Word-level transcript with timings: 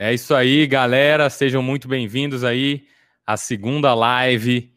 É 0.00 0.14
isso 0.14 0.32
aí, 0.32 0.64
galera. 0.64 1.28
Sejam 1.28 1.60
muito 1.60 1.88
bem-vindos 1.88 2.44
aí 2.44 2.86
à 3.26 3.36
segunda 3.36 3.92
live 3.94 4.72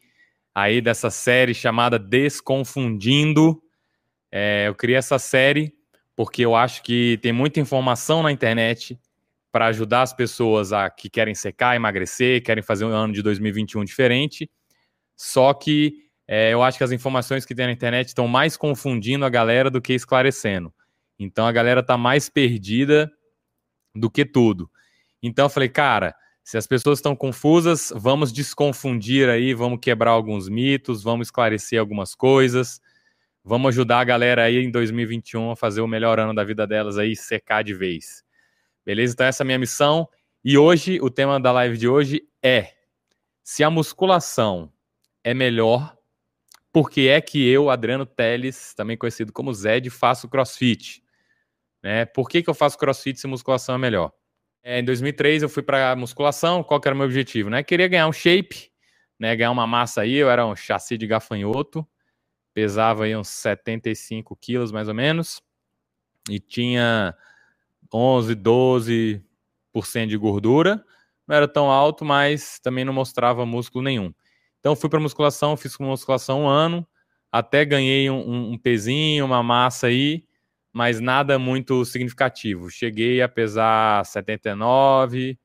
aí 0.54 0.82
dessa 0.82 1.12
série 1.12 1.54
chamada 1.54 2.00
Desconfundindo. 2.00 3.62
É, 4.32 4.68
eu 4.68 4.74
criei 4.74 4.98
essa 4.98 5.20
série 5.20 5.76
porque 6.16 6.44
eu 6.44 6.56
acho 6.56 6.82
que 6.82 7.20
tem 7.22 7.32
muita 7.32 7.60
informação 7.60 8.24
na 8.24 8.32
internet 8.32 9.00
para 9.52 9.68
ajudar 9.68 10.02
as 10.02 10.12
pessoas 10.12 10.74
a 10.74 10.90
que 10.90 11.08
querem 11.08 11.36
secar, 11.36 11.76
emagrecer, 11.76 12.42
querem 12.42 12.64
fazer 12.64 12.86
um 12.86 12.90
ano 12.90 13.14
de 13.14 13.22
2021 13.22 13.86
diferente. 13.86 14.50
Só 15.16 15.54
que 15.54 16.10
é, 16.28 16.52
eu 16.52 16.64
acho 16.64 16.80
que 16.80 16.84
as 16.84 16.92
informações 16.92 17.46
que 17.46 17.54
tem 17.54 17.68
na 17.68 17.72
internet 17.72 18.08
estão 18.08 18.28
mais 18.28 18.58
confundindo 18.58 19.24
a 19.24 19.30
galera 19.30 19.70
do 19.70 19.80
que 19.80 19.94
esclarecendo. 19.94 20.74
Então 21.20 21.46
a 21.46 21.52
galera 21.52 21.82
está 21.82 21.96
mais 21.96 22.28
perdida 22.28 23.12
do 23.96 24.10
que 24.10 24.26
tudo. 24.26 24.68
Então 25.22 25.46
eu 25.46 25.50
falei, 25.50 25.70
cara, 25.70 26.16
se 26.44 26.58
as 26.58 26.66
pessoas 26.66 27.00
estão 27.00 27.16
confusas, 27.16 27.94
vamos 27.96 28.32
desconfundir 28.32 29.30
aí, 29.30 29.54
vamos 29.54 29.80
quebrar 29.82 30.12
alguns 30.12 30.50
mitos, 30.50 31.04
vamos 31.04 31.28
esclarecer 31.28 31.80
algumas 31.80 32.16
coisas, 32.16 32.82
vamos 33.44 33.70
ajudar 33.70 34.00
a 34.00 34.04
galera 34.04 34.44
aí 34.44 34.58
em 34.58 34.72
2021 34.72 35.52
a 35.52 35.56
fazer 35.56 35.82
o 35.82 35.88
melhor 35.88 36.20
ano 36.20 36.34
da 36.34 36.44
vida 36.44 36.66
delas 36.66 36.98
aí, 36.98 37.16
secar 37.16 37.64
de 37.64 37.74
vez. 37.74 38.24
Beleza? 38.86 39.14
Então 39.14 39.26
essa 39.26 39.44
é 39.44 39.46
a 39.46 39.48
minha 39.48 39.60
missão. 39.60 40.08
E 40.44 40.58
hoje, 40.58 41.00
o 41.02 41.10
tema 41.10 41.40
da 41.40 41.52
live 41.52 41.78
de 41.78 41.88
hoje 41.88 42.24
é 42.42 42.74
se 43.44 43.64
a 43.64 43.70
musculação 43.70 44.72
é 45.24 45.34
melhor, 45.34 45.96
por 46.72 46.90
que 46.90 47.08
é 47.08 47.22
que 47.22 47.48
eu, 47.48 47.70
Adriano 47.70 48.06
Teles, 48.06 48.74
também 48.74 48.98
conhecido 48.98 49.32
como 49.32 49.54
Zed, 49.54 49.90
faço 49.90 50.28
crossfit? 50.28 51.04
Né? 51.84 52.06
Por 52.06 52.30
que, 52.30 52.42
que 52.42 52.50
eu 52.50 52.54
faço 52.54 52.78
crossfit 52.78 53.20
se 53.20 53.28
musculação 53.28 53.76
é 53.76 53.78
melhor? 53.78 54.12
É, 54.64 54.80
em 54.80 54.86
2003 54.86 55.42
eu 55.42 55.50
fui 55.50 55.64
para 55.64 55.96
musculação, 55.96 56.64
qual 56.64 56.80
que 56.80 56.88
era 56.88 56.94
o 56.94 56.98
meu 56.98 57.08
objetivo? 57.08 57.50
Né? 57.50 57.64
Queria 57.64 57.88
ganhar 57.88 58.08
um 58.08 58.14
shape, 58.14 58.72
né? 59.20 59.36
ganhar 59.36 59.52
uma 59.52 59.66
massa 59.66 60.02
aí, 60.02 60.14
eu 60.14 60.30
era 60.30 60.46
um 60.46 60.56
chassi 60.56 60.98
de 60.98 61.08
gafanhoto, 61.08 61.88
pesava 62.54 63.06
aí 63.06 63.16
uns 63.16 63.30
75 63.30 64.36
quilos 64.36 64.72
mais 64.72 64.88
ou 64.88 64.94
menos, 64.94 65.42
e 66.30 66.40
tinha 66.40 67.16
11, 67.92 68.36
12% 68.36 69.22
de 70.08 70.18
gordura, 70.18 70.84
não 71.28 71.36
era 71.36 71.48
tão 71.48 71.72
alto, 71.72 72.06
mas 72.06 72.60
também 72.60 72.86
não 72.86 72.94
mostrava 72.94 73.46
músculo 73.46 73.84
nenhum. 73.84 74.14
Então 74.60 74.76
fui 74.76 74.90
para 74.90 75.00
musculação, 75.00 75.58
fiz 75.58 75.76
musculação 75.80 76.44
um 76.44 76.48
ano, 76.48 76.88
até 77.32 77.66
ganhei 77.66 78.10
um, 78.12 78.20
um, 78.20 78.52
um 78.52 78.58
pezinho, 78.60 79.26
uma 79.26 79.42
massa 79.42 79.88
aí, 79.88 80.24
mas 80.74 81.00
nada 81.00 81.38
muito 81.38 81.84
significativo. 81.86 82.70
Cheguei 82.70 83.22
a 83.22 83.28
pesar 83.28 84.06
79, 84.06 85.38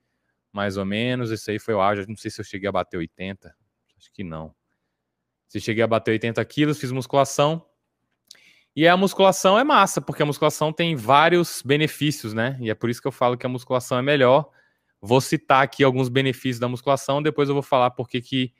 mais 0.52 0.76
ou 0.76 0.84
menos. 0.84 1.30
Isso 1.30 1.50
aí 1.50 1.58
foi 1.58 1.74
o 1.74 1.80
auge. 1.80 2.06
Não 2.08 2.16
sei 2.16 2.30
se 2.30 2.40
eu 2.40 2.44
cheguei 2.44 2.68
a 2.68 2.72
bater 2.72 2.96
80. 2.96 3.54
Acho 3.98 4.12
que 4.12 4.22
não. 4.22 4.54
Se 5.48 5.60
cheguei 5.60 5.82
a 5.82 5.86
bater 5.86 6.12
80 6.12 6.44
quilos, 6.44 6.78
fiz 6.78 6.92
musculação. 6.92 7.64
E 8.74 8.86
a 8.86 8.96
musculação 8.96 9.58
é 9.58 9.64
massa, 9.64 10.02
porque 10.02 10.22
a 10.22 10.26
musculação 10.26 10.72
tem 10.72 10.94
vários 10.94 11.62
benefícios, 11.62 12.34
né? 12.34 12.58
E 12.60 12.68
é 12.68 12.74
por 12.74 12.90
isso 12.90 13.00
que 13.00 13.08
eu 13.08 13.12
falo 13.12 13.36
que 13.36 13.46
a 13.46 13.48
musculação 13.48 13.98
é 13.98 14.02
melhor. 14.02 14.50
Vou 15.00 15.20
citar 15.20 15.62
aqui 15.62 15.82
alguns 15.82 16.08
benefícios 16.08 16.58
da 16.58 16.68
musculação, 16.68 17.22
depois 17.22 17.48
eu 17.48 17.54
vou 17.54 17.62
falar 17.62 17.90
por 17.92 18.06
que, 18.06 18.52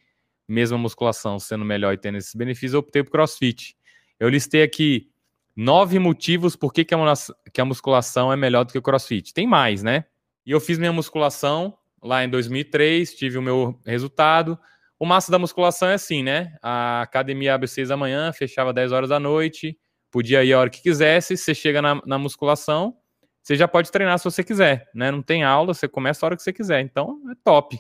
mesmo 0.49 0.77
a 0.77 0.81
musculação 0.81 1.39
sendo 1.39 1.65
melhor 1.65 1.93
e 1.93 1.99
tendo 1.99 2.17
esses 2.17 2.35
benefícios, 2.35 2.73
eu 2.73 2.81
optei 2.81 3.03
por 3.05 3.11
crossfit. 3.11 3.77
Eu 4.19 4.31
listei 4.31 4.63
aqui 4.63 5.11
nove 5.57 5.99
motivos 5.99 6.55
por 6.55 6.73
que, 6.73 6.85
que, 6.85 6.95
a, 6.95 7.65
musculação 7.65 8.31
é 8.31 8.37
melhor 8.37 8.65
do 8.65 8.73
que 8.73 8.79
o 8.79 8.83
crossfit. 8.83 9.33
Tem 9.33 9.47
mais, 9.47 9.83
né? 9.83 10.05
E 10.45 10.51
eu 10.51 10.61
fiz 10.61 10.79
minha 10.79 10.93
musculação 10.93 11.77
lá 12.03 12.23
em 12.23 12.29
2003, 12.29 13.15
tive 13.15 13.39
o 13.39 13.43
meu 13.43 13.81
resultado. 13.85 14.59
O 14.99 15.07
massa 15.07 15.33
da 15.33 15.39
musculação 15.39 15.89
é 15.89 15.95
assim, 15.95 16.23
né? 16.23 16.55
A 16.63 17.01
academia 17.01 17.55
abre 17.55 17.67
6 17.67 17.89
da 17.89 17.97
manhã, 17.97 18.33
fechava 18.33 18.73
10 18.73 18.93
horas 18.93 19.09
da 19.09 19.19
noite, 19.19 19.79
podia 20.11 20.45
ir 20.45 20.53
a 20.53 20.61
hora 20.61 20.71
que 20.71 20.83
quisesse. 20.83 21.37
Você 21.37 21.55
chega 21.55 21.81
na, 21.81 22.01
na 22.07 22.19
musculação, 22.19 22.97
você 23.43 23.57
já 23.57 23.67
pode 23.67 23.91
treinar 23.91 24.19
se 24.19 24.25
você 24.25 24.45
quiser, 24.45 24.89
né? 24.95 25.11
Não 25.11 25.23
tem 25.23 25.43
aula, 25.43 25.73
você 25.73 25.89
começa 25.89 26.25
a 26.25 26.27
hora 26.27 26.37
que 26.37 26.43
você 26.43 26.53
quiser. 26.53 26.81
Então 26.81 27.19
é 27.31 27.35
top, 27.43 27.79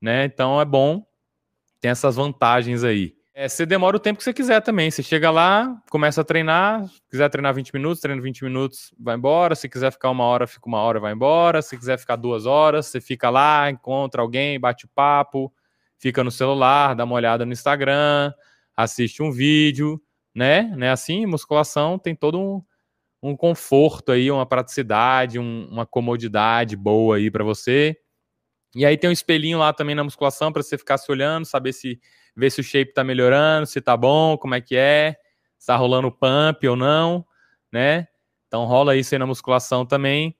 né? 0.00 0.24
Então 0.24 0.60
é 0.60 0.64
bom, 0.64 1.04
tem 1.80 1.90
essas 1.90 2.16
vantagens 2.16 2.82
aí. 2.82 3.14
É, 3.38 3.50
você 3.50 3.66
demora 3.66 3.94
o 3.94 4.00
tempo 4.00 4.16
que 4.16 4.24
você 4.24 4.32
quiser 4.32 4.62
também. 4.62 4.90
Você 4.90 5.02
chega 5.02 5.30
lá, 5.30 5.76
começa 5.90 6.22
a 6.22 6.24
treinar. 6.24 6.88
Se 6.88 7.02
quiser 7.10 7.28
treinar 7.28 7.52
20 7.52 7.70
minutos, 7.74 8.00
treina 8.00 8.22
20 8.22 8.42
minutos, 8.44 8.94
vai 8.98 9.14
embora. 9.14 9.54
Se 9.54 9.68
quiser 9.68 9.92
ficar 9.92 10.08
uma 10.08 10.24
hora, 10.24 10.46
fica 10.46 10.66
uma 10.66 10.78
hora, 10.78 10.98
vai 10.98 11.12
embora. 11.12 11.60
Se 11.60 11.76
quiser 11.76 11.98
ficar 11.98 12.16
duas 12.16 12.46
horas, 12.46 12.86
você 12.86 12.98
fica 12.98 13.28
lá, 13.28 13.70
encontra 13.70 14.22
alguém, 14.22 14.58
bate 14.58 14.88
papo, 14.88 15.52
fica 15.98 16.24
no 16.24 16.30
celular, 16.30 16.94
dá 16.94 17.04
uma 17.04 17.14
olhada 17.14 17.44
no 17.44 17.52
Instagram, 17.52 18.32
assiste 18.74 19.22
um 19.22 19.30
vídeo, 19.30 20.00
né? 20.34 20.62
né? 20.74 20.90
Assim, 20.90 21.26
musculação 21.26 21.98
tem 21.98 22.14
todo 22.14 22.40
um, 22.40 22.62
um 23.22 23.36
conforto 23.36 24.12
aí, 24.12 24.30
uma 24.30 24.46
praticidade, 24.46 25.38
um, 25.38 25.68
uma 25.70 25.84
comodidade 25.84 26.74
boa 26.74 27.16
aí 27.16 27.30
para 27.30 27.44
você. 27.44 27.98
E 28.74 28.86
aí 28.86 28.96
tem 28.96 29.10
um 29.10 29.12
espelhinho 29.12 29.58
lá 29.58 29.74
também 29.74 29.94
na 29.94 30.04
musculação 30.04 30.50
para 30.50 30.62
você 30.62 30.78
ficar 30.78 30.96
se 30.96 31.12
olhando, 31.12 31.44
saber 31.44 31.74
se 31.74 32.00
ver 32.36 32.50
se 32.50 32.60
o 32.60 32.64
shape 32.64 32.92
tá 32.92 33.02
melhorando, 33.02 33.66
se 33.66 33.80
tá 33.80 33.96
bom, 33.96 34.36
como 34.36 34.54
é 34.54 34.60
que 34.60 34.76
é, 34.76 35.16
se 35.58 35.66
tá 35.66 35.76
rolando 35.76 36.12
pump 36.12 36.68
ou 36.68 36.76
não, 36.76 37.24
né? 37.72 38.06
Então 38.46 38.64
rola 38.64 38.96
isso 38.96 39.14
aí 39.14 39.18
na 39.18 39.26
musculação 39.26 39.86
também. 39.86 40.36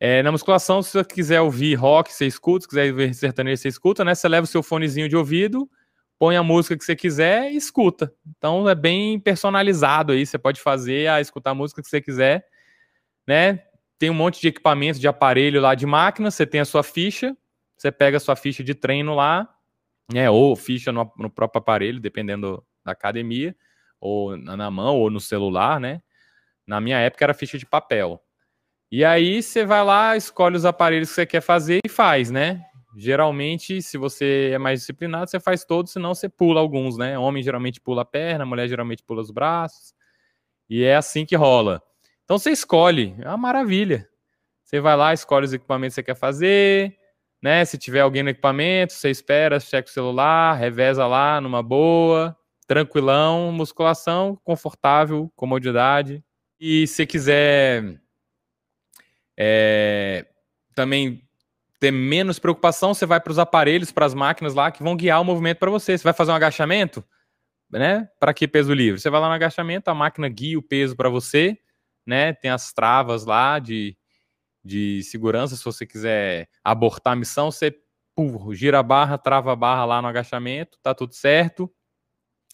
É, 0.00 0.22
na 0.22 0.32
musculação, 0.32 0.82
se 0.82 0.90
você 0.90 1.04
quiser 1.04 1.40
ouvir 1.40 1.76
rock, 1.76 2.12
você 2.12 2.26
escuta, 2.26 2.62
se 2.62 2.68
quiser 2.68 2.90
ouvir 2.90 3.14
sertanejo, 3.14 3.62
você 3.62 3.68
escuta, 3.68 4.04
né? 4.04 4.14
Você 4.14 4.28
leva 4.28 4.44
o 4.44 4.48
seu 4.48 4.62
fonezinho 4.62 5.08
de 5.08 5.16
ouvido, 5.16 5.70
põe 6.18 6.36
a 6.36 6.42
música 6.42 6.76
que 6.76 6.84
você 6.84 6.96
quiser 6.96 7.52
e 7.52 7.56
escuta. 7.56 8.12
Então 8.36 8.68
é 8.68 8.74
bem 8.74 9.20
personalizado 9.20 10.12
aí, 10.12 10.26
você 10.26 10.36
pode 10.38 10.60
fazer 10.60 11.08
a 11.08 11.20
escutar 11.20 11.52
a 11.52 11.54
música 11.54 11.80
que 11.80 11.88
você 11.88 12.00
quiser, 12.00 12.44
né? 13.26 13.62
Tem 13.96 14.10
um 14.10 14.14
monte 14.14 14.40
de 14.40 14.48
equipamento, 14.48 14.98
de 14.98 15.06
aparelho 15.06 15.60
lá 15.60 15.76
de 15.76 15.86
máquina, 15.86 16.32
você 16.32 16.44
tem 16.44 16.60
a 16.60 16.64
sua 16.64 16.82
ficha, 16.82 17.36
você 17.76 17.92
pega 17.92 18.16
a 18.16 18.20
sua 18.20 18.34
ficha 18.34 18.64
de 18.64 18.74
treino 18.74 19.14
lá, 19.14 19.48
né, 20.10 20.30
ou 20.30 20.56
ficha 20.56 20.90
no, 20.90 21.10
no, 21.16 21.30
próprio 21.30 21.58
aparelho, 21.58 22.00
dependendo 22.00 22.64
da 22.84 22.92
academia, 22.92 23.54
ou 24.00 24.36
na 24.36 24.70
mão, 24.70 24.96
ou 24.96 25.10
no 25.10 25.20
celular, 25.20 25.78
né? 25.78 26.02
Na 26.66 26.80
minha 26.80 26.98
época 26.98 27.24
era 27.24 27.34
ficha 27.34 27.58
de 27.58 27.66
papel. 27.66 28.22
E 28.90 29.04
aí 29.04 29.42
você 29.42 29.64
vai 29.64 29.84
lá, 29.84 30.16
escolhe 30.16 30.56
os 30.56 30.64
aparelhos 30.64 31.08
que 31.08 31.14
você 31.14 31.26
quer 31.26 31.40
fazer 31.40 31.80
e 31.84 31.88
faz, 31.88 32.30
né? 32.30 32.64
Geralmente, 32.96 33.80
se 33.80 33.96
você 33.96 34.50
é 34.52 34.58
mais 34.58 34.80
disciplinado, 34.80 35.30
você 35.30 35.40
faz 35.40 35.64
todos, 35.64 35.92
senão 35.92 36.14
você 36.14 36.28
pula 36.28 36.60
alguns, 36.60 36.98
né? 36.98 37.18
Homem 37.18 37.42
geralmente 37.42 37.80
pula 37.80 38.02
a 38.02 38.04
perna, 38.04 38.44
mulher 38.44 38.68
geralmente 38.68 39.02
pula 39.02 39.22
os 39.22 39.30
braços. 39.30 39.94
E 40.68 40.84
é 40.84 40.96
assim 40.96 41.24
que 41.24 41.34
rola. 41.34 41.82
Então 42.24 42.38
você 42.38 42.50
escolhe, 42.50 43.14
é 43.20 43.28
uma 43.28 43.36
maravilha. 43.36 44.06
Você 44.62 44.80
vai 44.80 44.96
lá, 44.96 45.12
escolhe 45.12 45.46
os 45.46 45.52
equipamentos 45.52 45.94
que 45.94 46.02
você 46.02 46.02
quer 46.02 46.14
fazer, 46.14 46.96
né? 47.42 47.64
Se 47.64 47.76
tiver 47.76 48.00
alguém 48.00 48.22
no 48.22 48.30
equipamento, 48.30 48.92
você 48.92 49.10
espera, 49.10 49.58
checa 49.58 49.88
o 49.88 49.92
celular, 49.92 50.54
reveza 50.54 51.06
lá 51.06 51.40
numa 51.40 51.62
boa, 51.62 52.36
tranquilão, 52.66 53.50
musculação, 53.50 54.38
confortável, 54.44 55.30
comodidade. 55.34 56.22
E 56.60 56.86
se 56.86 57.04
quiser 57.04 58.00
é, 59.36 60.24
também 60.74 61.28
ter 61.80 61.90
menos 61.90 62.38
preocupação, 62.38 62.94
você 62.94 63.04
vai 63.04 63.20
para 63.20 63.32
os 63.32 63.40
aparelhos, 63.40 63.90
para 63.90 64.06
as 64.06 64.14
máquinas 64.14 64.54
lá 64.54 64.70
que 64.70 64.84
vão 64.84 64.96
guiar 64.96 65.20
o 65.20 65.24
movimento 65.24 65.58
para 65.58 65.70
você. 65.70 65.98
Você 65.98 66.04
vai 66.04 66.12
fazer 66.12 66.30
um 66.30 66.36
agachamento, 66.36 67.04
né? 67.68 68.08
Para 68.20 68.32
que 68.32 68.46
peso 68.46 68.72
livre? 68.72 69.00
Você 69.00 69.10
vai 69.10 69.20
lá 69.20 69.26
no 69.26 69.34
agachamento, 69.34 69.90
a 69.90 69.94
máquina 69.94 70.28
guia 70.28 70.56
o 70.56 70.62
peso 70.62 70.94
para 70.94 71.08
você, 71.08 71.58
né? 72.06 72.32
Tem 72.34 72.52
as 72.52 72.72
travas 72.72 73.24
lá 73.26 73.58
de 73.58 73.96
de 74.64 75.02
segurança, 75.02 75.56
se 75.56 75.64
você 75.64 75.86
quiser 75.86 76.48
abortar 76.62 77.14
a 77.14 77.16
missão, 77.16 77.50
você 77.50 77.76
pum, 78.14 78.52
gira 78.54 78.78
a 78.78 78.82
barra, 78.82 79.18
trava 79.18 79.52
a 79.52 79.56
barra 79.56 79.84
lá 79.84 80.02
no 80.02 80.08
agachamento, 80.08 80.78
tá 80.82 80.94
tudo 80.94 81.14
certo. 81.14 81.72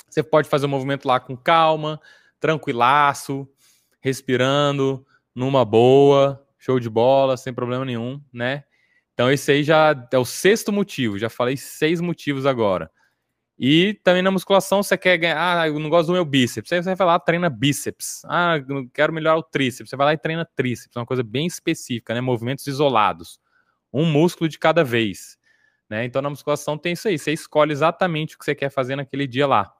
Você 0.08 0.22
pode 0.22 0.48
fazer 0.48 0.66
o 0.66 0.68
movimento 0.68 1.06
lá 1.06 1.20
com 1.20 1.36
calma, 1.36 2.00
tranquilaço, 2.40 3.48
respirando, 4.00 5.06
numa 5.34 5.64
boa, 5.64 6.44
show 6.58 6.80
de 6.80 6.88
bola, 6.88 7.36
sem 7.36 7.52
problema 7.52 7.84
nenhum, 7.84 8.22
né? 8.32 8.64
Então 9.12 9.30
esse 9.30 9.50
aí 9.50 9.64
já 9.64 10.08
é 10.12 10.18
o 10.18 10.24
sexto 10.24 10.72
motivo, 10.72 11.18
já 11.18 11.28
falei 11.28 11.56
seis 11.56 12.00
motivos 12.00 12.46
agora. 12.46 12.90
E 13.58 13.94
também 14.04 14.22
na 14.22 14.30
musculação 14.30 14.82
você 14.82 14.96
quer 14.96 15.16
ganhar, 15.18 15.60
ah, 15.60 15.66
eu 15.66 15.78
não 15.80 15.90
gosto 15.90 16.06
do 16.06 16.12
meu 16.12 16.24
bíceps. 16.24 16.72
Aí 16.72 16.82
você 16.82 16.94
vai 16.94 17.06
lá, 17.06 17.18
treina 17.18 17.50
bíceps. 17.50 18.22
Ah, 18.26 18.56
eu 18.56 18.88
quero 18.94 19.12
melhorar 19.12 19.36
o 19.36 19.42
tríceps. 19.42 19.90
Você 19.90 19.96
vai 19.96 20.06
lá 20.06 20.12
e 20.12 20.18
treina 20.18 20.48
tríceps, 20.54 20.96
é 20.96 21.00
uma 21.00 21.06
coisa 21.06 21.24
bem 21.24 21.46
específica, 21.46 22.14
né? 22.14 22.20
Movimentos 22.20 22.66
isolados. 22.66 23.40
Um 23.92 24.04
músculo 24.04 24.48
de 24.48 24.58
cada 24.58 24.84
vez. 24.84 25.36
Né? 25.88 26.04
Então 26.04 26.20
na 26.20 26.30
musculação 26.30 26.76
tem 26.76 26.92
isso 26.92 27.08
aí. 27.08 27.18
Você 27.18 27.32
escolhe 27.32 27.72
exatamente 27.72 28.36
o 28.36 28.38
que 28.38 28.44
você 28.44 28.54
quer 28.54 28.70
fazer 28.70 28.94
naquele 28.94 29.26
dia 29.26 29.46
lá. 29.46 29.72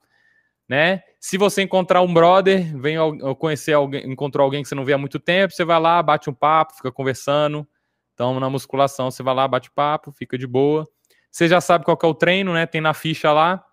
Né? 0.68 1.02
Se 1.20 1.38
você 1.38 1.62
encontrar 1.62 2.02
um 2.02 2.12
brother, 2.12 2.76
vem 2.76 2.96
conhecer 3.38 3.72
alguém, 3.72 4.10
encontrou 4.10 4.44
alguém 4.44 4.62
que 4.62 4.68
você 4.68 4.74
não 4.74 4.84
vê 4.84 4.92
há 4.92 4.98
muito 4.98 5.18
tempo, 5.18 5.54
você 5.54 5.64
vai 5.64 5.80
lá, 5.80 6.02
bate 6.02 6.28
um 6.28 6.34
papo, 6.34 6.74
fica 6.74 6.92
conversando, 6.92 7.66
Então, 8.14 8.38
na 8.40 8.50
musculação, 8.50 9.10
você 9.10 9.22
vai 9.22 9.34
lá, 9.34 9.46
bate 9.48 9.70
papo, 9.70 10.12
fica 10.12 10.36
de 10.36 10.46
boa. 10.46 10.86
Você 11.30 11.48
já 11.48 11.60
sabe 11.60 11.84
qual 11.84 11.98
é 12.02 12.06
o 12.06 12.14
treino, 12.14 12.52
né? 12.52 12.66
Tem 12.66 12.80
na 12.80 12.92
ficha 12.92 13.32
lá. 13.32 13.64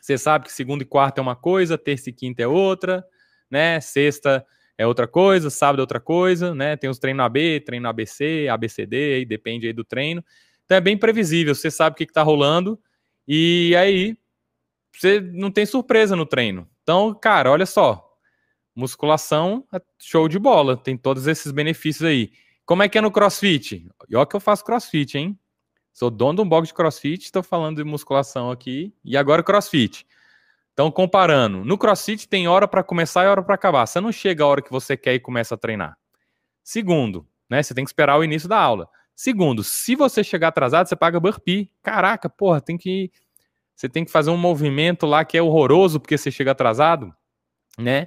Você 0.00 0.16
sabe 0.16 0.46
que 0.46 0.52
segunda 0.52 0.82
e 0.82 0.86
quarta 0.86 1.20
é 1.20 1.22
uma 1.22 1.36
coisa, 1.36 1.76
terça 1.76 2.10
e 2.10 2.12
quinta 2.12 2.42
é 2.42 2.46
outra, 2.46 3.04
né? 3.50 3.80
Sexta 3.80 4.44
é 4.76 4.86
outra 4.86 5.08
coisa, 5.08 5.50
sábado 5.50 5.80
é 5.80 5.82
outra 5.82 6.00
coisa, 6.00 6.54
né? 6.54 6.76
Tem 6.76 6.88
os 6.88 6.98
treinos 6.98 7.24
AB, 7.24 7.60
treino 7.60 7.88
ABC, 7.88 8.46
ABCD, 8.48 9.14
aí 9.14 9.24
depende 9.24 9.66
aí 9.66 9.72
do 9.72 9.84
treino. 9.84 10.24
Então 10.64 10.76
é 10.76 10.80
bem 10.80 10.96
previsível, 10.96 11.54
você 11.54 11.70
sabe 11.70 11.94
o 11.94 11.96
que 11.96 12.04
está 12.04 12.22
rolando 12.22 12.78
e 13.26 13.74
aí 13.76 14.16
você 14.92 15.20
não 15.20 15.50
tem 15.50 15.66
surpresa 15.66 16.14
no 16.14 16.26
treino. 16.26 16.68
Então, 16.82 17.14
cara, 17.14 17.50
olha 17.50 17.66
só, 17.66 18.16
musculação 18.74 19.66
é 19.74 19.80
show 19.98 20.28
de 20.28 20.38
bola, 20.38 20.76
tem 20.76 20.96
todos 20.96 21.26
esses 21.26 21.50
benefícios 21.50 22.08
aí. 22.08 22.32
Como 22.64 22.82
é 22.82 22.88
que 22.88 22.98
é 22.98 23.00
no 23.00 23.10
CrossFit? 23.10 23.88
E 24.08 24.16
olha 24.16 24.26
que 24.26 24.36
eu 24.36 24.40
faço 24.40 24.64
CrossFit, 24.64 25.18
hein? 25.18 25.38
Sou 25.98 26.12
dono 26.12 26.36
de 26.36 26.42
um 26.42 26.48
box 26.48 26.68
de 26.68 26.74
CrossFit, 26.74 27.24
estou 27.24 27.42
falando 27.42 27.78
de 27.78 27.82
musculação 27.82 28.52
aqui 28.52 28.94
e 29.04 29.16
agora 29.16 29.42
CrossFit. 29.42 30.06
Então, 30.72 30.92
comparando, 30.92 31.64
no 31.64 31.76
CrossFit 31.76 32.28
tem 32.28 32.46
hora 32.46 32.68
para 32.68 32.84
começar 32.84 33.24
e 33.24 33.26
hora 33.26 33.42
para 33.42 33.56
acabar. 33.56 33.84
Você 33.84 34.00
não 34.00 34.12
chega 34.12 34.44
a 34.44 34.46
hora 34.46 34.62
que 34.62 34.70
você 34.70 34.96
quer 34.96 35.14
e 35.14 35.18
começa 35.18 35.56
a 35.56 35.58
treinar. 35.58 35.98
Segundo, 36.62 37.26
né, 37.50 37.64
você 37.64 37.74
tem 37.74 37.82
que 37.84 37.90
esperar 37.90 38.16
o 38.16 38.22
início 38.22 38.48
da 38.48 38.56
aula. 38.56 38.88
Segundo, 39.12 39.64
se 39.64 39.96
você 39.96 40.22
chegar 40.22 40.48
atrasado, 40.48 40.88
você 40.88 40.94
paga 40.94 41.18
burpee. 41.18 41.68
Caraca, 41.82 42.30
porra, 42.30 42.60
tem 42.60 42.78
que 42.78 43.10
você 43.74 43.88
tem 43.88 44.04
que 44.04 44.12
fazer 44.12 44.30
um 44.30 44.36
movimento 44.36 45.04
lá 45.04 45.24
que 45.24 45.36
é 45.36 45.42
horroroso 45.42 45.98
porque 45.98 46.16
você 46.16 46.30
chega 46.30 46.52
atrasado, 46.52 47.12
né? 47.76 48.06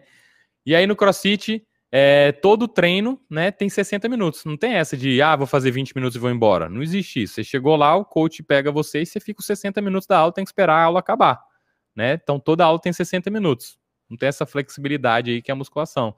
E 0.66 0.74
aí 0.74 0.88
no 0.88 0.96
CrossFit, 0.96 1.68
é, 1.92 2.32
todo 2.32 2.68
treino, 2.68 3.20
né, 3.30 3.52
tem 3.52 3.70
60 3.70 4.08
minutos. 4.08 4.46
Não 4.46 4.56
tem 4.56 4.74
essa 4.74 4.96
de, 4.96 5.22
ah, 5.22 5.36
vou 5.36 5.48
fazer 5.48 5.72
20 5.72 5.94
minutos 5.96 6.16
e 6.16 6.20
vou 6.20 6.32
embora. 6.32 6.70
Não 6.70 6.82
existe 6.82 7.24
isso. 7.24 7.36
Você 7.36 7.44
chegou 7.44 7.76
lá, 7.76 7.96
o 7.96 8.06
coach 8.06 8.42
pega 8.44 8.72
você 8.72 9.02
e 9.02 9.06
você 9.06 9.20
fica 9.20 9.42
os 9.42 9.46
60 9.46 9.82
minutos 9.82 10.08
da 10.08 10.18
aula, 10.18 10.34
tem 10.34 10.44
que 10.44 10.50
esperar 10.50 10.76
a 10.76 10.84
aula 10.84 11.00
acabar 11.00 11.42
né? 11.96 12.14
Então 12.14 12.40
toda 12.40 12.66
aula 12.66 12.80
tem 12.80 12.92
60 12.92 13.30
minutos. 13.30 13.78
Não 14.10 14.18
tem 14.18 14.28
essa 14.28 14.46
flexibilidade 14.46 15.32
aí 15.32 15.42
que 15.42 15.52
é 15.52 15.54
a 15.54 15.56
musculação. 15.56 16.16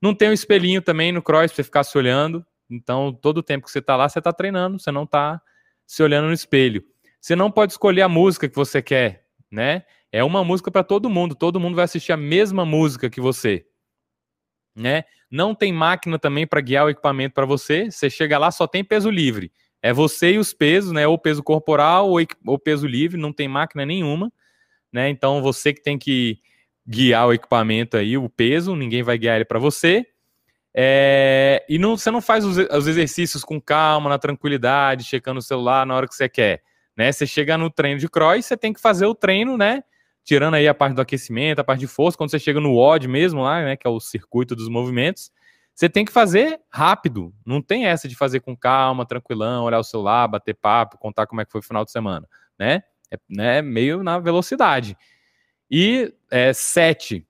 Não 0.00 0.14
tem 0.14 0.30
um 0.30 0.32
espelhinho 0.32 0.82
também 0.82 1.12
no 1.12 1.22
cross 1.22 1.46
para 1.46 1.56
você 1.56 1.64
ficar 1.64 1.84
se 1.84 1.96
olhando. 1.96 2.44
Então, 2.68 3.12
todo 3.12 3.38
o 3.38 3.42
tempo 3.42 3.64
que 3.64 3.70
você 3.70 3.80
está 3.80 3.96
lá, 3.96 4.08
você 4.08 4.18
está 4.20 4.32
treinando, 4.32 4.78
você 4.78 4.90
não 4.90 5.02
está 5.04 5.40
se 5.86 6.02
olhando 6.02 6.28
no 6.28 6.32
espelho. 6.32 6.84
Você 7.20 7.34
não 7.34 7.50
pode 7.50 7.72
escolher 7.72 8.02
a 8.02 8.08
música 8.08 8.48
que 8.48 8.54
você 8.54 8.80
quer, 8.80 9.26
né? 9.50 9.84
É 10.12 10.22
uma 10.24 10.44
música 10.44 10.70
para 10.70 10.82
todo 10.82 11.10
mundo, 11.10 11.34
todo 11.34 11.60
mundo 11.60 11.74
vai 11.74 11.84
assistir 11.84 12.12
a 12.12 12.16
mesma 12.16 12.64
música 12.64 13.10
que 13.10 13.20
você, 13.20 13.66
né? 14.80 15.04
Não 15.30 15.54
tem 15.54 15.72
máquina 15.72 16.18
também 16.18 16.46
para 16.46 16.60
guiar 16.60 16.86
o 16.86 16.90
equipamento 16.90 17.34
para 17.34 17.46
você. 17.46 17.90
Você 17.90 18.10
chega 18.10 18.38
lá, 18.38 18.50
só 18.50 18.66
tem 18.66 18.82
peso 18.82 19.10
livre. 19.10 19.52
É 19.82 19.92
você 19.92 20.32
e 20.32 20.38
os 20.38 20.52
pesos, 20.52 20.92
né? 20.92 21.06
Ou 21.06 21.18
peso 21.18 21.42
corporal 21.42 22.08
ou, 22.10 22.18
ou 22.46 22.58
peso 22.58 22.86
livre, 22.86 23.20
não 23.20 23.32
tem 23.32 23.48
máquina 23.48 23.86
nenhuma 23.86 24.32
né? 24.92 25.08
Então 25.08 25.42
você 25.42 25.72
que 25.72 25.82
tem 25.82 25.98
que 25.98 26.38
guiar 26.86 27.28
o 27.28 27.32
equipamento 27.32 27.96
aí, 27.96 28.16
o 28.16 28.28
peso, 28.28 28.74
ninguém 28.74 29.02
vai 29.02 29.16
guiar 29.16 29.36
ele 29.36 29.44
para 29.44 29.58
você. 29.58 30.04
É, 30.74 31.64
e 31.68 31.78
não, 31.78 31.96
você 31.96 32.10
não 32.10 32.20
faz 32.20 32.44
os, 32.44 32.56
os, 32.56 32.86
exercícios 32.86 33.44
com 33.44 33.60
calma, 33.60 34.08
na 34.08 34.18
tranquilidade, 34.18 35.04
checando 35.04 35.38
o 35.38 35.42
celular 35.42 35.84
na 35.86 35.94
hora 35.94 36.08
que 36.08 36.14
você 36.14 36.28
quer. 36.28 36.62
Né? 36.96 37.10
Você 37.10 37.26
chega 37.26 37.58
no 37.58 37.70
treino 37.70 37.98
de 37.98 38.08
cross, 38.08 38.46
você 38.46 38.56
tem 38.56 38.72
que 38.72 38.80
fazer 38.80 39.06
o 39.06 39.14
treino, 39.14 39.56
né? 39.56 39.82
Tirando 40.24 40.54
aí 40.54 40.68
a 40.68 40.74
parte 40.74 40.94
do 40.94 41.00
aquecimento, 41.00 41.60
a 41.60 41.64
parte 41.64 41.80
de 41.80 41.86
força, 41.86 42.16
quando 42.16 42.30
você 42.30 42.38
chega 42.38 42.60
no 42.60 42.74
WOD 42.74 43.08
mesmo 43.08 43.42
lá, 43.42 43.62
né? 43.62 43.76
Que 43.76 43.86
é 43.86 43.90
o 43.90 43.98
circuito 43.98 44.54
dos 44.54 44.68
movimentos, 44.68 45.30
você 45.74 45.88
tem 45.88 46.04
que 46.04 46.12
fazer 46.12 46.60
rápido. 46.70 47.34
Não 47.44 47.62
tem 47.62 47.86
essa 47.86 48.06
de 48.06 48.14
fazer 48.14 48.40
com 48.40 48.56
calma, 48.56 49.06
tranquilão, 49.06 49.64
olhar 49.64 49.78
o 49.78 49.84
celular, 49.84 50.28
bater 50.28 50.54
papo, 50.54 50.98
contar 50.98 51.26
como 51.26 51.40
é 51.40 51.44
que 51.44 51.50
foi 51.50 51.60
o 51.60 51.64
final 51.64 51.84
de 51.84 51.90
semana, 51.90 52.28
né? 52.58 52.82
é 53.10 53.18
né, 53.28 53.62
meio 53.62 54.02
na 54.02 54.18
velocidade. 54.18 54.96
E 55.70 56.14
é, 56.30 56.52
sete, 56.52 57.26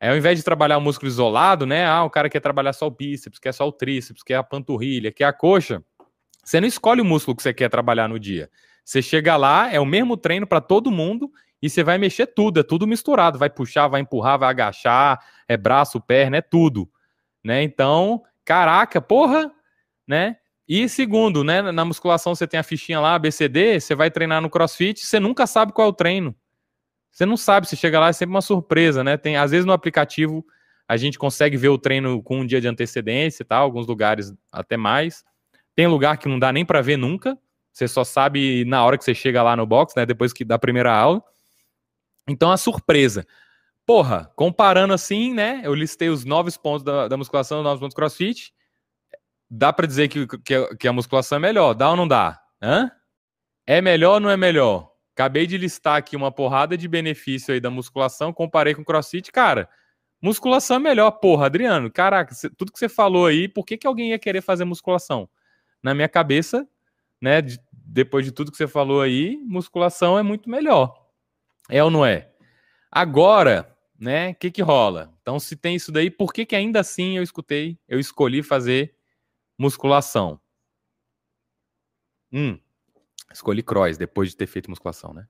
é, 0.00 0.10
ao 0.10 0.16
invés 0.16 0.38
de 0.38 0.44
trabalhar 0.44 0.78
o 0.78 0.80
músculo 0.80 1.08
isolado, 1.08 1.66
né? 1.66 1.86
Ah, 1.86 2.04
o 2.04 2.10
cara 2.10 2.28
quer 2.28 2.40
trabalhar 2.40 2.72
só 2.72 2.86
o 2.86 2.90
bíceps, 2.90 3.38
quer 3.38 3.52
só 3.52 3.66
o 3.66 3.72
tríceps, 3.72 4.22
quer 4.22 4.36
a 4.36 4.42
panturrilha, 4.42 5.12
quer 5.12 5.24
a 5.24 5.32
coxa. 5.32 5.82
Você 6.44 6.60
não 6.60 6.68
escolhe 6.68 7.00
o 7.00 7.04
músculo 7.04 7.36
que 7.36 7.42
você 7.42 7.52
quer 7.52 7.68
trabalhar 7.68 8.08
no 8.08 8.18
dia. 8.18 8.48
Você 8.84 9.02
chega 9.02 9.36
lá, 9.36 9.72
é 9.72 9.80
o 9.80 9.86
mesmo 9.86 10.16
treino 10.16 10.46
para 10.46 10.60
todo 10.60 10.92
mundo 10.92 11.30
e 11.60 11.70
você 11.70 11.82
vai 11.82 11.98
mexer 11.98 12.26
tudo, 12.26 12.60
é 12.60 12.62
tudo 12.62 12.86
misturado. 12.86 13.38
Vai 13.38 13.50
puxar, 13.50 13.88
vai 13.88 14.00
empurrar, 14.00 14.38
vai 14.38 14.50
agachar, 14.50 15.18
é 15.48 15.56
braço, 15.56 16.00
perna, 16.00 16.38
é 16.38 16.42
tudo. 16.42 16.88
Né? 17.42 17.62
Então, 17.62 18.22
caraca, 18.44 19.00
porra, 19.00 19.50
né? 20.06 20.36
E 20.68 20.88
segundo, 20.88 21.44
né, 21.44 21.62
na 21.62 21.84
musculação 21.84 22.34
você 22.34 22.46
tem 22.46 22.58
a 22.58 22.62
fichinha 22.62 22.98
lá, 22.98 23.14
ABCD, 23.14 23.80
você 23.80 23.94
vai 23.94 24.10
treinar 24.10 24.42
no 24.42 24.50
CrossFit, 24.50 25.06
você 25.06 25.20
nunca 25.20 25.46
sabe 25.46 25.72
qual 25.72 25.86
é 25.86 25.90
o 25.90 25.92
treino. 25.92 26.34
Você 27.12 27.24
não 27.24 27.36
sabe, 27.36 27.68
você 27.68 27.76
chega 27.76 28.00
lá, 28.00 28.08
é 28.08 28.12
sempre 28.12 28.34
uma 28.34 28.42
surpresa, 28.42 29.04
né? 29.04 29.16
Tem, 29.16 29.36
às 29.36 29.52
vezes 29.52 29.64
no 29.64 29.72
aplicativo 29.72 30.44
a 30.88 30.96
gente 30.96 31.18
consegue 31.18 31.56
ver 31.56 31.68
o 31.68 31.78
treino 31.78 32.22
com 32.22 32.40
um 32.40 32.46
dia 32.46 32.60
de 32.60 32.68
antecedência 32.68 33.42
e 33.42 33.46
tal, 33.46 33.62
alguns 33.62 33.86
lugares 33.86 34.32
até 34.52 34.76
mais. 34.76 35.24
Tem 35.74 35.86
lugar 35.86 36.18
que 36.18 36.28
não 36.28 36.38
dá 36.38 36.52
nem 36.52 36.64
para 36.64 36.82
ver 36.82 36.96
nunca, 36.96 37.38
você 37.72 37.86
só 37.86 38.02
sabe 38.04 38.64
na 38.64 38.84
hora 38.84 38.98
que 38.98 39.04
você 39.04 39.14
chega 39.14 39.42
lá 39.42 39.54
no 39.56 39.66
box, 39.66 39.94
né, 39.96 40.04
depois 40.04 40.32
que 40.32 40.44
da 40.44 40.58
primeira 40.58 40.92
aula. 40.92 41.22
Então 42.28 42.50
a 42.50 42.56
surpresa. 42.56 43.26
Porra, 43.86 44.32
comparando 44.34 44.92
assim, 44.92 45.32
né, 45.32 45.60
eu 45.62 45.72
listei 45.72 46.08
os 46.08 46.24
nove 46.24 46.50
pontos 46.58 46.82
da, 46.82 47.06
da 47.06 47.16
musculação, 47.16 47.58
os 47.58 47.64
nove 47.64 47.80
pontos 47.80 47.94
do 47.94 47.96
CrossFit, 47.96 48.52
dá 49.48 49.72
para 49.72 49.86
dizer 49.86 50.08
que, 50.08 50.26
que, 50.26 50.76
que, 50.76 50.88
a 50.88 50.92
musculação 50.92 51.36
é 51.36 51.40
melhor, 51.40 51.72
dá 51.72 51.90
ou 51.90 51.96
não 51.96 52.08
dá? 52.08 52.40
Hã? 52.60 52.90
É 53.64 53.80
melhor 53.80 54.14
ou 54.14 54.20
não 54.20 54.30
é 54.30 54.36
melhor? 54.36 54.90
Acabei 55.14 55.46
de 55.46 55.56
listar 55.56 55.96
aqui 55.96 56.16
uma 56.16 56.32
porrada 56.32 56.76
de 56.76 56.88
benefício 56.88 57.54
aí 57.54 57.60
da 57.60 57.70
musculação, 57.70 58.32
comparei 58.32 58.74
com 58.74 58.82
o 58.82 58.84
crossfit, 58.84 59.30
cara. 59.30 59.68
Musculação 60.20 60.76
é 60.76 60.80
melhor, 60.80 61.10
porra, 61.12 61.46
Adriano. 61.46 61.90
Caraca, 61.90 62.34
tudo 62.56 62.72
que 62.72 62.78
você 62.78 62.88
falou 62.88 63.26
aí, 63.26 63.46
por 63.46 63.64
que, 63.64 63.78
que 63.78 63.86
alguém 63.86 64.10
ia 64.10 64.18
querer 64.18 64.40
fazer 64.40 64.64
musculação? 64.64 65.28
Na 65.82 65.94
minha 65.94 66.08
cabeça, 66.08 66.66
né, 67.20 67.40
de, 67.40 67.60
depois 67.72 68.24
de 68.24 68.32
tudo 68.32 68.50
que 68.50 68.56
você 68.56 68.66
falou 68.66 69.00
aí, 69.00 69.38
musculação 69.46 70.18
é 70.18 70.22
muito 70.22 70.50
melhor. 70.50 71.05
É 71.68 71.82
ou 71.82 71.90
não 71.90 72.04
é? 72.04 72.30
Agora, 72.90 73.76
né, 73.98 74.30
o 74.30 74.34
que 74.34 74.50
que 74.50 74.62
rola? 74.62 75.12
Então, 75.22 75.38
se 75.38 75.56
tem 75.56 75.76
isso 75.76 75.90
daí, 75.90 76.10
por 76.10 76.32
que 76.32 76.46
que 76.46 76.56
ainda 76.56 76.80
assim 76.80 77.16
eu 77.16 77.22
escutei, 77.22 77.78
eu 77.88 77.98
escolhi 77.98 78.42
fazer 78.42 78.96
Musculação. 79.58 80.38
Hum, 82.30 82.58
escolhi 83.32 83.62
cross 83.62 83.96
depois 83.96 84.30
de 84.30 84.36
ter 84.36 84.46
feito 84.46 84.68
musculação, 84.68 85.14
né? 85.14 85.26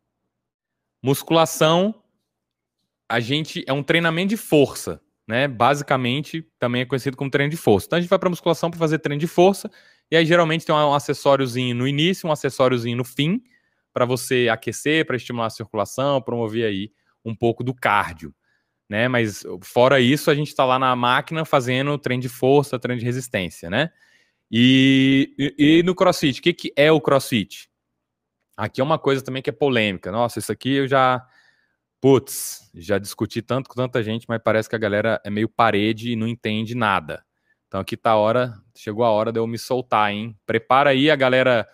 Musculação, 1.01 2.03
a 3.09 3.21
gente 3.21 3.63
é 3.67 3.73
um 3.73 3.83
treinamento 3.83 4.31
de 4.31 4.37
força, 4.37 5.01
né? 5.29 5.47
Basicamente, 5.47 6.43
também 6.59 6.83
é 6.83 6.87
conhecido 6.87 7.17
como 7.17 7.31
treino 7.31 7.51
de 7.51 7.57
força. 7.57 7.87
Então 7.87 7.99
a 7.99 8.01
gente 8.01 8.11
vai 8.11 8.19
para 8.19 8.31
musculação 8.31 8.71
para 8.71 8.81
fazer 8.81 8.99
treino 8.99 9.21
de 9.21 9.29
força, 9.29 9.71
e 10.11 10.17
aí 10.17 10.27
geralmente 10.27 10.67
tem 10.67 10.75
um 10.75 10.95
acessóriozinho 10.95 11.75
no 11.75 11.87
início, 11.87 12.29
um 12.29 12.33
acessóriozinho 12.33 12.97
no 12.97 13.05
fim, 13.05 13.41
para 13.97 14.05
você 14.05 14.47
aquecer, 14.51 15.07
para 15.07 15.17
estimular 15.17 15.47
a 15.47 15.51
circulação, 15.51 16.21
promover 16.21 16.67
aí 16.67 16.93
um 17.25 17.35
pouco 17.35 17.65
do 17.65 17.73
cardio 17.73 18.35
né? 18.89 19.09
Mas 19.09 19.45
fora 19.63 20.01
isso, 20.01 20.31
a 20.31 20.35
gente 20.35 20.49
está 20.49 20.65
lá 20.65 20.79
na 20.79 20.95
máquina 20.95 21.45
fazendo 21.45 21.99
treino 21.99 22.23
de 22.23 22.29
força, 22.29 22.79
treino 22.79 23.01
de 23.01 23.05
resistência, 23.05 23.69
né? 23.69 23.91
E, 24.51 25.35
e, 25.39 25.79
e 25.79 25.83
no 25.83 25.95
CrossFit, 25.95 26.39
o 26.39 26.43
que, 26.43 26.53
que 26.53 26.73
é 26.77 26.91
o 26.93 27.01
CrossFit? 27.01 27.69
Aqui 28.57 28.81
é 28.81 28.85
uma 28.85 28.99
coisa 28.99 29.23
também 29.23 29.43
que 29.43 29.51
é 29.51 29.53
polêmica. 29.53 30.11
Nossa, 30.13 30.39
isso 30.39 30.53
aqui 30.53 30.75
eu 30.75 30.89
já. 30.89 31.27
Putz, 32.01 32.71
já 32.75 32.99
discuti 32.99 33.43
tanto 33.43 33.69
com 33.69 33.75
tanta 33.75 34.03
gente, 34.03 34.27
mas 34.29 34.41
parece 34.43 34.69
que 34.69 34.77
a 34.77 34.79
galera 34.79 35.21
é 35.25 35.31
meio 35.31 35.49
parede 35.49 36.13
e 36.13 36.17
não 36.17 36.29
entende 36.29 36.75
nada. 36.75 37.25
Então 37.67 37.81
aqui 37.81 37.97
tá 37.97 38.13
a 38.13 38.17
hora, 38.17 38.55
chegou 38.77 39.05
a 39.05 39.11
hora 39.11 39.33
de 39.33 39.41
eu 39.41 39.47
me 39.47 39.59
soltar, 39.59 40.13
hein? 40.13 40.37
Prepara 40.47 40.91
aí 40.91 41.11
a 41.11 41.17
galera, 41.17 41.67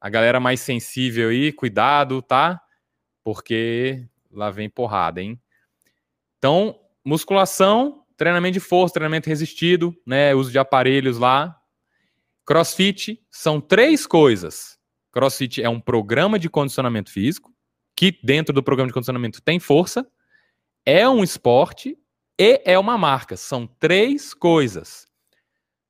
a 0.00 0.08
galera 0.08 0.38
mais 0.40 0.60
sensível 0.60 1.30
aí, 1.30 1.52
cuidado, 1.52 2.22
tá? 2.22 2.60
Porque 3.24 4.06
lá 4.30 4.50
vem 4.50 4.68
porrada, 4.68 5.20
hein? 5.20 5.40
Então, 6.38 6.78
musculação, 7.04 8.04
treinamento 8.16 8.54
de 8.54 8.60
força, 8.60 8.94
treinamento 8.94 9.28
resistido, 9.28 9.94
né? 10.06 10.34
Uso 10.34 10.50
de 10.50 10.58
aparelhos 10.58 11.18
lá, 11.18 11.56
CrossFit 12.44 13.20
são 13.30 13.60
três 13.60 14.06
coisas. 14.06 14.78
CrossFit 15.10 15.62
é 15.62 15.68
um 15.68 15.80
programa 15.80 16.38
de 16.38 16.48
condicionamento 16.48 17.10
físico, 17.10 17.52
que 17.96 18.20
dentro 18.22 18.54
do 18.54 18.62
programa 18.62 18.88
de 18.88 18.94
condicionamento 18.94 19.42
tem 19.42 19.58
força, 19.58 20.06
é 20.84 21.08
um 21.08 21.24
esporte 21.24 21.98
e 22.38 22.62
é 22.64 22.78
uma 22.78 22.96
marca. 22.96 23.36
São 23.36 23.66
três 23.66 24.32
coisas. 24.32 25.05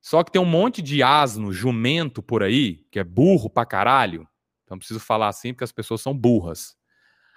Só 0.07 0.23
que 0.23 0.31
tem 0.31 0.41
um 0.41 0.45
monte 0.45 0.81
de 0.81 1.03
asno, 1.03 1.51
jumento 1.51 2.23
por 2.23 2.41
aí, 2.41 2.85
que 2.89 2.97
é 2.97 3.03
burro 3.03 3.49
pra 3.49 3.65
caralho. 3.65 4.25
Então 4.63 4.77
preciso 4.77 5.01
falar 5.01 5.27
assim 5.27 5.51
porque 5.51 5.65
as 5.65 5.71
pessoas 5.73 5.99
são 5.99 6.17
burras. 6.17 6.77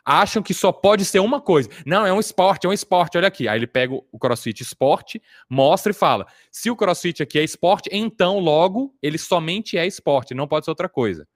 acham 0.05 0.41
que 0.41 0.55
só 0.55 0.71
pode 0.71 1.05
ser 1.05 1.19
uma 1.19 1.41
coisa. 1.41 1.69
Não, 1.85 2.07
é 2.07 2.13
um 2.13 2.21
esporte, 2.21 2.69
é 2.69 2.71
um 2.71 2.73
esporte, 2.73 3.19
olha 3.19 3.27
aqui. 3.27 3.49
Aí 3.49 3.59
ele 3.59 3.67
pega 3.67 3.93
o 3.93 4.19
crossfit 4.21 4.63
esporte, 4.63 5.21
mostra 5.49 5.91
e 5.91 5.93
fala: 5.95 6.29
se 6.49 6.71
o 6.71 6.77
crossfit 6.77 7.21
aqui 7.21 7.41
é 7.41 7.43
esporte, 7.43 7.91
então 7.93 8.39
logo 8.39 8.95
ele 9.03 9.19
somente 9.19 9.77
é 9.77 9.85
esporte, 9.85 10.33
não 10.33 10.47
pode 10.47 10.65
ser 10.65 10.71
outra 10.71 10.89
coisa. 10.89 11.27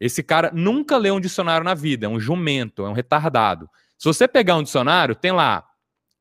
Esse 0.00 0.20
cara 0.20 0.50
nunca 0.52 0.96
leu 0.96 1.14
um 1.14 1.20
dicionário 1.20 1.64
na 1.64 1.74
vida, 1.74 2.06
é 2.06 2.08
um 2.08 2.18
jumento, 2.18 2.84
é 2.84 2.88
um 2.88 2.92
retardado. 2.92 3.70
Se 3.96 4.04
você 4.04 4.26
pegar 4.26 4.56
um 4.56 4.64
dicionário, 4.64 5.14
tem 5.14 5.30
lá 5.30 5.64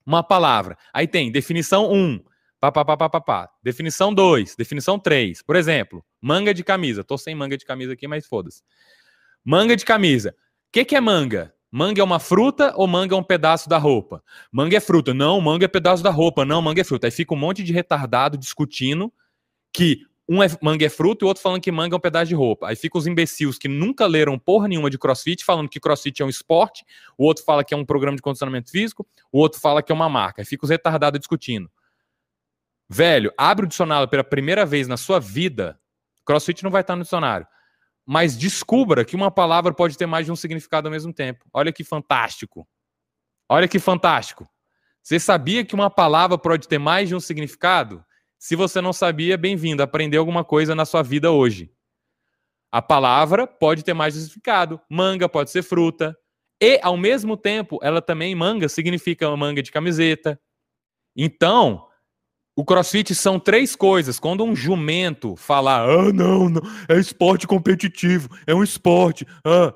uma 0.06 0.22
palavra. 0.22 0.78
Aí 0.94 1.08
tem 1.08 1.32
definição 1.32 1.92
1, 1.92 2.24
pá, 2.72 2.86
pá, 2.86 2.86
pá, 2.86 2.98
pá, 2.98 3.10
pá, 3.10 3.22
pá. 3.22 3.50
definição 3.62 4.14
2, 4.14 4.56
definição 4.56 5.00
3. 5.00 5.42
Por 5.42 5.56
exemplo, 5.56 6.04
manga 6.22 6.54
de 6.54 6.64
camisa. 6.64 7.04
Tô 7.04 7.18
sem 7.18 7.36
manga 7.36 7.58
de 7.58 7.66
camisa 7.66 7.94
aqui, 7.94 8.08
mas 8.08 8.26
foda-se. 8.26 8.62
Manga 9.44 9.76
de 9.76 9.86
camisa. 9.86 10.32
O 10.32 10.34
que, 10.72 10.86
que 10.86 10.96
é 10.96 11.02
manga? 11.02 11.54
Manga 11.72 12.00
é 12.00 12.04
uma 12.04 12.20
fruta 12.20 12.74
ou 12.76 12.88
manga 12.88 13.16
é 13.16 13.18
um 13.18 13.24
pedaço 13.24 13.68
da 13.68 13.78
roupa? 13.78 14.24
Manga 14.52 14.78
é 14.78 14.80
fruta. 14.80 15.14
Não, 15.14 15.42
manga 15.42 15.66
é 15.66 15.68
pedaço 15.68 16.02
da 16.02 16.10
roupa. 16.10 16.46
Não, 16.46 16.62
manga 16.62 16.82
é 16.82 16.84
fruta. 16.84 17.08
Aí 17.08 17.12
fica 17.12 17.34
um 17.34 17.38
monte 17.38 17.64
de 17.64 17.74
retardado 17.74 18.38
discutindo 18.38 19.12
que 19.74 20.06
um 20.28 20.42
é 20.42 20.48
manga 20.62 20.86
é 20.86 20.90
fruta 20.90 21.24
e 21.24 21.26
o 21.26 21.28
outro 21.28 21.44
falando 21.44 21.62
que 21.62 21.72
manga 21.72 21.96
é 21.96 21.98
um 21.98 22.00
pedaço 22.00 22.30
de 22.30 22.36
roupa. 22.36 22.68
Aí 22.68 22.76
fica 22.76 22.98
os 22.98 23.06
imbecis 23.06 23.58
que 23.58 23.68
nunca 23.68 24.08
leram 24.08 24.40
porra 24.40 24.68
nenhuma 24.68 24.90
de 24.90 24.98
crossfit, 24.98 25.44
falando 25.44 25.70
que 25.70 25.80
crossfit 25.80 26.22
é 26.22 26.26
um 26.26 26.30
esporte, 26.30 26.84
o 27.18 27.26
outro 27.26 27.44
fala 27.44 27.64
que 27.64 27.74
é 27.74 27.78
um 27.78 27.86
programa 27.86 28.16
de 28.16 28.22
condicionamento 28.22 28.72
físico, 28.72 29.06
o 29.32 29.40
outro 29.40 29.60
fala 29.60 29.84
que 29.84 29.92
é 29.92 29.96
uma 29.96 30.10
marca. 30.10 30.42
Aí 30.42 30.46
fica 30.46 30.66
os 30.66 30.70
retardados 30.70 31.20
discutindo. 31.20 31.70
Velho, 32.90 33.34
abre 33.38 33.66
o 33.66 33.70
dicionário 33.70 34.08
pela 34.08 34.24
primeira 34.24 34.66
vez 34.66 34.88
na 34.88 34.98
sua 34.98 35.20
vida, 35.20 35.80
crossfit 36.26 36.64
não 36.64 36.72
vai 36.72 36.82
estar 36.82 36.96
no 36.96 37.04
dicionário. 37.04 37.48
Mas 38.06 38.38
descubra 38.38 39.04
que 39.04 39.16
uma 39.16 39.32
palavra 39.32 39.74
pode 39.74 39.98
ter 39.98 40.06
mais 40.06 40.26
de 40.26 40.32
um 40.32 40.36
significado 40.36 40.88
ao 40.88 40.92
mesmo 40.92 41.12
tempo. 41.12 41.46
Olha 41.52 41.72
que 41.72 41.84
fantástico. 41.84 42.68
Olha 43.50 43.68
que 43.68 43.80
fantástico. 43.80 44.48
Você 45.02 45.20
sabia 45.20 45.66
que 45.66 45.76
uma 45.76 45.90
palavra 45.90 46.38
pode 46.38 46.68
ter 46.68 46.78
mais 46.78 47.10
de 47.10 47.16
um 47.16 47.20
significado? 47.20 48.04
Se 48.38 48.56
você 48.56 48.82
não 48.82 48.94
sabia, 48.94 49.38
bem-vindo, 49.38 49.82
aprendeu 49.82 50.22
alguma 50.22 50.44
coisa 50.44 50.76
na 50.76 50.86
sua 50.86 51.02
vida 51.02 51.32
hoje. 51.32 51.72
A 52.72 52.82
palavra 52.82 53.48
pode 53.48 53.84
ter 53.84 53.94
mais 53.94 54.14
significado. 54.14 54.80
Manga 54.90 55.30
pode 55.30 55.50
ser 55.50 55.64
fruta. 55.64 56.16
E, 56.62 56.80
ao 56.84 56.98
mesmo 56.98 57.38
tempo, 57.38 57.80
ela 57.82 58.02
também, 58.02 58.36
manga, 58.36 58.70
significa 58.70 59.36
manga 59.36 59.64
de 59.64 59.72
camiseta. 59.72 60.40
Então, 61.16 61.85
o 62.56 62.64
crossfit 62.64 63.14
são 63.14 63.40
três 63.40 63.76
coisas. 63.76 64.20
Quando 64.20 64.44
um 64.44 64.56
jumento 64.56 65.36
falar, 65.36 65.88
ah, 65.90 66.14
não, 66.14 66.50
não, 66.50 66.62
é 66.88 66.98
esporte 66.98 67.46
competitivo, 67.46 68.30
é 68.48 68.54
um 68.54 68.64
esporte. 68.64 69.26
Ah. 69.44 69.74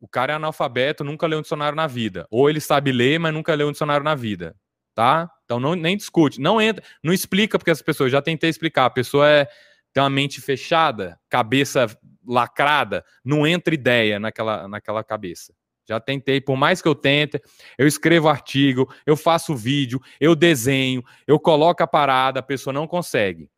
O 0.00 0.08
cara 0.08 0.32
é 0.32 0.36
analfabeto, 0.36 1.04
nunca 1.04 1.26
leu 1.26 1.38
um 1.38 1.42
dicionário 1.42 1.76
na 1.76 1.86
vida. 1.86 2.26
Ou 2.30 2.48
ele 2.48 2.60
sabe 2.60 2.90
ler, 2.90 3.18
mas 3.18 3.34
nunca 3.34 3.54
leu 3.54 3.68
um 3.68 3.72
dicionário 3.72 4.02
na 4.02 4.14
vida 4.14 4.56
tá? 4.94 5.30
Então 5.44 5.58
não, 5.58 5.74
nem 5.74 5.96
discute, 5.96 6.40
não 6.40 6.60
entra, 6.60 6.84
não 7.02 7.12
explica 7.12 7.58
porque 7.58 7.70
as 7.70 7.80
pessoas, 7.80 8.12
já 8.12 8.20
tentei 8.20 8.50
explicar, 8.50 8.84
a 8.84 8.90
pessoa 8.90 9.26
é 9.26 9.48
tem 9.92 10.02
uma 10.02 10.10
mente 10.10 10.40
fechada, 10.40 11.18
cabeça 11.28 11.86
lacrada, 12.24 13.04
não 13.24 13.46
entra 13.46 13.74
ideia 13.74 14.20
naquela, 14.20 14.68
naquela 14.68 15.02
cabeça. 15.02 15.52
Já 15.88 15.98
tentei, 15.98 16.40
por 16.40 16.56
mais 16.56 16.80
que 16.80 16.88
eu 16.88 16.94
tente, 16.94 17.40
eu 17.76 17.86
escrevo 17.86 18.28
artigo, 18.28 18.92
eu 19.04 19.16
faço 19.16 19.56
vídeo, 19.56 20.00
eu 20.20 20.34
desenho, 20.34 21.02
eu 21.26 21.38
coloco 21.38 21.82
a 21.82 21.86
parada, 21.86 22.40
a 22.40 22.42
pessoa 22.42 22.72
não 22.72 22.86
consegue. 22.86 23.48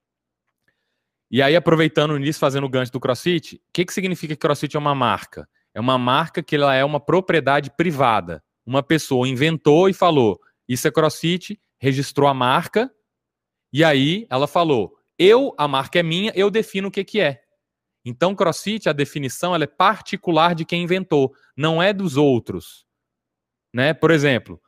E 1.30 1.40
aí, 1.40 1.56
aproveitando 1.56 2.16
nisso, 2.18 2.38
fazendo 2.38 2.64
o 2.64 2.68
gancho 2.68 2.92
do 2.92 3.00
CrossFit, 3.00 3.56
o 3.56 3.60
que, 3.72 3.84
que 3.86 3.92
significa 3.92 4.34
que 4.34 4.40
CrossFit 4.40 4.76
é 4.76 4.78
uma 4.78 4.94
marca? 4.94 5.48
É 5.74 5.80
uma 5.80 5.96
marca 5.96 6.42
que 6.42 6.56
ela 6.56 6.74
é 6.74 6.84
uma 6.84 7.00
propriedade 7.00 7.70
privada. 7.74 8.42
Uma 8.66 8.82
pessoa 8.82 9.26
inventou 9.26 9.88
e 9.88 9.94
falou: 9.94 10.38
isso 10.68 10.86
é 10.86 10.90
CrossFit, 10.90 11.58
registrou 11.80 12.28
a 12.28 12.34
marca, 12.34 12.90
e 13.72 13.82
aí 13.82 14.26
ela 14.28 14.46
falou: 14.46 14.94
eu, 15.18 15.54
a 15.56 15.66
marca 15.66 15.98
é 15.98 16.02
minha, 16.02 16.32
eu 16.34 16.50
defino 16.50 16.88
o 16.88 16.90
que, 16.90 17.04
que 17.04 17.20
é. 17.20 17.40
Então, 18.04 18.34
CrossFit, 18.34 18.88
a 18.88 18.92
definição 18.92 19.54
ela 19.54 19.64
é 19.64 19.66
particular 19.66 20.54
de 20.54 20.64
quem 20.64 20.82
inventou, 20.82 21.34
não 21.56 21.82
é 21.82 21.92
dos 21.92 22.16
outros. 22.16 22.84
Né? 23.72 23.94
Por 23.94 24.10
exemplo, 24.10 24.60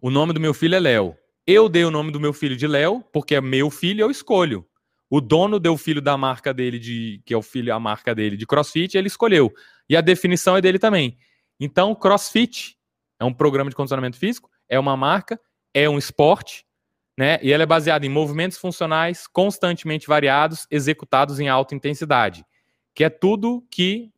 o 0.00 0.10
nome 0.10 0.32
do 0.32 0.40
meu 0.40 0.54
filho 0.54 0.74
é 0.74 0.80
Léo. 0.80 1.16
Eu 1.46 1.68
dei 1.68 1.84
o 1.84 1.90
nome 1.90 2.12
do 2.12 2.20
meu 2.20 2.32
filho 2.32 2.56
de 2.56 2.66
Léo, 2.66 3.02
porque 3.12 3.34
é 3.34 3.40
meu 3.40 3.70
filho, 3.70 4.02
eu 4.02 4.10
escolho. 4.10 4.66
O 5.10 5.20
dono 5.20 5.58
deu 5.58 5.74
o 5.74 5.78
filho 5.78 6.00
da 6.00 6.16
marca 6.16 6.54
dele, 6.54 6.78
de, 6.78 7.20
que 7.26 7.34
é 7.34 7.36
o 7.36 7.42
filho, 7.42 7.74
a 7.74 7.80
marca 7.80 8.14
dele 8.14 8.36
de 8.36 8.46
CrossFit, 8.46 8.96
ele 8.96 9.08
escolheu. 9.08 9.52
E 9.88 9.96
a 9.96 10.00
definição 10.00 10.56
é 10.56 10.60
dele 10.60 10.78
também. 10.78 11.18
Então, 11.58 11.94
CrossFit 11.94 12.78
é 13.20 13.24
um 13.24 13.34
programa 13.34 13.68
de 13.68 13.76
condicionamento 13.76 14.16
físico 14.16 14.52
é 14.72 14.80
uma 14.80 14.96
marca, 14.96 15.38
é 15.74 15.86
um 15.86 15.98
esporte, 15.98 16.64
né? 17.16 17.38
E 17.42 17.52
ela 17.52 17.62
é 17.62 17.66
baseada 17.66 18.06
em 18.06 18.08
movimentos 18.08 18.58
funcionais 18.58 19.26
constantemente 19.26 20.06
variados, 20.06 20.66
executados 20.70 21.38
em 21.40 21.48
alta 21.48 21.74
intensidade, 21.74 22.44
que 22.94 23.04
é 23.04 23.10
tudo 23.10 23.66
que 23.70 24.10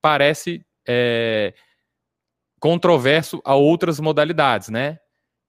parece 0.00 0.64
é, 0.86 1.54
controverso 2.60 3.40
a 3.44 3.54
outras 3.54 3.98
modalidades, 4.00 4.68
né? 4.68 4.98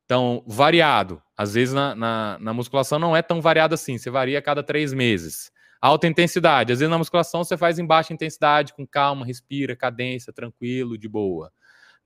Então, 0.06 0.44
variado. 0.48 1.22
Às 1.36 1.54
vezes 1.54 1.74
na, 1.74 1.94
na, 1.94 2.38
na, 2.40 2.54
musculação 2.54 2.98
não 2.98 3.16
é 3.16 3.22
tão 3.22 3.42
variado 3.42 3.76
assim, 3.76 3.98
você 3.98 4.10
varia 4.10 4.40
a 4.40 4.42
cada 4.42 4.64
três 4.64 4.94
meses. 4.94 5.52
Alta 5.82 6.08
intensidade. 6.08 6.74
Às 6.74 6.80
vezes 6.80 6.90
na 6.90 6.98
musculação 6.98 7.44
você 7.44 7.58
faz 7.58 7.78
em 7.78 7.86
baixa 7.86 8.14
intensidade, 8.14 8.74
com 8.74 8.88
calma, 8.88 9.26
respira, 9.26 9.76
cadência, 9.76 10.34
tranquilo, 10.34 10.98
de 10.98 11.08
boa 11.08 11.52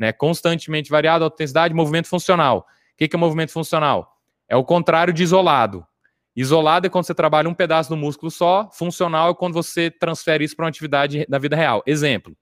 né? 0.02 0.12
Constantemente 0.12 0.90
variado, 0.90 1.24
alta 1.24 1.36
intensidade, 1.36 1.76
movimento 1.76 2.08
funcional. 2.08 2.66
O 2.94 2.98
que 2.98 3.16
é 3.16 3.20
movimento 3.20 3.52
funcional? 3.52 4.20
É 4.51 4.55
o 4.58 4.65
contrário 4.65 5.13
de 5.13 5.24
isolado. 5.24 5.88
Isolado 6.36 6.86
é 6.86 6.89
quando 6.89 7.05
você 7.05 7.15
trabalha 7.15 7.48
um 7.48 7.53
pedaço 7.53 7.89
do 7.89 7.96
músculo 7.96 8.29
só, 8.29 8.70
funcional 8.74 9.31
é 9.31 9.34
quando 9.34 9.53
você 9.53 9.89
transfere 9.89 10.43
isso 10.43 10.58
para 10.58 10.65
uma 10.65 10.70
atividade 10.70 11.25
da 11.29 11.39
vida 11.39 11.55
real. 11.55 11.81
Exemplo: 11.88 12.36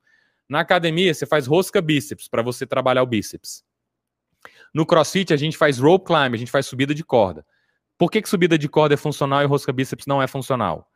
na 0.50 0.62
academia, 0.62 1.14
você 1.14 1.28
faz 1.28 1.46
rosca 1.46 1.80
bíceps 1.80 2.28
para 2.28 2.42
você 2.42 2.66
trabalhar 2.66 3.04
o 3.04 3.06
bíceps. 3.06 3.64
No 4.74 4.88
crossfit, 4.88 5.32
a 5.32 5.38
gente 5.38 5.56
faz 5.56 5.78
rope 5.78 6.08
climb, 6.08 6.34
a 6.34 6.38
gente 6.38 6.50
faz 6.50 6.66
subida 6.66 6.96
de 6.96 7.04
corda. 7.04 7.46
Por 7.96 8.10
que, 8.10 8.24
que 8.24 8.30
subida 8.30 8.58
de 8.58 8.68
corda 8.68 8.96
é 8.96 8.98
funcional 8.98 9.44
e 9.44 9.46
rosca 9.46 9.72
bíceps 9.72 10.08
não 10.08 10.20
é 10.20 10.26
funcional? 10.26 10.88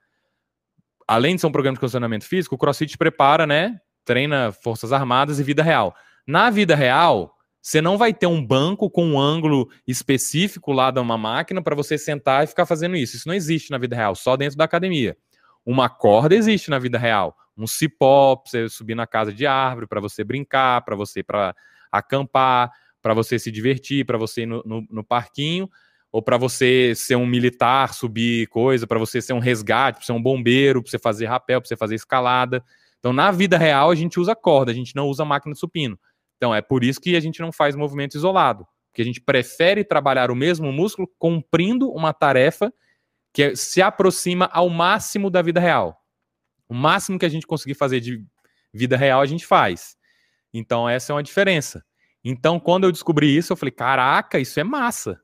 Além 1.08 1.36
de 1.36 1.41
ser 1.41 1.48
um 1.48 1.51
programa 1.51 1.75
de 1.75 1.79
condicionamento 1.79 2.25
físico, 2.25 2.55
o 2.55 2.58
crossfit 2.58 2.98
prepara, 2.98 3.46
né? 3.46 3.79
Treina 4.03 4.51
forças 4.51 4.91
armadas 4.91 5.39
e 5.39 5.43
vida 5.43 5.62
real. 5.62 5.96
Na 6.25 6.50
vida 6.50 6.75
real, 6.75 7.33
você 7.63 7.82
não 7.82 7.98
vai 7.98 8.13
ter 8.13 8.27
um 8.27 8.46
banco 8.46 8.89
com 8.89 9.05
um 9.05 9.17
ângulo 9.17 9.70
específico 9.88 10.74
lá 10.74 10.91
de 10.91 11.00
uma 11.00 11.17
máquina 11.17 11.62
para 11.62 11.74
você 11.74 11.98
sentar 11.98 12.43
e 12.43 12.48
ficar 12.48 12.65
fazendo 12.65 12.98
isso. 12.98 13.15
Isso 13.15 13.25
não 13.25 13.34
existe 13.34 13.72
na 13.72 13.77
vida 13.77 13.96
real, 13.96 14.15
só 14.15 14.36
dentro 14.36 14.58
da 14.58 14.65
academia. 14.65 15.15
Uma 15.65 15.88
corda 15.88 16.36
existe 16.36 16.70
na 16.70 16.77
vida 16.77 16.98
real. 16.98 17.34
Um 17.58 17.65
cipó 17.65 18.36
para 18.36 18.51
você 18.51 18.67
subir 18.70 18.96
na 18.96 19.08
casa 19.08 19.32
de 19.32 19.46
árvore, 19.46 19.88
para 19.88 20.01
você 20.01 20.25
brincar, 20.25 20.84
para 20.84 20.93
você 20.93 21.24
para 21.24 21.55
acampar, 21.89 22.70
para 23.01 23.13
você 23.13 23.39
se 23.39 23.50
divertir, 23.50 24.05
para 24.05 24.17
você 24.17 24.41
ir 24.41 24.46
no, 24.46 24.62
no, 24.65 24.86
no 24.89 25.03
parquinho, 25.03 25.70
ou 26.12 26.22
para 26.22 26.36
você 26.36 26.93
ser 26.93 27.15
um 27.15 27.25
militar, 27.25 27.93
subir 27.93 28.48
coisa, 28.48 28.86
para 28.86 29.00
você 29.00 29.22
ser 29.22 29.32
um 29.32 29.39
resgate, 29.39 30.00
para 30.00 30.05
ser 30.05 30.12
um 30.12 30.22
bombeiro, 30.22 30.82
para 30.84 30.91
você 30.91 31.00
fazer 31.00 31.27
rapel, 31.27 31.62
para 31.62 31.67
você 31.70 31.77
fazer 31.77 31.96
escalada. 31.96 32.62
Então, 33.00 33.13
na 33.13 33.32
vida 33.32 33.58
real, 33.58 33.89
a 33.89 33.96
gente 33.96 34.20
usa 34.20 34.36
corda, 34.36 34.70
a 34.70 34.75
gente 34.75 34.93
não 34.98 35.08
usa 35.08 35.24
máquina 35.24 35.53
de 35.53 35.60
supino. 35.60 35.98
Então, 36.44 36.54
é 36.54 36.62
por 36.62 36.84
isso 36.84 37.00
que 37.00 37.16
a 37.16 37.22
gente 37.22 37.40
não 37.40 37.54
faz 37.54 37.74
movimento 37.74 38.18
isolado, 38.18 38.68
porque 38.92 39.02
a 39.02 39.06
gente 39.06 39.22
prefere 39.22 39.82
trabalhar 39.82 40.30
o 40.30 40.36
mesmo 40.36 40.74
músculo 40.74 41.10
cumprindo 41.18 41.90
uma 41.90 42.12
tarefa 42.12 42.70
que 43.32 43.56
se 43.56 43.82
aproxima 43.82 44.50
ao 44.52 44.70
máximo 44.70 45.30
da 45.30 45.42
vida 45.42 45.62
real. 45.62 46.04
O 46.68 46.74
máximo 46.74 47.18
que 47.18 47.26
a 47.26 47.30
gente 47.30 47.48
conseguir 47.48 47.76
fazer 47.76 48.02
de 48.02 48.26
vida 48.74 48.98
real, 48.98 49.22
a 49.22 49.26
gente 49.26 49.46
faz. 49.46 49.96
Então, 50.54 50.90
essa 50.90 51.14
é 51.14 51.16
uma 51.16 51.24
diferença. 51.24 51.82
Então, 52.22 52.60
quando 52.60 52.84
eu 52.84 52.92
descobri 52.92 53.34
isso, 53.34 53.54
eu 53.54 53.58
falei: 53.58 53.72
caraca, 53.72 54.38
isso 54.38 54.60
é 54.60 54.66
massa. 54.66 55.22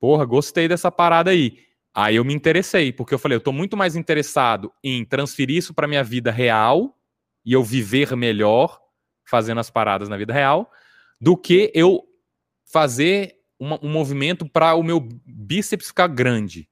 Porra, 0.00 0.24
gostei 0.24 0.66
dessa 0.66 0.90
parada 0.90 1.30
aí. 1.30 1.58
Aí 1.94 2.16
eu 2.16 2.24
me 2.24 2.34
interessei, 2.34 2.92
porque 2.92 3.14
eu 3.14 3.20
falei: 3.20 3.36
eu 3.36 3.40
estou 3.40 3.52
muito 3.52 3.76
mais 3.76 3.94
interessado 3.94 4.72
em 4.82 5.04
transferir 5.04 5.58
isso 5.58 5.72
para 5.72 5.86
minha 5.86 6.02
vida 6.02 6.32
real 6.32 6.98
e 7.44 7.52
eu 7.52 7.62
viver 7.62 8.16
melhor 8.16 8.80
fazendo 9.30 9.60
as 9.60 9.70
paradas 9.70 10.08
na 10.08 10.16
vida 10.16 10.32
real, 10.32 10.70
do 11.20 11.36
que 11.36 11.70
eu 11.72 12.02
fazer 12.64 13.36
uma, 13.58 13.78
um 13.82 13.88
movimento 13.88 14.48
para 14.48 14.74
o 14.74 14.82
meu 14.82 15.00
bíceps 15.00 15.86
ficar 15.86 16.08
grande. 16.08 16.68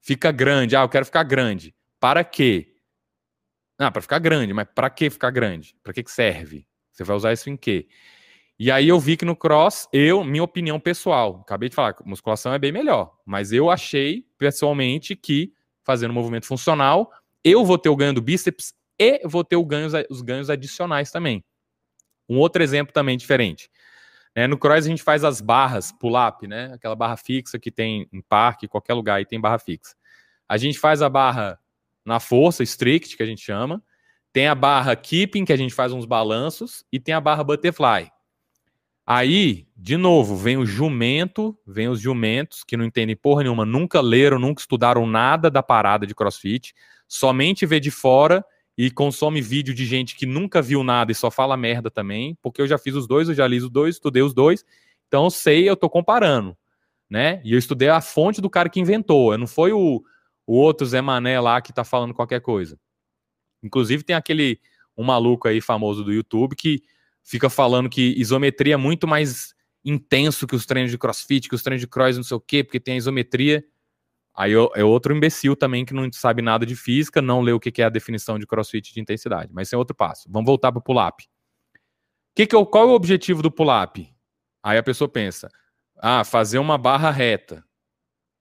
Fica 0.00 0.30
grande, 0.30 0.76
ah, 0.76 0.82
eu 0.82 0.88
quero 0.88 1.04
ficar 1.04 1.24
grande. 1.24 1.74
Para 1.98 2.22
quê? 2.22 2.74
Ah, 3.76 3.90
para 3.90 4.00
ficar 4.00 4.20
grande, 4.20 4.54
mas 4.54 4.68
para 4.72 4.88
que 4.88 5.10
ficar 5.10 5.30
grande? 5.30 5.74
Para 5.82 5.92
que, 5.92 6.02
que 6.02 6.10
serve? 6.10 6.66
Você 6.92 7.02
vai 7.02 7.16
usar 7.16 7.32
isso 7.32 7.50
em 7.50 7.56
quê? 7.56 7.88
E 8.58 8.70
aí 8.70 8.88
eu 8.88 8.98
vi 8.98 9.16
que 9.16 9.24
no 9.24 9.36
cross, 9.36 9.86
eu, 9.92 10.24
minha 10.24 10.44
opinião 10.44 10.80
pessoal, 10.80 11.40
acabei 11.42 11.68
de 11.68 11.74
falar, 11.74 11.94
musculação 12.04 12.54
é 12.54 12.58
bem 12.58 12.72
melhor, 12.72 13.12
mas 13.26 13.52
eu 13.52 13.68
achei 13.68 14.24
pessoalmente 14.38 15.14
que 15.14 15.52
fazendo 15.84 16.12
um 16.12 16.14
movimento 16.14 16.46
funcional, 16.46 17.10
eu 17.44 17.64
vou 17.64 17.76
ter 17.76 17.90
o 17.90 17.96
ganho 17.96 18.14
do 18.14 18.22
bíceps 18.22 18.72
e 18.98 19.20
vou 19.26 19.44
ter 19.44 19.62
ganho, 19.62 19.88
os 20.08 20.22
ganhos 20.22 20.48
adicionais 20.48 21.10
também. 21.10 21.44
Um 22.28 22.38
outro 22.38 22.62
exemplo 22.62 22.92
também 22.92 23.16
diferente. 23.16 23.70
É, 24.34 24.46
no 24.46 24.58
cross 24.58 24.84
a 24.84 24.88
gente 24.88 25.02
faz 25.02 25.24
as 25.24 25.40
barras 25.40 25.90
pull-up, 25.92 26.46
né? 26.46 26.72
Aquela 26.74 26.94
barra 26.94 27.16
fixa 27.16 27.58
que 27.58 27.70
tem 27.70 28.06
em 28.12 28.20
parque, 28.20 28.68
qualquer 28.68 28.94
lugar 28.94 29.16
aí 29.16 29.24
tem 29.24 29.40
barra 29.40 29.58
fixa. 29.58 29.94
A 30.48 30.56
gente 30.56 30.78
faz 30.78 31.00
a 31.00 31.08
barra 31.08 31.58
na 32.04 32.20
força, 32.20 32.62
strict, 32.62 33.16
que 33.16 33.22
a 33.22 33.26
gente 33.26 33.40
chama. 33.40 33.82
Tem 34.32 34.46
a 34.46 34.54
barra 34.54 34.94
keeping, 34.94 35.44
que 35.44 35.52
a 35.52 35.56
gente 35.56 35.74
faz 35.74 35.92
uns 35.92 36.04
balanços. 36.04 36.84
E 36.92 37.00
tem 37.00 37.14
a 37.14 37.20
barra 37.20 37.42
butterfly. 37.42 38.10
Aí, 39.06 39.68
de 39.76 39.96
novo, 39.96 40.36
vem 40.36 40.56
o 40.56 40.66
jumento, 40.66 41.56
vem 41.64 41.88
os 41.88 42.00
jumentos 42.00 42.64
que 42.64 42.76
não 42.76 42.84
entendem 42.84 43.14
porra 43.16 43.44
nenhuma, 43.44 43.64
nunca 43.64 44.00
leram, 44.00 44.36
nunca 44.36 44.60
estudaram 44.60 45.06
nada 45.06 45.48
da 45.48 45.62
parada 45.62 46.04
de 46.04 46.14
crossfit, 46.14 46.74
somente 47.06 47.64
vê 47.64 47.78
de 47.78 47.92
fora 47.92 48.44
e 48.76 48.90
consome 48.90 49.40
vídeo 49.40 49.74
de 49.74 49.86
gente 49.86 50.14
que 50.14 50.26
nunca 50.26 50.60
viu 50.60 50.84
nada 50.84 51.10
e 51.10 51.14
só 51.14 51.30
fala 51.30 51.56
merda 51.56 51.90
também, 51.90 52.36
porque 52.42 52.60
eu 52.60 52.66
já 52.66 52.76
fiz 52.76 52.94
os 52.94 53.06
dois, 53.06 53.28
eu 53.28 53.34
já 53.34 53.46
li 53.46 53.58
os 53.58 53.70
dois, 53.70 53.96
estudei 53.96 54.22
os 54.22 54.34
dois, 54.34 54.64
então 55.08 55.24
eu 55.24 55.30
sei, 55.30 55.68
eu 55.68 55.76
tô 55.76 55.88
comparando, 55.88 56.56
né? 57.08 57.40
E 57.44 57.52
eu 57.52 57.58
estudei 57.58 57.88
a 57.88 58.00
fonte 58.00 58.40
do 58.40 58.50
cara 58.50 58.68
que 58.68 58.80
inventou, 58.80 59.36
não 59.38 59.46
foi 59.46 59.72
o, 59.72 60.02
o 60.46 60.54
outro 60.54 60.86
Zé 60.86 61.00
Mané 61.00 61.40
lá 61.40 61.60
que 61.60 61.72
tá 61.72 61.84
falando 61.84 62.12
qualquer 62.12 62.40
coisa. 62.40 62.78
Inclusive 63.62 64.02
tem 64.02 64.14
aquele, 64.14 64.60
um 64.96 65.04
maluco 65.04 65.48
aí 65.48 65.60
famoso 65.60 66.04
do 66.04 66.12
YouTube 66.12 66.54
que 66.54 66.82
fica 67.24 67.50
falando 67.50 67.88
que 67.88 68.14
isometria 68.16 68.74
é 68.74 68.76
muito 68.76 69.06
mais 69.06 69.54
intenso 69.84 70.46
que 70.46 70.54
os 70.54 70.66
treinos 70.66 70.90
de 70.90 70.98
crossfit, 70.98 71.48
que 71.48 71.54
os 71.54 71.62
treinos 71.62 71.80
de 71.80 71.86
cross 71.86 72.16
não 72.16 72.24
sei 72.24 72.36
o 72.36 72.40
quê, 72.40 72.62
porque 72.62 72.80
tem 72.80 72.94
a 72.94 72.98
isometria. 72.98 73.64
Aí 74.36 74.52
é 74.52 74.84
outro 74.84 75.16
imbecil 75.16 75.56
também 75.56 75.82
que 75.82 75.94
não 75.94 76.12
sabe 76.12 76.42
nada 76.42 76.66
de 76.66 76.76
física, 76.76 77.22
não 77.22 77.40
lê 77.40 77.52
o 77.52 77.58
que 77.58 77.80
é 77.80 77.86
a 77.86 77.88
definição 77.88 78.38
de 78.38 78.46
crossfit 78.46 78.92
de 78.92 79.00
intensidade. 79.00 79.50
Mas 79.50 79.68
esse 79.68 79.74
é 79.74 79.78
outro 79.78 79.96
passo. 79.96 80.28
Vamos 80.30 80.46
voltar 80.46 80.70
para 80.70 80.78
o 80.78 80.82
pull-up. 80.82 81.26
Que 82.34 82.46
que 82.46 82.54
é, 82.54 82.66
qual 82.66 82.84
é 82.84 82.92
o 82.92 82.94
objetivo 82.94 83.40
do 83.40 83.50
pull-up? 83.50 84.14
Aí 84.62 84.76
a 84.76 84.82
pessoa 84.82 85.08
pensa, 85.08 85.48
ah, 85.96 86.22
fazer 86.22 86.58
uma 86.58 86.76
barra 86.76 87.10
reta. 87.10 87.64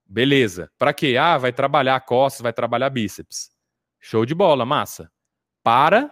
Beleza. 0.05 0.69
Para 0.77 0.93
quê? 0.93 1.15
Ah, 1.17 1.37
vai 1.37 1.53
trabalhar 1.53 1.99
costas, 2.01 2.41
vai 2.41 2.51
trabalhar 2.51 2.89
bíceps. 2.89 3.49
Show 4.01 4.25
de 4.25 4.35
bola, 4.35 4.65
massa. 4.65 5.09
Para. 5.63 6.11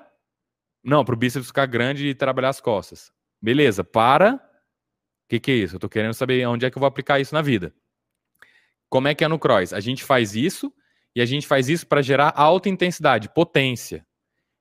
Não, 0.81 1.03
para 1.03 1.13
o 1.13 1.17
bíceps 1.17 1.47
ficar 1.47 1.65
grande 1.65 2.07
e 2.07 2.15
trabalhar 2.15 2.49
as 2.49 2.61
costas. 2.61 3.11
Beleza. 3.41 3.83
Para. 3.83 4.35
O 4.35 4.39
que, 5.27 5.41
que 5.41 5.51
é 5.51 5.55
isso? 5.55 5.75
Eu 5.75 5.77
estou 5.77 5.89
querendo 5.89 6.13
saber 6.13 6.47
onde 6.47 6.65
é 6.65 6.71
que 6.71 6.77
eu 6.77 6.79
vou 6.79 6.87
aplicar 6.87 7.19
isso 7.19 7.35
na 7.35 7.41
vida. 7.41 7.73
Como 8.93 9.07
é 9.07 9.15
que 9.15 9.23
é 9.23 9.27
no 9.27 9.39
cross? 9.39 9.73
A 9.73 9.79
gente 9.79 10.03
faz 10.03 10.35
isso 10.35 10.71
e 11.15 11.21
a 11.21 11.25
gente 11.25 11.47
faz 11.47 11.67
isso 11.67 11.87
para 11.87 11.99
gerar 12.03 12.31
alta 12.35 12.69
intensidade, 12.69 13.27
potência. 13.27 14.05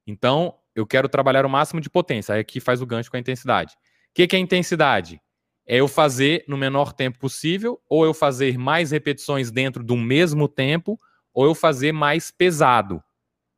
Então, 0.07 0.55
eu 0.75 0.87
quero 0.87 1.07
trabalhar 1.07 1.45
o 1.45 1.51
máximo 1.51 1.83
de 1.83 1.91
potência. 1.91 2.35
Aí 2.35 2.41
aqui 2.41 2.59
faz 2.59 2.81
o 2.81 2.87
gancho 2.87 3.11
com 3.11 3.19
a 3.19 3.21
intensidade. 3.21 3.75
O 3.75 4.15
que, 4.15 4.27
que 4.27 4.35
é 4.35 4.39
intensidade? 4.39 5.21
É 5.67 5.77
eu 5.77 5.87
fazer 5.87 6.47
no 6.49 6.57
menor 6.57 6.95
tempo 6.95 7.19
possível, 7.19 7.79
ou 7.87 8.07
eu 8.07 8.15
fazer 8.15 8.57
mais 8.57 8.91
repetições 8.91 9.51
dentro 9.51 9.85
do 9.85 9.99
mesmo 9.99 10.49
tempo, 10.49 10.99
ou 11.35 11.45
eu 11.45 11.55
fazer 11.55 11.93
mais 11.93 12.31
pesado. 12.31 13.05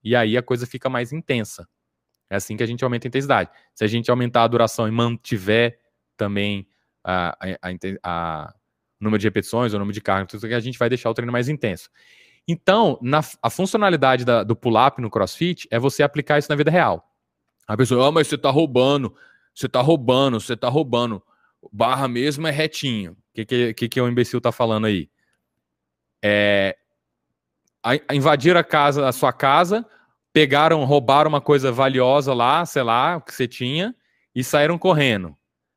E 0.02 0.16
aí 0.16 0.36
a 0.36 0.42
coisa 0.42 0.66
fica 0.66 0.90
mais 0.90 1.12
intensa. 1.12 1.68
É 2.28 2.34
assim 2.34 2.56
que 2.56 2.64
a 2.64 2.66
gente 2.66 2.82
aumenta 2.82 3.06
a 3.06 3.10
intensidade. 3.10 3.48
Se 3.76 3.84
a 3.84 3.86
gente 3.86 4.10
aumentar 4.10 4.42
a 4.42 4.48
duração 4.48 4.88
e 4.88 4.90
mantiver 4.90 5.78
também 6.16 6.66
a, 7.04 7.38
a, 7.62 7.70
a, 8.02 8.54
número 9.00 9.20
de 9.20 9.26
repetições, 9.26 9.72
o 9.72 9.78
número 9.78 9.92
de 9.94 10.00
cargas, 10.00 10.30
tudo 10.30 10.48
que 10.48 10.54
a 10.54 10.60
gente 10.60 10.78
vai 10.78 10.88
deixar 10.88 11.10
o 11.10 11.14
treino 11.14 11.32
mais 11.32 11.48
intenso. 11.48 11.90
Então, 12.46 12.98
na, 13.00 13.20
a 13.42 13.48
funcionalidade 13.48 14.24
da, 14.24 14.42
do 14.42 14.54
pull-up 14.54 15.00
no 15.00 15.10
CrossFit 15.10 15.66
é 15.70 15.78
você 15.78 16.02
aplicar 16.02 16.38
isso 16.38 16.50
na 16.50 16.56
vida 16.56 16.70
real. 16.70 17.10
A 17.66 17.76
pessoa, 17.76 18.08
ah, 18.08 18.12
mas 18.12 18.26
você 18.26 18.36
tá 18.36 18.50
roubando, 18.50 19.14
você 19.54 19.68
tá 19.68 19.80
roubando, 19.80 20.40
você 20.40 20.56
tá 20.56 20.68
roubando. 20.68 21.22
Barra 21.72 22.06
mesmo 22.06 22.46
é 22.46 22.50
retinho. 22.50 23.12
O 23.12 23.16
que, 23.34 23.44
que, 23.46 23.74
que, 23.74 23.88
que 23.88 24.00
o 24.00 24.08
imbecil 24.08 24.40
tá 24.40 24.52
falando 24.52 24.86
aí? 24.86 25.08
É, 26.22 26.76
a, 27.82 27.92
a 28.08 28.14
invadir 28.14 28.56
a 28.56 28.62
casa, 28.62 29.08
a 29.08 29.12
sua 29.12 29.32
casa, 29.32 29.86
pegaram, 30.32 30.84
roubaram 30.84 31.28
uma 31.28 31.40
coisa 31.40 31.72
valiosa 31.72 32.34
lá, 32.34 32.66
sei 32.66 32.82
lá, 32.82 33.16
o 33.16 33.22
que 33.22 33.32
você 33.32 33.48
tinha, 33.48 33.94
e 34.34 34.44
saíram 34.44 34.76
correndo. 34.76 35.36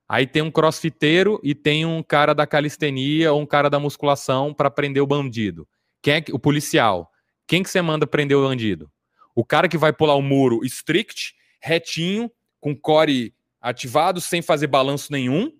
Aí 0.09 0.25
tem 0.25 0.41
um 0.41 0.49
crossfiteiro 0.49 1.39
e 1.43 1.53
tem 1.53 1.85
um 1.85 2.01
cara 2.01 2.33
da 2.33 2.47
calistenia 2.47 3.33
ou 3.33 3.41
um 3.41 3.45
cara 3.45 3.69
da 3.69 3.79
musculação 3.79 4.53
para 4.53 4.71
prender 4.71 5.03
o 5.03 5.07
bandido. 5.07 5.67
Quem 6.01 6.15
é 6.15 6.23
o 6.31 6.39
policial? 6.39 7.11
Quem 7.45 7.61
que 7.61 7.69
você 7.69 7.81
manda 7.81 8.07
prender 8.07 8.37
o 8.37 8.47
bandido? 8.47 8.89
O 9.35 9.43
cara 9.43 9.67
que 9.67 9.77
vai 9.77 9.91
pular 9.91 10.15
o 10.15 10.21
muro 10.21 10.63
strict, 10.63 11.35
retinho, 11.61 12.31
com 12.59 12.75
core 12.75 13.35
ativado, 13.59 14.21
sem 14.21 14.41
fazer 14.41 14.67
balanço 14.67 15.11
nenhum? 15.11 15.51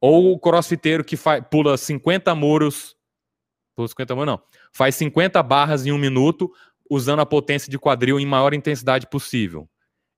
Ou 0.00 0.32
o 0.32 0.38
crossfiteiro 0.38 1.04
que 1.04 1.16
pula 1.50 1.76
50 1.76 2.34
muros, 2.34 2.96
pula 3.74 3.88
50 3.88 4.14
muros 4.14 4.26
não, 4.34 4.42
faz 4.72 4.94
50 4.96 5.42
barras 5.42 5.86
em 5.86 5.92
um 5.92 5.98
minuto, 5.98 6.50
usando 6.90 7.20
a 7.20 7.26
potência 7.26 7.70
de 7.70 7.78
quadril 7.78 8.20
em 8.20 8.26
maior 8.26 8.52
intensidade 8.52 9.06
possível. 9.06 9.68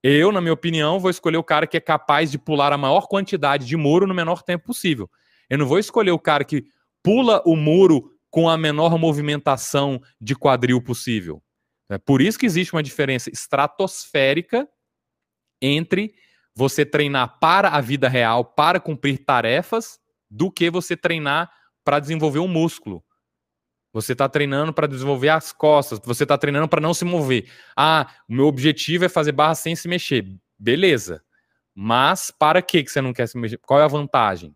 Eu, 0.02 0.32
na 0.32 0.40
minha 0.40 0.52
opinião, 0.52 0.98
vou 0.98 1.10
escolher 1.10 1.36
o 1.36 1.44
cara 1.44 1.66
que 1.66 1.76
é 1.76 1.80
capaz 1.80 2.30
de 2.30 2.38
pular 2.38 2.72
a 2.72 2.78
maior 2.78 3.06
quantidade 3.06 3.66
de 3.66 3.76
muro 3.76 4.06
no 4.06 4.14
menor 4.14 4.42
tempo 4.42 4.66
possível. 4.66 5.08
Eu 5.48 5.58
não 5.58 5.66
vou 5.66 5.78
escolher 5.78 6.10
o 6.10 6.18
cara 6.18 6.44
que 6.44 6.64
pula 7.02 7.42
o 7.46 7.54
muro 7.54 8.10
com 8.30 8.48
a 8.48 8.56
menor 8.56 8.98
movimentação 8.98 10.00
de 10.20 10.34
quadril 10.34 10.82
possível. 10.82 11.42
É 11.88 11.98
por 11.98 12.22
isso 12.22 12.38
que 12.38 12.46
existe 12.46 12.72
uma 12.72 12.82
diferença 12.82 13.30
estratosférica 13.30 14.66
entre 15.60 16.14
você 16.54 16.84
treinar 16.84 17.38
para 17.38 17.68
a 17.68 17.80
vida 17.80 18.08
real, 18.08 18.44
para 18.44 18.80
cumprir 18.80 19.24
tarefas, 19.24 20.00
do 20.30 20.50
que 20.50 20.70
você 20.70 20.96
treinar 20.96 21.52
para 21.84 22.00
desenvolver 22.00 22.38
um 22.38 22.48
músculo. 22.48 23.04
Você 23.92 24.12
está 24.12 24.28
treinando 24.28 24.72
para 24.72 24.86
desenvolver 24.86 25.28
as 25.28 25.52
costas, 25.52 26.00
você 26.02 26.22
está 26.22 26.38
treinando 26.38 26.66
para 26.66 26.80
não 26.80 26.94
se 26.94 27.04
mover. 27.04 27.50
Ah, 27.76 28.06
o 28.28 28.34
meu 28.34 28.46
objetivo 28.46 29.04
é 29.04 29.08
fazer 29.08 29.32
barra 29.32 29.54
sem 29.54 29.76
se 29.76 29.86
mexer. 29.86 30.26
Beleza. 30.58 31.22
Mas 31.74 32.30
para 32.30 32.62
que 32.62 32.84
você 32.86 33.00
não 33.00 33.12
quer 33.12 33.26
se 33.26 33.36
mexer? 33.36 33.58
Qual 33.58 33.80
é 33.80 33.84
a 33.84 33.88
vantagem? 33.88 34.54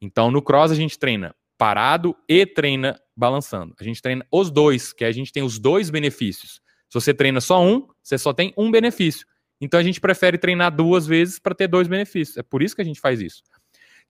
Então, 0.00 0.30
no 0.30 0.40
cross 0.40 0.70
a 0.70 0.74
gente 0.74 0.98
treina 0.98 1.34
parado 1.58 2.16
e 2.26 2.46
treina 2.46 2.98
balançando. 3.14 3.74
A 3.78 3.84
gente 3.84 4.00
treina 4.00 4.26
os 4.32 4.50
dois, 4.50 4.94
que 4.94 5.04
a 5.04 5.12
gente 5.12 5.30
tem 5.30 5.42
os 5.42 5.58
dois 5.58 5.90
benefícios. 5.90 6.62
Se 6.88 6.94
você 6.94 7.12
treina 7.12 7.40
só 7.40 7.62
um, 7.62 7.86
você 8.02 8.16
só 8.16 8.32
tem 8.32 8.54
um 8.56 8.70
benefício. 8.70 9.26
Então 9.60 9.78
a 9.78 9.82
gente 9.82 10.00
prefere 10.00 10.38
treinar 10.38 10.74
duas 10.74 11.06
vezes 11.06 11.38
para 11.38 11.54
ter 11.54 11.68
dois 11.68 11.86
benefícios. 11.86 12.38
É 12.38 12.42
por 12.42 12.62
isso 12.62 12.74
que 12.74 12.80
a 12.80 12.84
gente 12.84 12.98
faz 12.98 13.20
isso. 13.20 13.42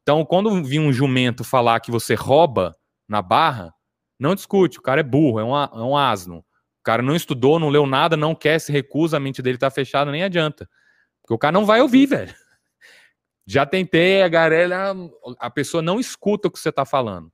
Então, 0.03 0.25
quando 0.25 0.63
vir 0.63 0.79
um 0.79 0.93
jumento 0.93 1.43
falar 1.43 1.81
que 1.81 1.91
você 1.91 2.15
rouba 2.15 2.75
na 3.09 3.21
barra, 3.21 3.75
não 4.21 4.35
discute, 4.35 4.79
o 4.79 4.83
cara 4.83 5.01
é 5.01 5.03
burro, 5.03 5.41
é 5.41 5.45
um, 5.45 5.57
é 5.57 5.83
um 5.83 5.97
asno. 5.97 6.39
O 6.81 6.83
cara 6.85 7.03
não 7.03 7.17
estudou, 7.17 7.59
não 7.59 7.71
leu 7.71 7.87
nada, 7.87 8.17
não 8.17 8.35
quer, 8.35 8.59
se 8.59 8.71
recusa, 8.71 9.17
a 9.17 9.21
mente 9.21 9.41
dele 9.41 9.57
tá 9.57 9.71
fechada, 9.71 10.11
nem 10.11 10.23
adianta. 10.23 10.69
Porque 11.23 11.35
o 11.35 11.39
cara 11.39 11.53
não 11.53 11.65
vai 11.65 11.81
ouvir, 11.81 12.07
velho. 12.07 12.35
Já 13.47 13.65
tentei, 13.65 14.23
a 14.23 14.29
galera, 14.29 14.95
a 15.39 15.51
pessoa 15.51 15.83
não 15.83 15.99
escuta 15.99 16.49
o 16.49 16.51
que 16.51 16.59
você 16.59 16.71
tá 16.71 16.85
falando. 16.85 17.33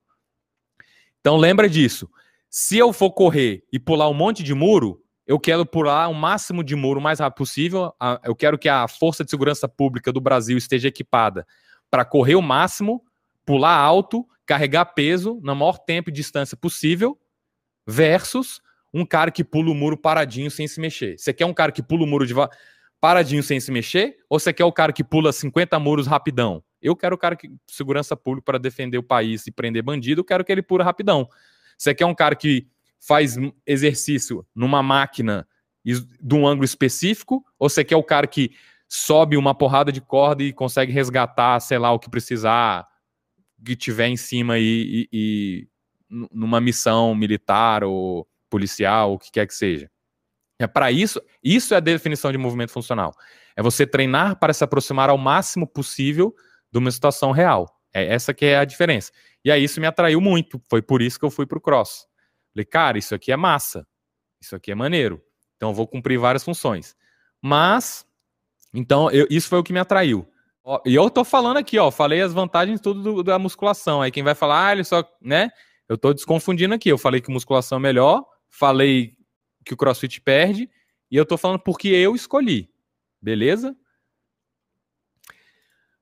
Então 1.19 1.35
lembra 1.35 1.69
disso. 1.69 2.09
Se 2.49 2.77
eu 2.77 2.93
for 2.93 3.11
correr 3.11 3.63
e 3.71 3.77
pular 3.77 4.09
um 4.09 4.13
monte 4.13 4.41
de 4.41 4.53
muro, 4.53 5.03
eu 5.25 5.37
quero 5.37 5.65
pular 5.65 6.07
o 6.07 6.13
máximo 6.13 6.63
de 6.63 6.75
muro 6.75 7.01
o 7.01 7.03
mais 7.03 7.19
rápido 7.19 7.37
possível. 7.37 7.93
Eu 8.23 8.33
quero 8.33 8.57
que 8.57 8.69
a 8.69 8.87
Força 8.87 9.25
de 9.25 9.29
Segurança 9.29 9.67
Pública 9.67 10.11
do 10.11 10.21
Brasil 10.21 10.57
esteja 10.57 10.87
equipada 10.87 11.45
para 11.91 12.05
correr 12.05 12.35
o 12.35 12.41
máximo, 12.41 13.03
pular 13.45 13.77
alto 13.77 14.25
carregar 14.47 14.85
peso 14.85 15.39
no 15.43 15.53
maior 15.53 15.77
tempo 15.77 16.09
e 16.09 16.13
distância 16.13 16.57
possível, 16.57 17.19
versus 17.85 18.61
um 18.93 19.05
cara 19.05 19.29
que 19.29 19.43
pula 19.43 19.69
o 19.69 19.75
muro 19.75 19.97
paradinho 19.97 20.49
sem 20.49 20.67
se 20.67 20.79
mexer. 20.79 21.19
Você 21.19 21.33
quer 21.33 21.45
um 21.45 21.53
cara 21.53 21.71
que 21.71 21.83
pula 21.83 22.03
o 22.03 22.07
muro 22.07 22.25
de 22.25 22.33
paradinho 22.99 23.43
sem 23.43 23.59
se 23.59 23.71
mexer? 23.71 24.17
Ou 24.29 24.39
você 24.39 24.53
quer 24.53 24.63
o 24.63 24.71
cara 24.71 24.93
que 24.93 25.03
pula 25.03 25.31
50 25.31 25.77
muros 25.77 26.07
rapidão? 26.07 26.63
Eu 26.81 26.95
quero 26.95 27.15
o 27.15 27.17
cara 27.17 27.35
que 27.35 27.51
segurança 27.67 28.15
pública 28.15 28.45
para 28.45 28.57
defender 28.57 28.97
o 28.97 29.03
país 29.03 29.45
e 29.45 29.51
prender 29.51 29.83
bandido, 29.83 30.21
eu 30.21 30.25
quero 30.25 30.43
que 30.45 30.51
ele 30.51 30.63
pula 30.63 30.83
rapidão. 30.83 31.27
Você 31.77 31.93
quer 31.93 32.05
um 32.05 32.15
cara 32.15 32.35
que 32.35 32.67
faz 32.99 33.35
exercício 33.65 34.45
numa 34.55 34.81
máquina 34.81 35.47
de 35.83 36.35
um 36.35 36.47
ângulo 36.47 36.65
específico? 36.65 37.45
Ou 37.59 37.69
você 37.69 37.83
quer 37.83 37.97
o 37.97 38.03
cara 38.03 38.25
que 38.25 38.51
sobe 38.87 39.35
uma 39.35 39.53
porrada 39.53 39.91
de 39.91 39.99
corda 39.99 40.41
e 40.41 40.53
consegue 40.53 40.91
resgatar, 40.91 41.59
sei 41.59 41.77
lá, 41.77 41.91
o 41.91 41.99
que 41.99 42.09
precisar, 42.09 42.87
que 43.65 43.75
tiver 43.75 44.07
em 44.07 44.17
cima 44.17 44.55
aí 44.55 44.63
e, 44.63 45.09
e, 45.11 45.67
numa 46.09 46.61
missão 46.61 47.13
militar 47.13 47.83
ou 47.83 48.27
policial, 48.49 49.13
o 49.13 49.19
que 49.19 49.31
quer 49.31 49.47
que 49.47 49.53
seja. 49.53 49.89
É 50.59 50.65
para 50.65 50.91
isso, 50.91 51.21
isso 51.43 51.73
é 51.73 51.77
a 51.77 51.81
definição 51.81 52.31
de 52.31 52.37
movimento 52.37 52.71
funcional. 52.71 53.13
É 53.55 53.61
você 53.61 53.85
treinar 53.85 54.39
para 54.39 54.53
se 54.53 54.63
aproximar 54.63 55.09
ao 55.09 55.17
máximo 55.17 55.67
possível 55.67 56.33
de 56.71 56.79
uma 56.79 56.91
situação 56.91 57.31
real. 57.31 57.67
É 57.93 58.13
essa 58.13 58.33
que 58.33 58.45
é 58.45 58.57
a 58.57 58.65
diferença. 58.65 59.11
E 59.43 59.51
aí 59.51 59.63
isso 59.63 59.79
me 59.79 59.87
atraiu 59.87 60.19
muito. 60.19 60.61
Foi 60.69 60.81
por 60.81 61.01
isso 61.01 61.19
que 61.19 61.25
eu 61.25 61.31
fui 61.31 61.45
para 61.45 61.57
o 61.57 61.61
cross. 61.61 62.07
Falei, 62.53 62.65
cara, 62.65 62.97
isso 62.97 63.13
aqui 63.13 63.31
é 63.31 63.37
massa. 63.37 63.87
Isso 64.41 64.55
aqui 64.55 64.71
é 64.71 64.75
maneiro. 64.75 65.21
Então 65.55 65.69
eu 65.69 65.75
vou 65.75 65.87
cumprir 65.87 66.17
várias 66.17 66.43
funções. 66.43 66.95
Mas 67.41 68.05
Então, 68.73 69.09
eu, 69.11 69.27
isso 69.29 69.47
foi 69.47 69.59
o 69.59 69.63
que 69.63 69.73
me 69.73 69.79
atraiu. 69.79 70.27
Ó, 70.69 70.81
e 70.85 70.93
eu 70.93 71.09
tô 71.09 71.23
falando 71.23 71.55
aqui, 71.55 71.79
ó, 71.79 71.89
falei 71.89 72.21
as 72.21 72.33
vantagens 72.33 72.81
tudo 72.81 73.01
do, 73.01 73.23
da 73.23 73.39
musculação. 73.39 74.01
Aí 74.01 74.11
quem 74.11 74.21
vai 74.21 74.35
falar, 74.35 74.67
ah, 74.67 74.71
ele 74.73 74.83
só, 74.83 75.01
né? 75.21 75.49
Eu 75.87 75.97
tô 75.97 76.13
desconfundindo 76.13 76.73
aqui. 76.73 76.89
Eu 76.89 76.97
falei 76.97 77.21
que 77.21 77.31
musculação 77.31 77.77
é 77.77 77.81
melhor, 77.81 78.25
falei 78.49 79.15
que 79.63 79.73
o 79.73 79.77
CrossFit 79.77 80.19
perde, 80.19 80.69
e 81.09 81.15
eu 81.15 81.25
tô 81.25 81.37
falando 81.37 81.59
porque 81.59 81.87
eu 81.87 82.13
escolhi. 82.13 82.69
Beleza? 83.21 83.73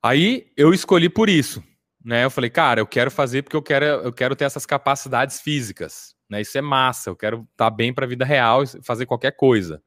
Aí 0.02 0.52
eu 0.58 0.74
escolhi 0.74 1.10
por 1.10 1.30
isso, 1.30 1.64
né? 2.04 2.26
Eu 2.26 2.32
falei, 2.32 2.50
cara, 2.50 2.82
eu 2.82 2.88
quero 2.88 3.12
fazer 3.12 3.44
porque 3.44 3.56
eu 3.56 3.62
quero, 3.62 3.86
eu 3.86 4.12
quero 4.12 4.36
ter 4.36 4.46
essas 4.46 4.66
capacidades 4.66 5.42
físicas, 5.42 6.16
né? 6.28 6.42
Isso 6.42 6.58
é 6.58 6.62
massa, 6.62 7.12
eu 7.12 7.16
quero 7.16 7.48
estar 7.52 7.70
tá 7.70 7.70
bem 7.70 7.94
para 7.94 8.06
a 8.06 8.10
vida 8.10 8.26
real 8.26 8.64
fazer 8.82 9.06
qualquer 9.06 9.36
coisa. 9.36 9.80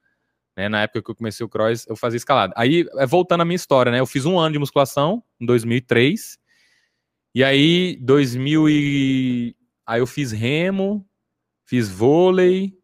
Né? 0.58 0.68
Na 0.68 0.82
época 0.82 1.00
que 1.00 1.10
eu 1.12 1.14
comecei 1.14 1.46
o 1.46 1.48
cross, 1.48 1.86
eu 1.86 1.94
fazia 1.94 2.16
escalada. 2.16 2.52
Aí, 2.56 2.84
é, 2.96 3.06
voltando 3.06 3.42
à 3.42 3.44
minha 3.44 3.54
história, 3.54 3.92
né? 3.92 4.00
Eu 4.00 4.06
fiz 4.06 4.26
um 4.26 4.36
ano 4.36 4.54
de 4.54 4.58
musculação 4.58 5.22
em 5.40 5.46
2003. 5.46 6.36
E 7.32 7.44
aí, 7.44 7.96
2000 8.00 8.68
e... 8.68 9.56
Aí 9.86 10.00
eu 10.00 10.06
fiz 10.06 10.32
remo, 10.32 11.08
fiz 11.64 11.88
vôlei. 11.88 12.76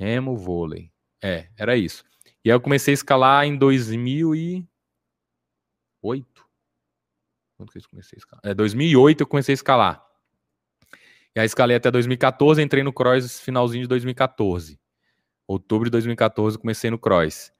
Remo, 0.00 0.36
vôlei. 0.36 0.90
É, 1.22 1.48
era 1.56 1.76
isso. 1.76 2.04
E 2.44 2.50
aí 2.50 2.56
eu 2.56 2.60
comecei 2.60 2.92
a 2.92 2.96
escalar 2.96 3.46
em 3.46 3.56
2008. 3.56 4.66
Quando 7.56 7.70
que 7.70 7.78
eu 7.78 7.82
comecei 7.88 8.16
a 8.16 8.18
escalar? 8.18 8.42
É, 8.44 8.52
2008 8.52 9.20
eu 9.20 9.26
comecei 9.28 9.52
a 9.52 9.54
escalar. 9.54 10.04
E 11.32 11.38
aí 11.38 11.46
escalei 11.46 11.76
até 11.76 11.92
2014, 11.92 12.60
entrei 12.60 12.82
no 12.82 12.92
cross 12.92 13.38
finalzinho 13.38 13.82
de 13.82 13.88
2014 13.88 14.80
outubro 15.46 15.86
de 15.86 15.92
2014, 15.92 16.58
comecei 16.58 16.90
no 16.90 16.98
cross. 16.98 17.52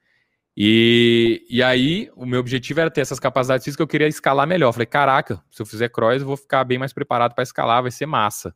E, 0.56 1.44
e 1.50 1.62
aí, 1.62 2.10
o 2.16 2.24
meu 2.24 2.40
objetivo 2.40 2.80
era 2.80 2.90
ter 2.90 3.02
essas 3.02 3.20
capacidades 3.20 3.64
físicas, 3.64 3.84
eu 3.84 3.88
queria 3.88 4.08
escalar 4.08 4.46
melhor. 4.46 4.72
Falei, 4.72 4.86
caraca, 4.86 5.42
se 5.50 5.60
eu 5.60 5.66
fizer 5.66 5.90
cross, 5.90 6.22
eu 6.22 6.26
vou 6.26 6.36
ficar 6.36 6.64
bem 6.64 6.78
mais 6.78 6.92
preparado 6.92 7.34
para 7.34 7.42
escalar, 7.42 7.82
vai 7.82 7.90
ser 7.90 8.06
massa. 8.06 8.54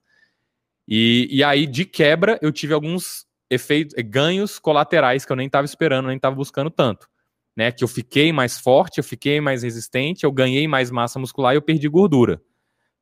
E, 0.89 1.29
e 1.31 1.45
aí, 1.45 1.67
de 1.67 1.85
quebra, 1.85 2.39
eu 2.41 2.51
tive 2.51 2.73
alguns 2.73 3.27
efeitos, 3.51 3.95
ganhos 4.05 4.59
colaterais 4.59 5.25
que 5.25 5.33
eu 5.33 5.37
nem 5.37 5.47
estava 5.47 5.67
esperando, 5.67 6.07
nem 6.07 6.17
estava 6.17 6.35
buscando 6.35 6.71
tanto. 6.71 7.07
Né? 7.55 7.71
Que 7.71 7.85
eu 7.85 7.89
fiquei 7.89 8.33
mais 8.33 8.59
forte, 8.59 8.99
eu 8.99 9.05
fiquei 9.05 9.41
mais 9.41 9.63
resistente, 9.63 10.25
eu 10.25 10.33
ganhei 10.33 10.67
mais 10.67 10.91
massa 10.91 11.19
muscular 11.19 11.53
e 11.53 11.57
eu 11.57 11.63
perdi 11.63 11.87
gordura. 11.87 12.41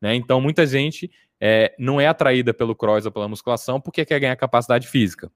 Né? 0.00 0.14
Então, 0.16 0.40
muita 0.40 0.66
gente 0.66 1.10
é, 1.40 1.74
não 1.78 2.00
é 2.00 2.08
atraída 2.08 2.52
pelo 2.52 2.74
cross 2.74 3.06
ou 3.06 3.12
pela 3.12 3.28
musculação 3.28 3.80
porque 3.80 4.04
quer 4.04 4.18
ganhar 4.18 4.36
capacidade 4.36 4.88
física. 4.88 5.30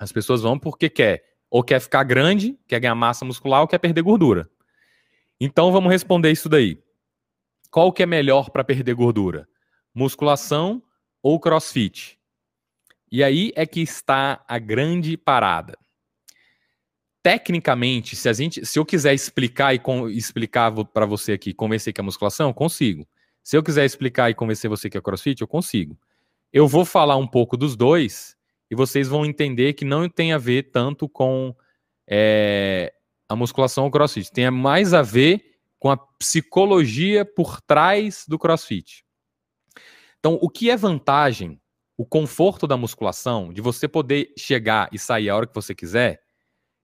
As 0.00 0.10
pessoas 0.10 0.40
vão 0.40 0.58
porque 0.58 0.88
quer. 0.88 1.22
Ou 1.50 1.62
quer 1.62 1.78
ficar 1.78 2.02
grande, 2.04 2.58
quer 2.66 2.80
ganhar 2.80 2.94
massa 2.94 3.24
muscular, 3.24 3.60
ou 3.60 3.68
quer 3.68 3.78
perder 3.78 4.00
gordura. 4.02 4.48
Então 5.38 5.70
vamos 5.70 5.92
responder 5.92 6.30
isso 6.30 6.48
daí. 6.48 6.82
Qual 7.70 7.92
que 7.92 8.02
é 8.02 8.06
melhor 8.06 8.50
para 8.50 8.64
perder 8.64 8.94
gordura? 8.94 9.46
Musculação 9.94 10.82
ou 11.22 11.38
crossfit? 11.38 12.18
E 13.12 13.22
aí 13.22 13.52
é 13.54 13.66
que 13.66 13.80
está 13.80 14.42
a 14.48 14.58
grande 14.58 15.16
parada. 15.16 15.76
Tecnicamente, 17.22 18.16
se 18.16 18.28
a 18.28 18.32
gente, 18.32 18.64
se 18.64 18.78
eu 18.78 18.86
quiser 18.86 19.12
explicar 19.12 19.74
e 19.74 19.78
com, 19.78 20.08
explicar 20.08 20.72
para 20.86 21.04
você 21.04 21.32
aqui, 21.32 21.52
convencer 21.52 21.92
que 21.92 22.00
é 22.00 22.04
musculação, 22.04 22.48
eu 22.48 22.54
consigo. 22.54 23.06
Se 23.42 23.56
eu 23.56 23.62
quiser 23.62 23.84
explicar 23.84 24.30
e 24.30 24.34
convencer 24.34 24.70
você 24.70 24.88
que 24.88 24.96
é 24.96 25.00
crossfit, 25.00 25.42
eu 25.42 25.48
consigo. 25.48 25.98
Eu 26.52 26.66
vou 26.66 26.84
falar 26.84 27.16
um 27.16 27.26
pouco 27.26 27.56
dos 27.56 27.76
dois 27.76 28.36
e 28.70 28.74
vocês 28.74 29.08
vão 29.08 29.24
entender 29.24 29.72
que 29.72 29.84
não 29.84 30.08
tem 30.08 30.32
a 30.32 30.38
ver 30.38 30.70
tanto 30.70 31.08
com 31.08 31.54
é, 32.08 32.92
a 33.28 33.34
musculação 33.34 33.84
ou 33.84 33.90
crossfit, 33.90 34.30
tem 34.30 34.50
mais 34.50 34.94
a 34.94 35.02
ver 35.02 35.58
com 35.78 35.90
a 35.90 35.96
psicologia 35.96 37.24
por 37.24 37.60
trás 37.60 38.24
do 38.28 38.38
crossfit. 38.38 39.04
Então, 40.18 40.38
o 40.40 40.48
que 40.48 40.70
é 40.70 40.76
vantagem? 40.76 41.60
O 41.96 42.04
conforto 42.06 42.66
da 42.66 42.76
musculação, 42.76 43.52
de 43.52 43.60
você 43.60 43.88
poder 43.88 44.32
chegar 44.38 44.88
e 44.92 44.98
sair 44.98 45.28
a 45.28 45.36
hora 45.36 45.46
que 45.46 45.54
você 45.54 45.74
quiser, 45.74 46.20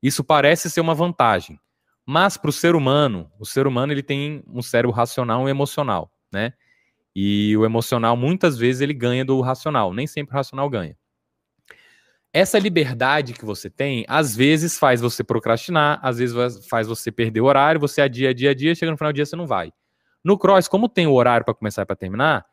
isso 0.02 0.24
parece 0.24 0.70
ser 0.70 0.80
uma 0.80 0.94
vantagem. 0.94 1.58
Mas 2.04 2.36
para 2.36 2.50
o 2.50 2.52
ser 2.52 2.74
humano, 2.74 3.30
o 3.38 3.44
ser 3.44 3.66
humano 3.66 3.92
ele 3.92 4.02
tem 4.02 4.42
um 4.46 4.62
cérebro 4.62 4.94
racional 4.94 5.48
e 5.48 5.50
emocional, 5.50 6.10
né? 6.32 6.52
E 7.14 7.56
o 7.56 7.64
emocional 7.64 8.16
muitas 8.16 8.58
vezes 8.58 8.82
ele 8.82 8.94
ganha 8.94 9.24
do 9.24 9.40
racional, 9.40 9.92
nem 9.92 10.06
sempre 10.06 10.34
o 10.34 10.36
racional 10.36 10.68
ganha. 10.68 10.96
Essa 12.36 12.58
liberdade 12.58 13.32
que 13.32 13.46
você 13.46 13.70
tem, 13.70 14.04
às 14.06 14.36
vezes 14.36 14.78
faz 14.78 15.00
você 15.00 15.24
procrastinar, 15.24 15.98
às 16.02 16.18
vezes 16.18 16.66
faz 16.66 16.86
você 16.86 17.10
perder 17.10 17.40
o 17.40 17.46
horário, 17.46 17.80
você 17.80 18.02
adia, 18.02 18.28
adia, 18.28 18.50
adia, 18.50 18.74
chega 18.74 18.92
no 18.92 18.98
final 18.98 19.10
do 19.10 19.16
dia 19.16 19.24
você 19.24 19.34
não 19.34 19.46
vai. 19.46 19.72
No 20.22 20.36
cross, 20.36 20.68
como 20.68 20.86
tem 20.86 21.06
o 21.06 21.14
horário 21.14 21.46
para 21.46 21.54
começar 21.54 21.80
e 21.80 21.86
para 21.86 21.96
terminar, 21.96 22.44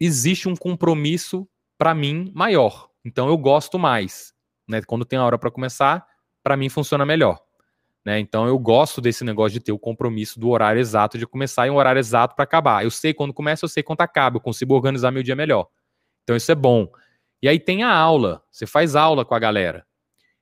existe 0.00 0.48
um 0.48 0.56
compromisso 0.56 1.48
para 1.78 1.94
mim 1.94 2.32
maior. 2.34 2.90
Então 3.04 3.28
eu 3.28 3.38
gosto 3.38 3.78
mais, 3.78 4.34
né? 4.66 4.82
Quando 4.82 5.04
tem 5.04 5.20
a 5.20 5.24
hora 5.24 5.38
para 5.38 5.52
começar, 5.52 6.04
para 6.42 6.56
mim 6.56 6.68
funciona 6.68 7.06
melhor. 7.06 7.40
Né? 8.04 8.18
Então 8.18 8.48
eu 8.48 8.58
gosto 8.58 9.00
desse 9.00 9.22
negócio 9.22 9.52
de 9.52 9.60
ter 9.60 9.70
o 9.70 9.78
compromisso 9.78 10.40
do 10.40 10.48
horário 10.48 10.80
exato 10.80 11.16
de 11.16 11.28
começar 11.28 11.68
e 11.68 11.70
um 11.70 11.76
horário 11.76 12.00
exato 12.00 12.34
para 12.34 12.42
acabar. 12.42 12.82
Eu 12.82 12.90
sei 12.90 13.14
quando 13.14 13.32
começa, 13.32 13.66
eu 13.66 13.68
sei 13.68 13.84
quando 13.84 14.00
acaba, 14.00 14.38
eu 14.38 14.40
consigo 14.40 14.74
organizar 14.74 15.12
meu 15.12 15.22
dia 15.22 15.36
melhor. 15.36 15.68
Então 16.24 16.34
isso 16.34 16.50
é 16.50 16.56
bom. 16.56 16.90
E 17.42 17.48
aí 17.48 17.60
tem 17.60 17.82
a 17.82 17.92
aula, 17.92 18.42
você 18.50 18.66
faz 18.66 18.96
aula 18.96 19.24
com 19.24 19.34
a 19.34 19.38
galera. 19.38 19.86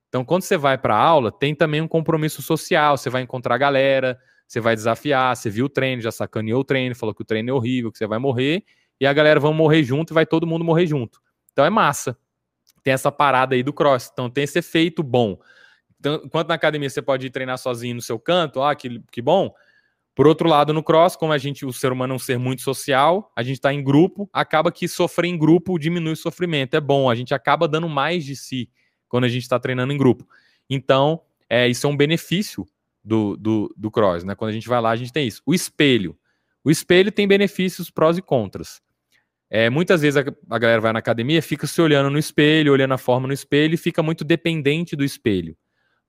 Então, 0.09 0.25
quando 0.25 0.43
você 0.43 0.57
vai 0.57 0.79
para 0.79 0.95
a 0.95 1.01
aula, 1.01 1.33
tem 1.33 1.57
também 1.57 1.81
um 1.81 1.89
compromisso 1.89 2.41
social. 2.41 2.97
Você 2.97 3.11
vai 3.11 3.23
encontrar 3.23 3.57
a 3.57 3.59
galera, 3.59 4.17
você 4.47 4.61
vai 4.61 4.77
desafiar, 4.77 5.37
você 5.37 5.51
viu 5.51 5.67
o 5.67 5.69
treino, 5.69 6.01
já 6.01 6.13
sacaneou 6.13 6.61
o 6.61 6.65
treino, 6.65 6.95
falou 6.95 7.13
que 7.13 7.23
o 7.23 7.25
treino 7.25 7.51
é 7.51 7.53
horrível, 7.53 7.91
que 7.91 7.99
você 7.99 8.07
vai 8.07 8.21
morrer, 8.21 8.63
e 9.01 9.07
a 9.07 9.13
galera 9.13 9.41
vai 9.41 9.53
morrer 9.53 9.83
junto 9.83 10.13
e 10.13 10.15
vai 10.15 10.25
todo 10.25 10.47
mundo 10.47 10.65
morrer 10.65 10.87
junto. 10.87 11.21
Então 11.53 11.65
é 11.65 11.71
massa. 11.71 12.17
Tem 12.85 12.93
essa 12.93 13.11
parada 13.11 13.57
aí 13.57 13.63
do 13.65 13.73
cross. 13.73 14.09
Então 14.13 14.31
tem 14.31 14.45
esse 14.45 14.61
efeito 14.61 15.03
bom. 15.03 15.37
Então, 15.99 16.21
enquanto 16.25 16.49
na 16.49 16.55
academia 16.55 16.89
você 16.89 17.03
pode 17.03 17.27
ir 17.27 17.31
treinar 17.31 17.59
sozinho 17.59 17.97
no 17.97 18.03
seu 18.03 18.17
canto, 18.17 18.63
ah, 18.63 18.75
que, 18.77 19.03
que 19.11 19.21
bom. 19.21 19.53
Por 20.15 20.29
outro 20.29 20.49
lado, 20.49 20.73
no 20.73 20.83
cross, 20.83 21.17
como 21.17 21.33
a 21.33 21.39
gente, 21.39 21.67
o 21.67 21.73
ser 21.73 21.91
humano 21.91 22.13
é 22.13 22.17
um 22.17 22.21
ser 22.21 22.39
muito 22.39 22.63
social, 22.63 23.33
a 23.35 23.43
gente 23.43 23.57
está 23.57 23.75
em 23.75 23.83
grupo, 23.83 24.29
acaba 24.33 24.71
que 24.71 24.87
sofrer 24.87 25.29
em 25.29 25.37
grupo 25.37 25.79
diminui 25.79 26.13
o 26.13 26.17
sofrimento. 26.17 26.75
É 26.75 26.81
bom, 26.81 27.11
a 27.11 27.15
gente 27.15 27.35
acaba 27.35 27.67
dando 27.67 27.89
mais 27.89 28.25
de 28.25 28.37
si 28.37 28.71
quando 29.09 29.25
a 29.25 29.29
gente 29.29 29.43
está 29.43 29.59
treinando 29.59 29.93
em 29.93 29.99
grupo. 29.99 30.27
Então, 30.71 31.21
é, 31.49 31.69
isso 31.69 31.87
é 31.87 31.91
um 31.91 31.97
benefício 31.97 32.65
do, 33.03 33.37
do, 33.37 33.75
do 33.77 33.91
cross, 33.91 34.23
né? 34.23 34.35
Quando 34.35 34.51
a 34.51 34.55
gente 34.55 34.69
vai 34.69 34.81
lá, 34.81 34.91
a 34.91 34.97
gente 34.97 35.13
tem 35.13 35.27
isso. 35.27 35.43
O 35.45 35.53
espelho. 35.53 36.17
O 36.63 36.71
espelho 36.71 37.13
tem 37.13 37.27
benefícios 37.27 37.91
prós 37.91 38.17
e 38.17 38.23
contras. 38.23 38.81
É, 39.51 39.69
muitas 39.69 40.01
vezes 40.01 40.17
a, 40.17 40.25
a 40.51 40.59
galera 40.59 40.81
vai 40.81 40.93
na 40.93 41.01
academia, 41.01 41.43
fica 41.43 41.67
se 41.67 41.81
olhando 41.83 42.09
no 42.09 42.19
espelho, 42.19 42.73
olhando 42.73 42.95
a 42.95 42.99
forma 42.99 43.27
no 43.27 43.33
espelho 43.33 43.75
e 43.75 43.77
fica 43.77 44.03
muito 44.03 44.25
dependente 44.25 44.97
do 44.97 45.05
espelho. 45.05 45.57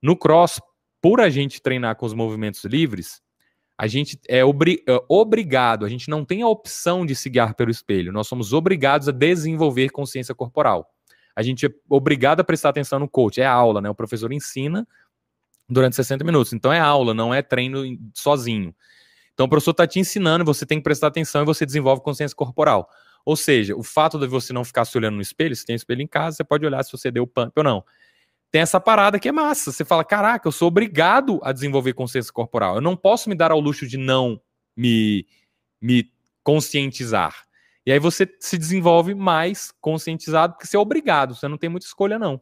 No 0.00 0.16
cross, 0.16 0.60
por 1.02 1.20
a 1.20 1.28
gente 1.28 1.60
treinar 1.60 1.96
com 1.96 2.06
os 2.06 2.14
movimentos 2.14 2.64
livres, 2.64 3.20
a 3.78 3.86
gente 3.86 4.18
é, 4.28 4.44
obri 4.44 4.82
é 4.88 4.98
obrigado, 5.08 5.84
a 5.84 5.88
gente 5.88 6.08
não 6.08 6.24
tem 6.24 6.42
a 6.42 6.48
opção 6.48 7.04
de 7.04 7.14
se 7.14 7.28
guiar 7.28 7.54
pelo 7.54 7.70
espelho, 7.70 8.12
nós 8.12 8.26
somos 8.26 8.52
obrigados 8.52 9.08
a 9.08 9.12
desenvolver 9.12 9.90
consciência 9.90 10.34
corporal. 10.34 10.90
A 11.34 11.42
gente 11.42 11.66
é 11.66 11.70
obrigado 11.88 12.40
a 12.40 12.44
prestar 12.44 12.70
atenção 12.70 12.98
no 12.98 13.08
coach, 13.08 13.40
é 13.40 13.46
aula, 13.46 13.82
né? 13.82 13.90
O 13.90 13.94
professor 13.94 14.32
ensina 14.32 14.88
durante 15.68 15.96
60 15.96 16.24
minutos, 16.24 16.52
então 16.54 16.72
é 16.72 16.80
aula, 16.80 17.12
não 17.12 17.34
é 17.34 17.42
treino 17.42 17.82
sozinho. 18.14 18.74
Então 19.34 19.44
o 19.44 19.48
professor 19.48 19.72
está 19.72 19.86
te 19.86 19.98
ensinando, 19.98 20.44
você 20.44 20.64
tem 20.64 20.78
que 20.78 20.84
prestar 20.84 21.08
atenção 21.08 21.42
e 21.42 21.44
você 21.44 21.66
desenvolve 21.66 22.02
consciência 22.02 22.34
corporal. 22.34 22.88
Ou 23.22 23.36
seja, 23.36 23.76
o 23.76 23.82
fato 23.82 24.18
de 24.18 24.26
você 24.26 24.52
não 24.52 24.64
ficar 24.64 24.86
se 24.86 24.96
olhando 24.96 25.16
no 25.16 25.20
espelho, 25.20 25.54
se 25.54 25.66
tem 25.66 25.76
espelho 25.76 26.00
em 26.00 26.06
casa, 26.06 26.36
você 26.38 26.44
pode 26.44 26.64
olhar 26.64 26.82
se 26.84 26.92
você 26.92 27.10
deu 27.10 27.26
pump 27.26 27.52
ou 27.54 27.64
não 27.64 27.84
tem 28.50 28.62
essa 28.62 28.80
parada 28.80 29.18
que 29.18 29.28
é 29.28 29.32
massa. 29.32 29.72
Você 29.72 29.84
fala, 29.84 30.04
caraca, 30.04 30.46
eu 30.46 30.52
sou 30.52 30.68
obrigado 30.68 31.40
a 31.42 31.52
desenvolver 31.52 31.92
consciência 31.92 32.32
corporal. 32.32 32.76
Eu 32.76 32.80
não 32.80 32.96
posso 32.96 33.28
me 33.28 33.34
dar 33.34 33.50
ao 33.50 33.60
luxo 33.60 33.86
de 33.86 33.96
não 33.96 34.40
me, 34.76 35.26
me 35.80 36.10
conscientizar. 36.42 37.46
E 37.84 37.92
aí 37.92 37.98
você 37.98 38.28
se 38.40 38.58
desenvolve 38.58 39.14
mais 39.14 39.72
conscientizado, 39.80 40.54
porque 40.54 40.66
você 40.66 40.76
é 40.76 40.80
obrigado, 40.80 41.34
você 41.34 41.46
não 41.46 41.56
tem 41.56 41.70
muita 41.70 41.86
escolha, 41.86 42.18
não. 42.18 42.40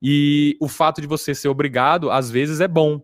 E 0.00 0.56
o 0.60 0.66
fato 0.66 1.00
de 1.00 1.06
você 1.06 1.34
ser 1.34 1.48
obrigado, 1.48 2.10
às 2.10 2.30
vezes, 2.30 2.60
é 2.60 2.66
bom. 2.66 3.00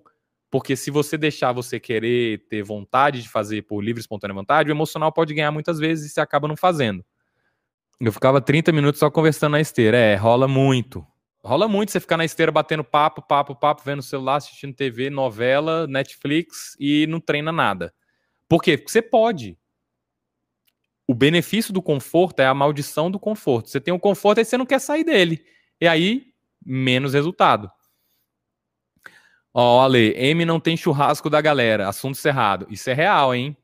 Porque 0.51 0.75
se 0.75 0.91
você 0.91 1.19
deixar 1.19 1.53
você 1.53 1.79
querer 1.79 2.47
ter 2.49 2.63
vontade 2.63 3.23
de 3.23 3.29
fazer 3.29 3.63
por 3.63 3.83
livre 3.83 4.01
e 4.01 4.03
espontânea 4.03 4.35
vontade, 4.35 4.71
o 4.71 4.73
emocional 4.73 5.13
pode 5.13 5.35
ganhar 5.35 5.53
muitas 5.53 5.79
vezes 5.79 6.07
e 6.07 6.09
você 6.09 6.21
acaba 6.21 6.49
não 6.49 6.57
fazendo. 6.57 7.05
Eu 8.01 8.13
ficava 8.13 8.41
30 8.41 8.73
minutos 8.73 8.99
só 8.99 9.11
conversando 9.11 9.53
na 9.53 9.61
esteira. 9.61 9.97
É, 9.97 10.17
rola 10.17 10.49
muito. 10.49 11.07
Rola 11.49 11.67
muito 11.67 11.91
você 11.91 11.99
ficar 11.99 12.19
na 12.19 12.27
esteira 12.27 12.53
batendo 12.53 12.85
papo, 12.85 13.23
papo, 13.23 13.57
papo, 13.57 13.81
vendo 13.83 14.03
celular, 14.03 14.37
assistindo 14.37 14.75
TV, 14.75 15.09
novela, 15.09 15.87
Netflix 15.87 16.77
e 16.79 17.07
não 17.07 17.21
treina 17.21 17.51
nada. 17.51 17.95
Por 18.47 18.63
quê? 18.63 18.77
Porque 18.77 18.93
você 18.93 19.01
pode. 19.01 19.59
O 21.07 21.15
benefício 21.15 21.73
do 21.73 21.81
conforto 21.81 22.41
é 22.41 22.47
a 22.47 22.53
maldição 22.53 23.11
do 23.11 23.19
conforto. 23.19 23.71
Você 23.71 23.81
tem 23.81 23.95
o 23.95 23.99
conforto 23.99 24.43
e 24.43 24.45
você 24.45 24.59
não 24.59 24.67
quer 24.67 24.79
sair 24.79 25.05
dele. 25.05 25.43
E 25.81 25.89
aí, 25.89 26.35
menos 26.63 27.15
resultado. 27.15 27.71
Ó, 29.55 29.81
Ale, 29.81 30.13
M 30.19 30.45
não 30.45 30.61
tem 30.61 30.77
churrasco 30.77 31.31
da 31.31 31.41
galera. 31.41 31.89
Assunto 31.89 32.19
cerrado. 32.19 32.67
Isso 32.69 32.91
é 32.91 32.93
real, 32.93 33.35
hein? 33.35 33.57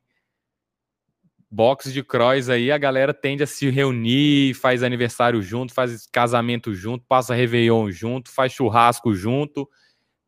Box 1.55 1.93
de 1.93 2.03
cross 2.03 2.49
aí, 2.49 2.73
a 2.73 2.77
galera 2.77 3.15
tende 3.15 3.45
a 3.45 3.47
se 3.47 3.71
reunir, 3.71 4.55
faz 4.55 4.83
aniversário 4.83 5.41
junto, 5.41 5.73
faz 5.73 6.05
casamento 6.05 6.75
junto, 6.75 7.05
passa 7.07 7.33
Réveillon 7.33 7.93
junto, 7.93 8.29
faz 8.29 8.53
churrasco 8.53 9.15
junto, 9.15 9.69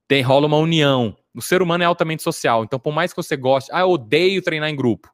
tem 0.07 0.23
rola 0.23 0.47
uma 0.47 0.57
união. 0.57 1.17
O 1.35 1.43
ser 1.43 1.63
humano 1.63 1.83
é 1.83 1.87
altamente 1.87 2.23
social, 2.23 2.63
então 2.63 2.79
por 2.79 2.93
mais 2.93 3.13
que 3.13 3.17
você 3.17 3.37
goste, 3.37 3.73
ah, 3.73 3.81
eu 3.81 3.91
odeio 3.91 4.41
treinar 4.41 4.71
em 4.71 4.77
grupo. 4.77 5.11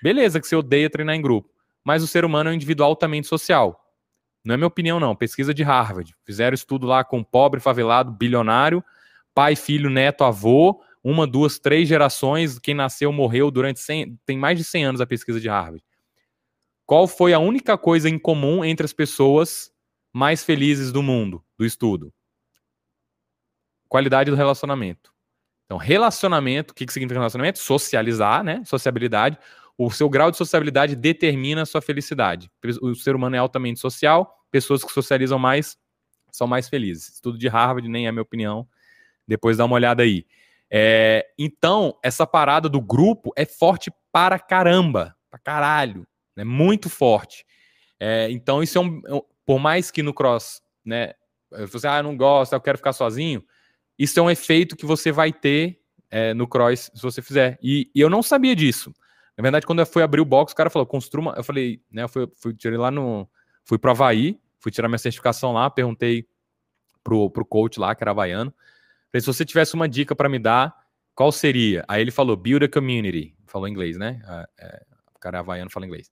Beleza 0.00 0.40
que 0.40 0.46
você 0.46 0.54
odeia 0.54 0.88
treinar 0.88 1.16
em 1.16 1.20
grupo, 1.20 1.50
mas 1.82 2.04
o 2.04 2.06
ser 2.06 2.24
humano 2.24 2.50
é 2.50 2.52
um 2.52 2.56
indivíduo 2.56 2.86
altamente 2.86 3.26
social. 3.26 3.84
Não 4.44 4.54
é 4.54 4.56
minha 4.56 4.68
opinião, 4.68 5.00
não. 5.00 5.16
Pesquisa 5.16 5.52
de 5.52 5.64
Harvard. 5.64 6.14
Fizeram 6.24 6.54
estudo 6.54 6.86
lá 6.86 7.02
com 7.02 7.24
pobre, 7.24 7.58
favelado, 7.58 8.12
bilionário, 8.12 8.82
pai, 9.34 9.56
filho, 9.56 9.90
neto, 9.90 10.22
avô, 10.22 10.80
uma, 11.02 11.26
duas, 11.26 11.58
três 11.58 11.88
gerações, 11.88 12.58
quem 12.58 12.74
nasceu 12.74 13.12
morreu 13.12 13.50
durante 13.50 13.80
100, 13.80 14.18
tem 14.26 14.38
mais 14.38 14.58
de 14.58 14.64
100 14.64 14.84
anos 14.84 15.00
a 15.00 15.06
pesquisa 15.06 15.40
de 15.40 15.48
Harvard. 15.48 15.84
Qual 16.84 17.06
foi 17.06 17.32
a 17.32 17.38
única 17.38 17.76
coisa 17.76 18.08
em 18.08 18.18
comum 18.18 18.64
entre 18.64 18.84
as 18.84 18.92
pessoas 18.92 19.70
mais 20.12 20.42
felizes 20.42 20.90
do 20.90 21.02
mundo, 21.02 21.44
do 21.58 21.64
estudo? 21.64 22.12
Qualidade 23.88 24.30
do 24.30 24.36
relacionamento. 24.36 25.12
Então, 25.66 25.76
relacionamento, 25.76 26.72
o 26.72 26.74
que, 26.74 26.86
que 26.86 26.92
significa 26.92 27.20
relacionamento? 27.20 27.58
Socializar, 27.58 28.42
né? 28.42 28.62
Sociabilidade. 28.64 29.38
O 29.76 29.90
seu 29.90 30.08
grau 30.08 30.30
de 30.30 30.38
sociabilidade 30.38 30.96
determina 30.96 31.62
a 31.62 31.66
sua 31.66 31.82
felicidade. 31.82 32.50
O 32.80 32.94
ser 32.94 33.14
humano 33.14 33.36
é 33.36 33.38
altamente 33.38 33.78
social, 33.78 34.44
pessoas 34.50 34.82
que 34.82 34.90
socializam 34.90 35.38
mais 35.38 35.76
são 36.32 36.46
mais 36.46 36.68
felizes. 36.68 37.14
Estudo 37.14 37.38
de 37.38 37.48
Harvard, 37.48 37.88
nem 37.88 38.06
é 38.06 38.12
minha 38.12 38.22
opinião. 38.22 38.66
Depois 39.26 39.58
dá 39.58 39.64
uma 39.64 39.74
olhada 39.74 40.02
aí. 40.02 40.26
É, 40.70 41.26
então, 41.38 41.98
essa 42.02 42.26
parada 42.26 42.68
do 42.68 42.80
grupo 42.80 43.32
é 43.36 43.44
forte 43.44 43.90
para 44.12 44.38
caramba, 44.38 45.16
para 45.30 45.38
caralho, 45.38 46.06
é 46.36 46.40
né? 46.40 46.44
muito 46.44 46.88
forte. 46.90 47.44
É, 47.98 48.30
então, 48.30 48.62
isso 48.62 48.78
é 48.78 48.80
um, 48.80 49.00
é 49.06 49.22
por 49.46 49.58
mais 49.58 49.90
que 49.90 50.02
no 50.02 50.12
cross, 50.12 50.60
né, 50.84 51.14
você, 51.70 51.88
ah, 51.88 51.98
eu 51.98 52.02
não 52.02 52.16
gosto, 52.16 52.52
eu 52.52 52.60
quero 52.60 52.76
ficar 52.76 52.92
sozinho, 52.92 53.42
isso 53.98 54.18
é 54.20 54.22
um 54.22 54.30
efeito 54.30 54.76
que 54.76 54.84
você 54.84 55.10
vai 55.10 55.32
ter 55.32 55.80
é, 56.10 56.34
no 56.34 56.46
cross 56.46 56.90
se 56.94 57.02
você 57.02 57.22
fizer. 57.22 57.58
E, 57.62 57.90
e, 57.94 58.00
eu 58.00 58.10
não 58.10 58.22
sabia 58.22 58.54
disso. 58.54 58.92
Na 59.36 59.42
verdade, 59.42 59.66
quando 59.66 59.80
eu 59.80 59.86
fui 59.86 60.02
abrir 60.02 60.20
o 60.20 60.24
box, 60.24 60.52
o 60.52 60.56
cara 60.56 60.68
falou, 60.68 60.86
construa 60.86 61.22
uma... 61.22 61.34
Eu 61.34 61.44
falei, 61.44 61.80
né, 61.90 62.02
eu 62.02 62.08
fui, 62.08 62.28
fui 62.36 62.54
tirei 62.54 62.78
lá 62.78 62.90
no... 62.90 63.28
Fui 63.64 63.78
para 63.78 63.92
Havaí, 63.92 64.38
fui 64.60 64.72
tirar 64.72 64.88
minha 64.88 64.98
certificação 64.98 65.52
lá, 65.52 65.70
perguntei 65.70 66.26
pro, 67.02 67.30
pro 67.30 67.44
coach 67.44 67.78
lá, 67.78 67.94
que 67.94 68.02
era 68.02 68.10
havaiano, 68.10 68.52
Falei, 69.10 69.20
se 69.20 69.26
você 69.26 69.44
tivesse 69.44 69.74
uma 69.74 69.88
dica 69.88 70.14
para 70.14 70.28
me 70.28 70.38
dar, 70.38 70.74
qual 71.14 71.32
seria? 71.32 71.84
Aí 71.88 72.00
ele 72.00 72.10
falou, 72.10 72.36
build 72.36 72.64
a 72.64 72.68
community. 72.68 73.34
Falou 73.46 73.66
em 73.66 73.70
inglês, 73.70 73.96
né? 73.96 74.20
É, 74.58 74.82
o 75.14 75.18
cara 75.18 75.40
havaiano 75.40 75.70
fala 75.70 75.86
inglês. 75.86 76.10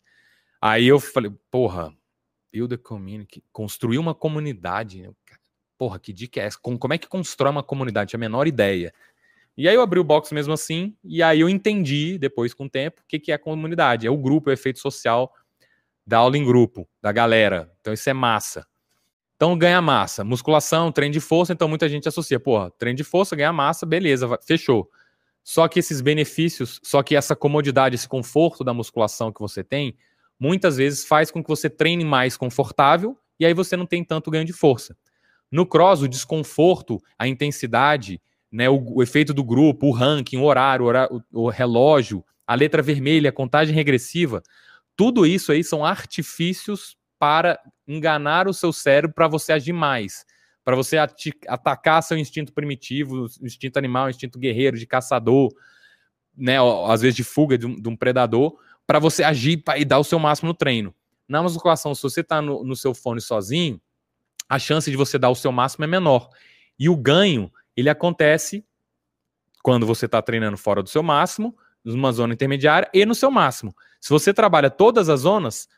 Aí 0.61 0.87
eu 0.87 0.99
falei, 0.99 1.31
porra, 1.51 1.95
build 2.53 2.75
a 2.75 2.79
community. 2.79 3.45
Construir 3.53 3.99
uma 3.99 4.15
comunidade. 4.15 5.09
Porra, 5.79 5.99
que 5.99 6.13
dica 6.13 6.41
é 6.41 6.45
essa? 6.45 6.59
Como 6.61 6.95
é 6.95 6.99
que 6.99 7.07
constrói 7.07 7.53
uma 7.53 7.63
comunidade? 7.63 8.17
A 8.17 8.19
menor 8.19 8.47
ideia. 8.47 8.93
E 9.57 9.69
aí 9.69 9.75
eu 9.75 9.81
abri 9.81 9.99
o 9.99 10.05
box 10.05 10.35
mesmo 10.35 10.53
assim, 10.53 10.95
e 11.03 11.23
aí 11.23 11.41
eu 11.41 11.49
entendi, 11.49 12.19
depois 12.19 12.53
com 12.53 12.67
o 12.67 12.71
tempo, 12.71 13.01
o 13.01 13.05
que, 13.09 13.19
que 13.19 13.33
é 13.33 13.37
a 13.37 13.39
comunidade. 13.39 14.07
É 14.07 14.11
o 14.11 14.17
grupo, 14.17 14.51
é 14.51 14.53
o 14.53 14.55
efeito 14.55 14.79
social 14.79 15.33
da 16.07 16.19
aula 16.19 16.37
em 16.37 16.45
grupo, 16.45 16.89
da 17.01 17.11
galera. 17.11 17.73
Então 17.81 17.93
isso 17.93 18.09
é 18.09 18.13
massa. 18.13 18.67
Então, 19.37 19.57
ganha 19.57 19.83
massa. 19.83 20.25
Musculação, 20.25 20.91
treino 20.91 21.13
de 21.13 21.21
força, 21.21 21.53
então 21.53 21.69
muita 21.69 21.89
gente 21.89 22.09
associa, 22.09 22.41
porra, 22.41 22.71
treino 22.79 22.97
de 22.97 23.05
força, 23.05 23.37
ganha 23.37 23.53
massa, 23.53 23.85
beleza, 23.85 24.27
fechou. 24.43 24.91
Só 25.45 25.69
que 25.69 25.79
esses 25.79 26.01
benefícios, 26.01 26.81
só 26.83 27.03
que 27.03 27.15
essa 27.15 27.37
comodidade, 27.37 27.95
esse 27.95 28.09
conforto 28.09 28.65
da 28.65 28.75
musculação 28.75 29.31
que 29.31 29.41
você 29.41 29.63
tem, 29.63 29.97
muitas 30.41 30.77
vezes 30.79 31.05
faz 31.05 31.31
com 31.31 31.43
que 31.43 31.49
você 31.49 31.71
treine 31.71 32.05
mais 32.05 32.37
confortável 32.37 33.17
e 33.39 33.47
aí 33.47 33.55
você 33.55 33.77
não 33.77 33.87
tem 33.87 34.03
tanto 34.03 34.31
ganho 34.31 34.45
de 34.45 34.53
força. 34.53 34.97
No 35.51 35.67
cross, 35.67 36.03
o 36.03 36.09
desconforto, 36.09 37.01
a 37.19 37.29
intensidade, 37.29 38.21
né, 38.51 38.69
o, 38.69 38.97
o 38.97 39.03
efeito 39.03 39.33
do 39.33 39.45
grupo, 39.45 39.87
o 39.87 39.93
ranking, 39.93 40.39
o 40.39 40.45
horário, 40.45 40.85
o, 40.85 40.89
horário, 40.89 41.23
o 41.33 41.49
relógio, 41.49 42.25
a 42.47 42.55
letra 42.55 42.83
vermelha, 42.83 43.31
a 43.31 43.33
contagem 43.33 43.75
regressiva, 43.75 44.43
tudo 44.97 45.27
isso 45.27 45.53
aí 45.53 45.63
são 45.63 45.85
artifícios 45.85 46.97
para 47.19 47.59
enganar 47.87 48.49
o 48.49 48.55
seu 48.55 48.73
cérebro 48.73 49.15
para 49.15 49.29
você 49.29 49.53
agir 49.53 49.73
mais, 49.73 50.25
para 50.65 50.77
você 50.77 50.97
atacar 51.49 52.03
seu 52.03 52.19
instinto 52.19 52.53
primitivo, 52.53 53.27
instinto 53.43 53.79
animal, 53.79 54.11
instinto 54.11 54.39
guerreiro, 54.39 54.79
de 54.79 54.87
caçador, 54.87 55.53
né, 56.37 56.57
às 56.89 57.01
vezes 57.01 57.17
de 57.17 57.25
fuga 57.25 57.57
de 57.57 57.67
um, 57.67 57.81
de 57.81 57.89
um 57.89 57.97
predador, 57.97 58.59
para 58.87 58.99
você 58.99 59.25
agir 59.25 59.63
e 59.77 59.85
dar 59.85 59.99
o 59.99 60.05
seu 60.05 60.19
máximo 60.19 60.49
no 60.49 60.55
treino. 60.55 60.95
Na 61.29 61.43
musculação, 61.43 61.95
se 61.95 62.03
você 62.03 62.21
está 62.21 62.41
no, 62.41 62.63
no 62.63 62.77
seu 62.77 62.95
fone 62.95 63.21
sozinho, 63.21 63.81
a 64.49 64.59
chance 64.59 64.91
de 64.91 64.97
você 64.97 65.19
dar 65.19 65.31
o 65.31 65.35
seu 65.35 65.51
máximo 65.51 65.85
é 65.85 65.89
menor. 65.89 66.31
E 66.79 66.89
o 66.89 66.97
ganho, 66.97 67.51
ele 67.77 67.89
acontece 67.89 68.65
quando 69.63 69.87
você 69.87 70.07
está 70.07 70.23
treinando 70.23 70.57
fora 70.57 70.83
do 70.83 70.89
seu 70.89 71.03
máximo, 71.03 71.57
numa 71.95 72.13
zona 72.13 72.35
intermediária 72.35 72.89
e 72.93 73.07
no 73.07 73.15
seu 73.15 73.31
máximo. 73.31 73.75
Se 74.01 74.11
você 74.11 74.35
trabalha 74.35 74.71
todas 74.71 75.09
as 75.09 75.21
zonas, 75.21 75.69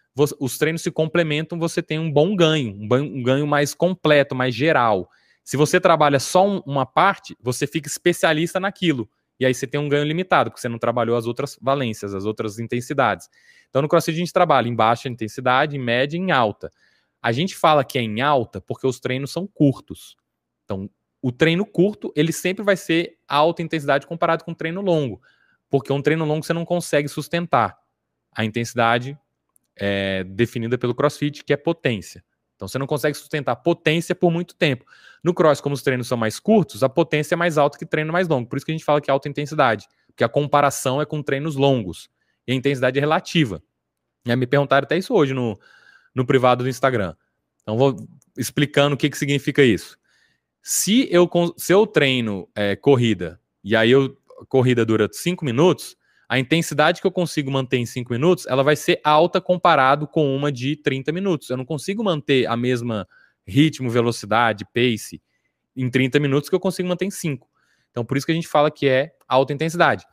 os 0.41 0.59
treinos 0.59 0.83
se 0.83 0.91
complementam, 0.91 1.59
você 1.59 1.83
tem 1.83 1.99
um 1.99 2.11
bom 2.11 2.35
ganho, 2.35 2.75
um 2.75 3.23
ganho 3.23 3.47
mais 3.47 3.75
completo, 3.75 4.35
mais 4.35 4.55
geral. 4.55 5.09
Se 5.45 5.57
você 5.57 5.81
trabalha 5.81 6.19
só 6.19 6.47
uma 6.47 6.85
parte, 6.85 7.37
você 7.41 7.67
fica 7.67 7.89
especialista 7.89 8.59
naquilo. 8.59 9.09
E 9.41 9.47
aí 9.47 9.55
você 9.55 9.67
tem 9.67 9.81
um 9.81 9.89
ganho 9.89 10.05
limitado, 10.05 10.51
porque 10.51 10.61
você 10.61 10.69
não 10.69 10.79
trabalhou 10.79 11.17
as 11.17 11.27
outras 11.27 11.57
valências, 11.63 12.13
as 12.13 12.25
outras 12.25 12.59
intensidades. 12.59 13.29
Então 13.69 13.81
no 13.81 13.89
CrossFit 13.89 14.17
a 14.17 14.19
gente 14.19 14.33
trabalha 14.33 14.69
em 14.69 14.75
baixa 14.75 15.09
intensidade, 15.09 15.77
em 15.77 15.81
média 15.81 16.17
e 16.17 16.21
em 16.21 16.33
alta. 16.33 16.71
A 17.23 17.33
gente 17.33 17.55
fala 17.55 17.85
que 17.85 17.99
é 17.99 18.03
em 18.03 18.21
alta 18.21 18.61
porque 18.61 18.87
os 18.87 18.99
treinos 18.99 19.31
são 19.31 19.47
curtos. 19.47 20.17
Então, 20.65 20.91
o 21.21 21.33
treino 21.33 21.67
curto, 21.67 22.13
ele 22.15 22.33
sempre 22.33 22.65
vai 22.65 22.77
ser 22.77 23.17
alta 23.27 23.63
intensidade 23.63 24.07
comparado 24.07 24.45
com 24.45 24.53
um 24.53 24.55
treino 24.55 24.81
longo. 24.81 25.21
Porque 25.71 25.93
um 25.93 26.01
treino 26.01 26.25
longo 26.25 26.45
você 26.45 26.53
não 26.53 26.65
consegue 26.65 27.09
sustentar 27.09 27.77
a 28.35 28.45
intensidade 28.45 29.19
é, 29.77 30.25
definida 30.25 30.77
pelo 30.77 30.95
CrossFit, 30.95 31.45
que 31.45 31.53
é 31.53 31.57
potência. 31.57 32.25
Então 32.59 32.67
você 32.67 32.77
não 32.77 32.89
consegue 32.89 33.17
sustentar 33.17 33.55
potência 33.55 34.17
por 34.17 34.33
muito 34.33 34.55
tempo. 34.55 34.85
No 35.23 35.33
cross, 35.33 35.61
como 35.61 35.77
os 35.77 35.83
treinos 35.83 36.09
são 36.09 36.19
mais 36.19 36.41
curtos, 36.41 36.83
a 36.83 36.89
potência 36.89 37.35
é 37.35 37.37
mais 37.37 37.57
alta 37.57 37.79
que 37.79 37.87
treino 37.87 38.13
mais 38.13 38.27
longo. 38.27 38.49
Por 38.49 38.57
isso 38.57 38.67
que 38.67 38.73
a 38.73 38.75
gente 38.75 38.85
fala 38.85 39.01
que 39.01 39.09
é 39.09 39.13
alta 39.13 39.29
intensidade, 39.29 39.87
porque 40.09 40.25
a 40.25 40.29
comparação 40.29 41.01
é 41.01 41.07
com 41.07 41.23
treinos 41.23 41.55
longos 41.55 42.11
e 42.47 42.53
a 42.53 42.55
intensidade 42.55 42.99
é 42.99 43.01
relativa. 43.01 43.63
E 44.27 44.31
aí 44.31 44.37
me 44.37 44.47
perguntaram 44.47 44.85
até 44.85 44.99
isso 44.99 45.15
hoje 45.15 45.33
no, 45.33 45.57
no 46.13 46.27
privado 46.27 46.65
do 46.65 46.69
Instagram. 46.69 47.15
Então 47.63 47.79
vou 47.79 47.97
explicando 48.37 48.95
o 48.95 48.99
que, 48.99 49.09
que 49.09 49.17
significa 49.17 49.63
isso. 49.63 49.97
Se 50.61 51.09
eu, 51.13 51.31
se 51.57 51.73
eu 51.73 51.87
treino 51.87 52.49
é, 52.57 52.75
corrida 52.75 53.41
e 53.63 53.77
aí 53.77 53.93
eu 53.93 54.18
corrida 54.49 54.85
dura 54.85 55.09
5 55.11 55.45
minutos, 55.45 55.97
a 56.29 56.39
intensidade 56.39 57.01
que 57.01 57.07
eu 57.07 57.13
consigo 57.13 57.51
manter 57.51 57.79
em 57.79 57.87
5 57.87 58.13
minutos, 58.13 58.47
ela 58.47 58.63
vai 58.63 58.77
ser 58.77 59.01
alta 59.03 59.41
comparado 59.41 60.07
com 60.07 60.35
uma 60.35 60.53
de 60.53 60.77
30 60.77 61.11
minutos. 61.11 61.49
Eu 61.49 61.57
não 61.57 61.65
consigo 61.65 62.05
manter 62.05 62.47
a 62.47 62.57
mesma 62.57 63.09
ritmo, 63.47 63.89
velocidade, 63.89 64.67
pace 64.75 65.23
em 65.75 65.89
30 65.89 66.21
minutos 66.21 66.51
que 66.51 66.55
eu 66.55 66.61
consigo 66.61 66.89
manter 66.89 67.07
em 67.07 67.11
5. 67.11 67.49
Então, 67.91 68.05
por 68.05 68.17
isso 68.17 68.27
que 68.27 68.33
a 68.33 68.35
gente 68.35 68.49
fala 68.49 68.71
que 68.71 68.87
é 68.89 69.13
alta 69.27 69.53
intensidade. 69.53 70.05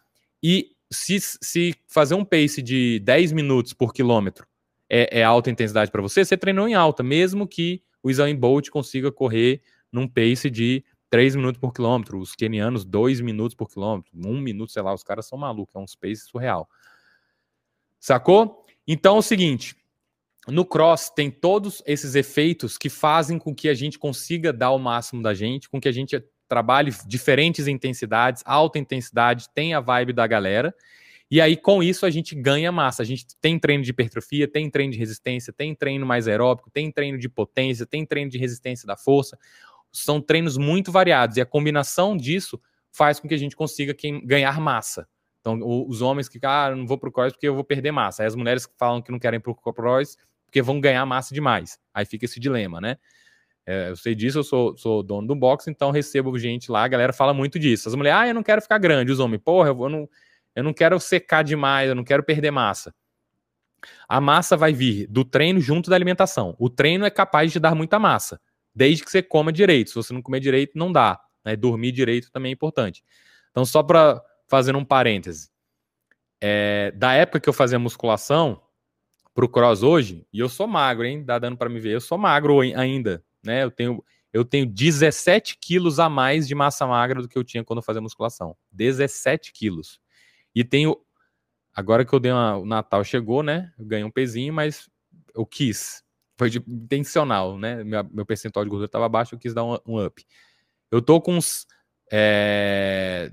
E 0.42 0.70
se, 0.92 1.20
se 1.20 1.76
fazer 1.88 2.16
um 2.16 2.24
pace 2.24 2.62
de 2.62 3.00
10 3.00 3.32
minutos 3.32 3.74
por 3.74 3.94
quilômetro 3.94 4.48
é, 4.90 5.20
é 5.20 5.24
alta 5.24 5.50
intensidade 5.50 5.92
para 5.92 6.02
você, 6.02 6.24
você 6.24 6.38
treinou 6.38 6.68
em 6.68 6.76
alta, 6.76 7.04
mesmo 7.04 7.48
que 7.48 7.82
o 8.02 8.10
Usain 8.10 8.36
Bolt 8.36 8.70
consiga 8.70 9.12
correr 9.12 9.62
num 9.92 10.08
pace 10.08 10.50
de 10.50 10.84
3 11.16 11.34
minutos 11.38 11.62
por 11.62 11.72
quilômetro, 11.72 12.20
os 12.20 12.36
kenianos 12.36 12.84
2 12.84 13.22
minutos 13.22 13.56
por 13.56 13.70
quilômetro, 13.70 14.12
1 14.14 14.38
minuto, 14.38 14.74
sei 14.74 14.82
lá, 14.82 14.94
os 14.94 15.02
caras 15.02 15.26
são 15.26 15.38
malucos, 15.38 15.74
é 15.74 15.80
um 15.80 15.88
space 15.88 16.26
surreal. 16.28 16.68
Sacou? 17.98 18.66
Então 18.86 19.16
é 19.16 19.20
o 19.20 19.22
seguinte, 19.22 19.78
no 20.46 20.66
cross 20.66 21.10
tem 21.10 21.32
todos 21.32 21.82
esses 21.86 22.16
efeitos 22.16 22.78
que 22.78 22.90
fazem 22.90 23.40
com 23.40 23.56
que 23.56 23.70
a 23.70 23.74
gente 23.74 23.98
consiga 23.98 24.52
dar 24.52 24.72
o 24.72 24.78
máximo 24.78 25.24
da 25.24 25.34
gente, 25.34 25.70
com 25.70 25.80
que 25.80 25.88
a 25.88 25.92
gente 25.94 26.22
trabalhe 26.50 26.94
diferentes 27.08 27.66
intensidades, 27.66 28.44
alta 28.46 28.78
intensidade, 28.78 29.48
tem 29.56 29.74
a 29.74 29.80
vibe 29.80 30.12
da 30.12 30.28
galera. 30.28 30.76
E 31.32 31.40
aí, 31.40 31.56
com 31.56 31.82
isso, 31.82 32.06
a 32.06 32.10
gente 32.10 32.36
ganha 32.36 32.74
massa. 32.74 33.04
A 33.04 33.06
gente 33.06 33.26
tem 33.40 33.58
treino 33.58 33.86
de 33.86 33.92
hipertrofia, 33.92 34.50
tem 34.50 34.70
treino 34.70 34.92
de 34.92 35.00
resistência, 35.00 35.54
tem 35.54 35.74
treino 35.74 36.06
mais 36.06 36.28
aeróbico, 36.28 36.70
tem 36.70 36.92
treino 36.92 37.18
de 37.18 37.30
potência, 37.30 37.86
tem 37.86 38.06
treino 38.06 38.30
de 38.30 38.38
resistência 38.38 38.86
da 38.86 38.98
força 38.98 39.40
são 39.96 40.22
treinos 40.22 40.58
muito 40.58 40.92
variados 40.92 41.38
e 41.38 41.42
a 41.42 41.46
combinação 41.46 42.16
disso 42.18 42.60
faz 42.92 43.20
com 43.20 43.28
que 43.28 43.34
a 43.34 43.38
gente 43.38 43.56
consiga 43.56 43.96
ganhar 44.24 44.60
massa. 44.60 45.08
Então, 45.40 45.60
os 45.88 46.02
homens 46.02 46.28
que, 46.28 46.40
ah, 46.44 46.74
não 46.76 46.88
vou 46.88 46.98
pro 46.98 47.12
cross 47.12 47.34
porque 47.34 47.48
eu 47.48 47.54
vou 47.54 47.64
perder 47.64 47.92
massa. 47.92 48.24
Aí 48.24 48.28
as 48.28 48.36
mulheres 48.36 48.66
que 48.66 48.74
falam 48.78 49.02
que 49.02 49.12
não 49.12 49.20
querem 49.20 49.40
pro 49.40 49.56
cross 49.56 50.18
porque 50.46 50.62
vão 50.62 50.80
ganhar 50.80 51.06
massa 51.06 51.34
demais. 51.34 51.78
Aí 51.94 52.06
fica 52.06 52.26
esse 52.26 52.40
dilema, 52.40 52.82
né? 52.82 52.98
É, 53.66 53.90
eu 53.90 53.96
sei 53.96 54.14
disso, 54.14 54.40
eu 54.40 54.44
sou, 54.44 54.78
sou 54.78 55.02
dono 55.02 55.28
do 55.28 55.36
box, 55.36 55.68
então 55.68 55.90
recebo 55.90 56.38
gente 56.38 56.72
lá, 56.72 56.84
a 56.84 56.88
galera 56.88 57.12
fala 57.12 57.34
muito 57.34 57.58
disso. 57.58 57.90
As 57.90 57.96
mulheres, 57.96 58.20
ah, 58.20 58.28
eu 58.28 58.34
não 58.34 58.44
quero 58.44 58.62
ficar 58.62 58.78
grande, 58.78 59.12
os 59.12 59.20
homens, 59.20 59.42
porra, 59.44 59.70
eu, 59.70 59.90
não, 59.90 60.10
eu 60.56 60.64
não 60.64 60.74
quero 60.74 61.00
secar 61.00 61.44
demais, 61.44 61.90
eu 61.90 61.96
não 61.96 62.04
quero 62.04 62.24
perder 62.24 62.52
massa. 62.52 62.94
A 64.08 64.22
massa 64.22 64.56
vai 64.56 64.72
vir 64.72 65.08
do 65.08 65.26
treino 65.26 65.60
junto 65.60 65.90
da 65.90 65.96
alimentação. 65.96 66.56
O 66.60 66.70
treino 66.70 67.06
é 67.06 67.10
capaz 67.10 67.52
de 67.52 67.60
dar 67.60 67.76
muita 67.76 68.00
massa, 68.00 68.40
desde 68.76 69.04
que 69.04 69.12
você 69.12 69.24
coma 69.24 69.52
direito. 69.52 69.90
Se 69.90 69.96
você 69.96 70.14
não 70.14 70.22
comer 70.22 70.40
direito, 70.40 70.78
não 70.78 70.92
dá. 70.92 71.20
Né? 71.44 71.56
Dormir 71.56 71.92
direito 71.92 72.32
também 72.32 72.52
é 72.52 72.54
importante. 72.54 73.04
Então, 73.52 73.64
só 73.64 73.82
para 73.82 74.22
fazer 74.48 74.76
um 74.76 74.84
parêntese, 74.84 75.50
é, 76.42 76.92
da 76.92 77.14
época 77.14 77.40
que 77.40 77.50
eu 77.50 77.54
fazia 77.54 77.80
musculação 77.80 78.62
pro 79.34 79.50
cross 79.50 79.84
hoje, 79.84 80.26
e 80.32 80.40
eu 80.40 80.50
sou 80.50 80.68
magro, 80.68 81.06
hein? 81.06 81.24
Dá 81.24 81.40
dando 81.40 81.58
para 81.58 81.70
me 81.70 81.80
ver, 81.80 81.94
eu 81.94 82.02
sou 82.02 82.18
magro 82.18 82.60
ainda, 82.60 83.24
né? 83.44 83.64
Eu 83.64 83.72
tenho, 83.72 84.04
eu 84.32 84.46
tenho 84.46 84.66
17 84.66 85.58
quilos 85.60 86.00
a 86.00 86.10
mais 86.10 86.48
de 86.48 86.56
massa 86.56 86.86
magra 86.86 87.22
do 87.22 87.28
que 87.28 87.38
eu 87.38 87.44
tinha 87.44 87.64
quando 87.64 87.80
eu 87.80 87.84
fazia 87.84 88.02
musculação. 88.02 88.56
17 88.72 89.52
quilos. 89.54 90.00
E 90.54 90.64
tenho. 90.64 90.98
Agora 91.74 92.06
que 92.06 92.14
eu 92.14 92.20
dei 92.20 92.32
uma, 92.32 92.58
o 92.58 92.66
Natal 92.66 93.04
chegou, 93.04 93.44
né? 93.44 93.74
Eu 93.78 93.86
ganhei 93.86 94.06
um 94.06 94.12
pezinho, 94.12 94.54
mas 94.54 94.90
eu 95.34 95.46
quis. 95.46 96.05
Foi 96.38 96.50
de, 96.50 96.62
intencional, 96.68 97.58
né? 97.58 97.84
Meu, 97.84 98.04
meu 98.12 98.26
percentual 98.26 98.66
de 98.66 98.70
gordura 98.70 98.88
estava 98.88 99.08
baixo, 99.08 99.36
eu 99.36 99.40
quis 99.40 99.54
dar 99.54 99.64
um, 99.64 99.78
um 99.86 100.06
up. 100.06 100.26
Eu 100.92 101.02
tô 101.02 101.22
com 101.22 101.36
uns. 101.36 101.66
É. 102.12 103.32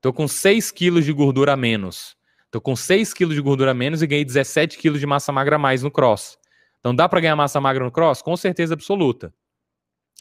Tô 0.00 0.12
com 0.12 0.28
6 0.28 0.70
quilos 0.70 1.04
de 1.04 1.12
gordura 1.12 1.52
a 1.54 1.56
menos. 1.56 2.16
Tô 2.50 2.60
com 2.60 2.74
6 2.76 3.12
quilos 3.12 3.34
de 3.34 3.40
gordura 3.42 3.72
a 3.72 3.74
menos 3.74 4.00
e 4.00 4.06
ganhei 4.06 4.24
17 4.24 4.78
quilos 4.78 5.00
de 5.00 5.06
massa 5.06 5.32
magra 5.32 5.56
a 5.56 5.58
mais 5.58 5.82
no 5.82 5.90
cross. 5.90 6.38
Então 6.78 6.94
dá 6.94 7.08
para 7.08 7.20
ganhar 7.20 7.36
massa 7.36 7.60
magra 7.60 7.84
no 7.84 7.90
cross? 7.90 8.22
Com 8.22 8.36
certeza 8.36 8.74
absoluta. 8.74 9.34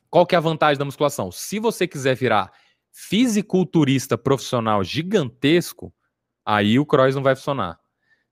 Qual 0.09 0.25
que 0.25 0.35
é 0.35 0.37
a 0.37 0.41
vantagem 0.41 0.79
da 0.79 0.85
musculação? 0.85 1.31
Se 1.31 1.59
você 1.59 1.87
quiser 1.87 2.15
virar 2.15 2.51
fisiculturista 2.91 4.17
profissional 4.17 4.83
gigantesco, 4.83 5.93
aí 6.43 6.79
o 6.79 6.85
cross 6.85 7.13
não 7.15 7.23
vai 7.23 7.35
funcionar. 7.35 7.79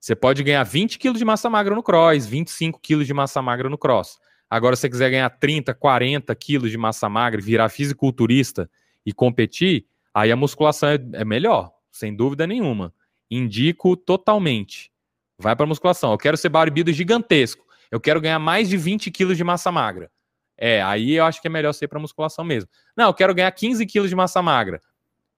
Você 0.06 0.16
pode 0.16 0.44
ganhar 0.44 0.62
20 0.62 1.00
quilos 1.00 1.18
de 1.18 1.26
massa 1.26 1.50
magra 1.50 1.74
no 1.74 1.82
cross, 1.82 2.28
25 2.28 2.80
quilos 2.80 3.08
de 3.08 3.14
massa 3.16 3.42
magra 3.42 3.68
no 3.68 3.76
cross. 3.76 4.20
Agora, 4.48 4.76
se 4.76 4.82
você 4.82 4.90
quiser 4.92 5.10
ganhar 5.10 5.28
30, 5.32 5.74
40 5.74 6.36
quilos 6.36 6.70
de 6.70 6.78
massa 6.78 7.10
magra, 7.10 7.42
virar 7.42 7.70
fisiculturista 7.70 8.70
e 9.04 9.12
competir, 9.12 9.88
aí 10.14 10.32
a 10.32 10.36
musculação 10.36 10.90
é, 10.90 11.00
é 11.14 11.26
melhor, 11.26 11.72
sem 11.92 12.16
dúvida 12.16 12.46
nenhuma. 12.46 12.94
Indico 13.32 13.98
totalmente. 13.98 14.92
Vai 15.40 15.56
para 15.56 15.66
musculação. 15.66 16.12
Eu 16.12 16.20
quero 16.20 16.38
ser 16.38 16.50
bodybuilder 16.50 16.94
gigantesco. 16.94 17.66
Eu 17.90 18.00
quero 18.00 18.22
ganhar 18.22 18.38
mais 18.38 18.70
de 18.70 18.78
20 18.78 19.10
quilos 19.10 19.36
de 19.36 19.44
massa 19.44 19.72
magra. 19.72 20.12
É, 20.56 20.84
aí 20.84 21.14
eu 21.14 21.26
acho 21.26 21.42
que 21.42 21.48
é 21.48 21.50
melhor 21.50 21.74
ser 21.74 21.88
para 21.88 22.00
musculação 22.00 22.46
mesmo. 22.46 22.70
Não, 22.96 23.08
eu 23.08 23.14
quero 23.16 23.34
ganhar 23.34 23.52
15 23.52 23.84
quilos 23.88 24.12
de 24.12 24.16
massa 24.16 24.40
magra. 24.40 24.80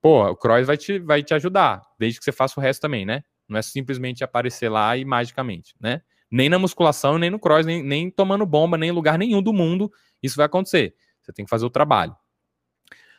Pô, 0.02 0.30
o 0.30 0.36
cross 0.36 0.68
vai 0.68 0.76
te, 0.76 1.00
vai 1.00 1.24
te 1.24 1.34
ajudar, 1.34 1.84
desde 1.98 2.20
que 2.20 2.26
você 2.26 2.34
faça 2.34 2.60
o 2.60 2.62
resto 2.62 2.82
também, 2.82 3.06
né? 3.06 3.24
Não 3.48 3.58
é 3.58 3.62
simplesmente 3.62 4.24
aparecer 4.24 4.70
lá 4.70 4.96
e 4.98 5.06
magicamente, 5.06 5.76
né? 5.80 6.02
Nem 6.30 6.50
na 6.50 6.60
musculação, 6.60 7.18
nem 7.18 7.30
no 7.30 7.40
cross, 7.40 7.66
nem, 7.66 7.82
nem 7.82 8.12
tomando 8.12 8.46
bomba, 8.46 8.78
nem 8.78 8.90
em 8.90 8.94
lugar 8.94 9.18
nenhum 9.18 9.42
do 9.42 9.54
mundo 9.54 9.92
isso 10.22 10.36
vai 10.36 10.46
acontecer. 10.46 10.96
Você 11.22 11.32
tem 11.32 11.46
que 11.46 11.50
fazer 11.50 11.66
o 11.66 11.70
trabalho. 11.70 12.16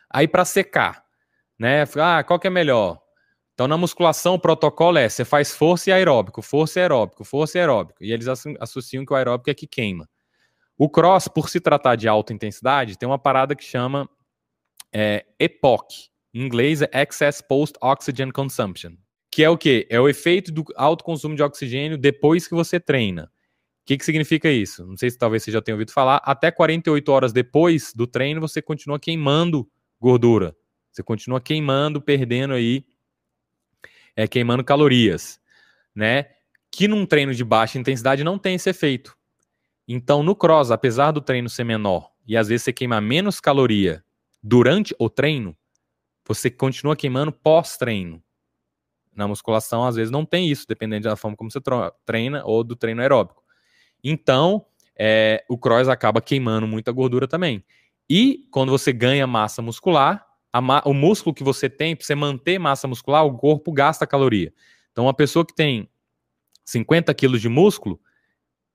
Aí 0.09 0.27
para 0.27 0.45
secar, 0.45 1.03
né? 1.57 1.83
Ah, 1.97 2.23
qual 2.23 2.39
que 2.39 2.47
é 2.47 2.49
melhor? 2.49 2.99
Então, 3.53 3.67
na 3.67 3.77
musculação, 3.77 4.35
o 4.35 4.39
protocolo 4.39 4.97
é: 4.97 5.07
você 5.07 5.25
faz 5.25 5.53
força 5.53 5.89
e 5.89 5.93
aeróbico, 5.93 6.41
força 6.41 6.79
e 6.79 6.81
aeróbico, 6.81 7.23
força 7.23 7.57
e 7.57 7.61
aeróbico. 7.61 8.03
E 8.03 8.11
eles 8.11 8.27
associam 8.59 9.05
que 9.05 9.13
o 9.13 9.15
aeróbico 9.15 9.49
é 9.49 9.53
que 9.53 9.67
queima. 9.67 10.09
O 10.77 10.89
cross, 10.89 11.27
por 11.27 11.49
se 11.49 11.59
tratar 11.59 11.95
de 11.95 12.07
alta 12.07 12.33
intensidade, 12.33 12.97
tem 12.97 13.07
uma 13.07 13.19
parada 13.19 13.55
que 13.55 13.63
chama 13.63 14.09
é, 14.93 15.25
EPOC. 15.37 16.09
Em 16.33 16.41
inglês 16.41 16.81
é 16.81 16.89
Excess 16.93 17.41
Post 17.41 17.77
Oxygen 17.81 18.31
Consumption. 18.31 18.93
Que 19.31 19.43
é 19.43 19.49
o 19.49 19.57
quê? 19.57 19.87
É 19.89 19.99
o 19.99 20.09
efeito 20.09 20.51
do 20.51 20.65
alto 20.75 21.03
consumo 21.03 21.35
de 21.35 21.43
oxigênio 21.43 21.97
depois 21.97 22.47
que 22.47 22.55
você 22.55 22.79
treina. 22.79 23.25
O 23.25 23.85
que, 23.85 23.97
que 23.97 24.05
significa 24.05 24.49
isso? 24.49 24.85
Não 24.85 24.97
sei 24.97 25.09
se 25.09 25.17
talvez 25.17 25.43
você 25.43 25.51
já 25.51 25.61
tenha 25.61 25.75
ouvido 25.75 25.91
falar. 25.91 26.21
Até 26.23 26.51
48 26.51 27.11
horas 27.11 27.33
depois 27.33 27.93
do 27.93 28.05
treino, 28.05 28.41
você 28.41 28.61
continua 28.61 28.99
queimando 28.99 29.67
gordura. 29.99 30.55
Você 30.91 31.03
continua 31.03 31.39
queimando, 31.39 32.01
perdendo 32.01 32.53
aí 32.53 32.85
é, 34.15 34.27
queimando 34.27 34.63
calorias, 34.63 35.39
né? 35.95 36.25
Que 36.69 36.87
num 36.87 37.05
treino 37.05 37.33
de 37.33 37.43
baixa 37.43 37.79
intensidade 37.79 38.23
não 38.23 38.37
tem 38.37 38.55
esse 38.55 38.69
efeito. 38.69 39.17
Então, 39.87 40.21
no 40.21 40.35
cross, 40.35 40.71
apesar 40.71 41.11
do 41.11 41.21
treino 41.21 41.49
ser 41.49 41.63
menor 41.63 42.11
e 42.27 42.35
às 42.35 42.49
vezes 42.49 42.63
você 42.63 42.73
queima 42.73 42.99
menos 42.99 43.39
caloria 43.39 44.03
durante 44.43 44.93
o 44.99 45.09
treino, 45.09 45.57
você 46.27 46.49
continua 46.49 46.95
queimando 46.95 47.31
pós-treino. 47.31 48.21
Na 49.19 49.27
musculação, 49.27 49.85
às 49.85 49.97
vezes 49.97 50.09
não 50.09 50.23
tem 50.23 50.49
isso, 50.49 50.65
dependendo 50.65 51.09
da 51.09 51.15
forma 51.17 51.35
como 51.35 51.51
você 51.51 51.59
treina 52.05 52.41
ou 52.45 52.63
do 52.63 52.73
treino 52.73 53.01
aeróbico. 53.01 53.43
Então, 54.01 54.65
é, 54.97 55.43
o 55.49 55.57
cross 55.57 55.89
acaba 55.89 56.21
queimando 56.21 56.65
muita 56.65 56.89
gordura 56.93 57.27
também. 57.27 57.61
E 58.09 58.47
quando 58.49 58.69
você 58.69 58.93
ganha 58.93 59.27
massa 59.27 59.61
muscular, 59.61 60.25
o 60.85 60.93
músculo 60.93 61.35
que 61.35 61.43
você 61.43 61.69
tem, 61.69 61.97
para 61.97 62.05
você 62.05 62.15
manter 62.15 62.57
massa 62.57 62.87
muscular, 62.87 63.25
o 63.25 63.37
corpo 63.37 63.73
gasta 63.73 64.07
caloria. 64.07 64.53
Então, 64.93 65.03
uma 65.03 65.13
pessoa 65.13 65.45
que 65.45 65.53
tem 65.53 65.89
50 66.63 67.13
quilos 67.13 67.41
de 67.41 67.49
músculo, 67.49 67.99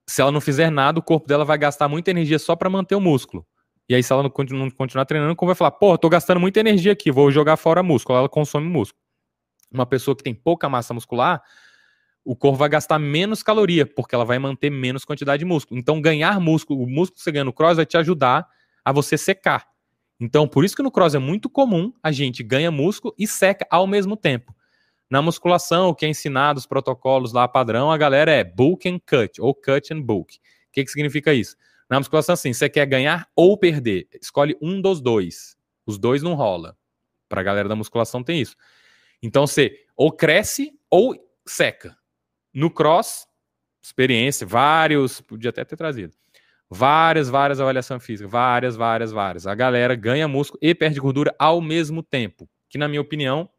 se 0.07 0.21
ela 0.21 0.31
não 0.31 0.39
fizer 0.39 0.69
nada, 0.69 0.99
o 0.99 1.03
corpo 1.03 1.27
dela 1.27 1.43
vai 1.43 1.57
gastar 1.57 1.87
muita 1.87 2.11
energia 2.11 2.37
só 2.37 2.55
para 2.55 2.69
manter 2.69 2.93
o 2.93 3.01
músculo. 3.01 3.43
E 3.89 3.95
aí, 3.95 4.03
se 4.03 4.13
ela 4.13 4.21
não 4.21 4.29
continuar 4.29 5.05
treinando, 5.05 5.33
o 5.33 5.35
corpo 5.35 5.47
vai 5.47 5.55
falar: 5.55 5.71
pô, 5.71 5.97
tô 5.97 6.07
gastando 6.07 6.39
muita 6.39 6.59
energia 6.59 6.91
aqui, 6.91 7.11
vou 7.11 7.31
jogar 7.31 7.57
fora 7.57 7.81
músculo. 7.81 8.19
Ela 8.19 8.29
consome 8.29 8.67
músculo. 8.67 9.04
Uma 9.75 9.85
pessoa 9.85 10.15
que 10.15 10.23
tem 10.23 10.33
pouca 10.33 10.69
massa 10.69 10.93
muscular, 10.93 11.43
o 12.23 12.35
corpo 12.35 12.57
vai 12.57 12.69
gastar 12.69 12.97
menos 12.97 13.43
caloria, 13.43 13.85
porque 13.85 14.15
ela 14.15 14.25
vai 14.25 14.39
manter 14.39 14.69
menos 14.69 15.03
quantidade 15.03 15.39
de 15.39 15.45
músculo. 15.45 15.79
Então, 15.79 16.01
ganhar 16.01 16.39
músculo, 16.39 16.81
o 16.81 16.87
músculo 16.87 17.17
que 17.17 17.23
você 17.23 17.31
ganha 17.31 17.43
no 17.43 17.53
cross 17.53 17.75
vai 17.75 17.85
te 17.85 17.97
ajudar 17.97 18.47
a 18.83 18.91
você 18.91 19.17
secar. 19.17 19.67
Então, 20.19 20.47
por 20.47 20.63
isso 20.63 20.75
que 20.75 20.81
no 20.81 20.89
cross 20.89 21.13
é 21.13 21.19
muito 21.19 21.49
comum 21.49 21.91
a 22.01 22.11
gente 22.11 22.41
ganha 22.41 22.71
músculo 22.71 23.13
e 23.17 23.27
seca 23.27 23.67
ao 23.69 23.85
mesmo 23.85 24.15
tempo. 24.15 24.55
Na 25.09 25.21
musculação, 25.21 25.89
o 25.89 25.95
que 25.95 26.05
é 26.05 26.09
ensinado, 26.09 26.57
os 26.57 26.65
protocolos 26.65 27.33
lá 27.33 27.47
padrão, 27.47 27.91
a 27.91 27.97
galera 27.97 28.31
é 28.31 28.43
bulk 28.43 28.89
and 28.89 28.99
cut, 28.99 29.39
ou 29.39 29.53
cut 29.53 29.93
and 29.93 30.01
bulk. 30.01 30.37
O 30.37 30.39
que, 30.71 30.83
que 30.83 30.89
significa 30.89 31.33
isso? 31.33 31.55
Na 31.89 31.99
musculação, 31.99 32.33
assim, 32.33 32.53
você 32.53 32.67
quer 32.67 32.85
ganhar 32.87 33.27
ou 33.35 33.57
perder. 33.57 34.07
Escolhe 34.19 34.57
um 34.61 34.81
dos 34.81 34.99
dois. 34.99 35.55
Os 35.85 35.99
dois 35.99 36.23
não 36.23 36.33
rola. 36.33 36.75
Para 37.29 37.41
a 37.41 37.43
galera 37.43 37.69
da 37.69 37.75
musculação 37.75 38.23
tem 38.23 38.41
isso. 38.41 38.55
Então 39.25 39.47
você 39.47 39.83
ou 39.97 40.11
cresce 40.11 40.71
ou 40.89 41.15
seca. 41.47 41.97
No 42.53 42.69
cross, 42.69 43.25
experiência, 43.81 44.45
vários, 44.45 45.19
podia 45.19 45.49
até 45.49 45.65
ter 45.65 45.75
trazido. 45.75 46.13
Várias, 46.69 47.27
várias 47.27 47.59
avaliações 47.59 48.03
físicas, 48.03 48.31
várias, 48.31 48.75
várias, 48.75 49.11
várias. 49.11 49.47
A 49.47 49.55
galera 49.55 49.95
ganha 49.95 50.27
músculo 50.27 50.59
e 50.61 50.73
perde 50.75 50.99
gordura 50.99 51.33
ao 51.39 51.59
mesmo 51.59 52.03
tempo, 52.03 52.47
que 52.69 52.77
na 52.77 52.87
minha 52.87 53.01
opinião, 53.01 53.49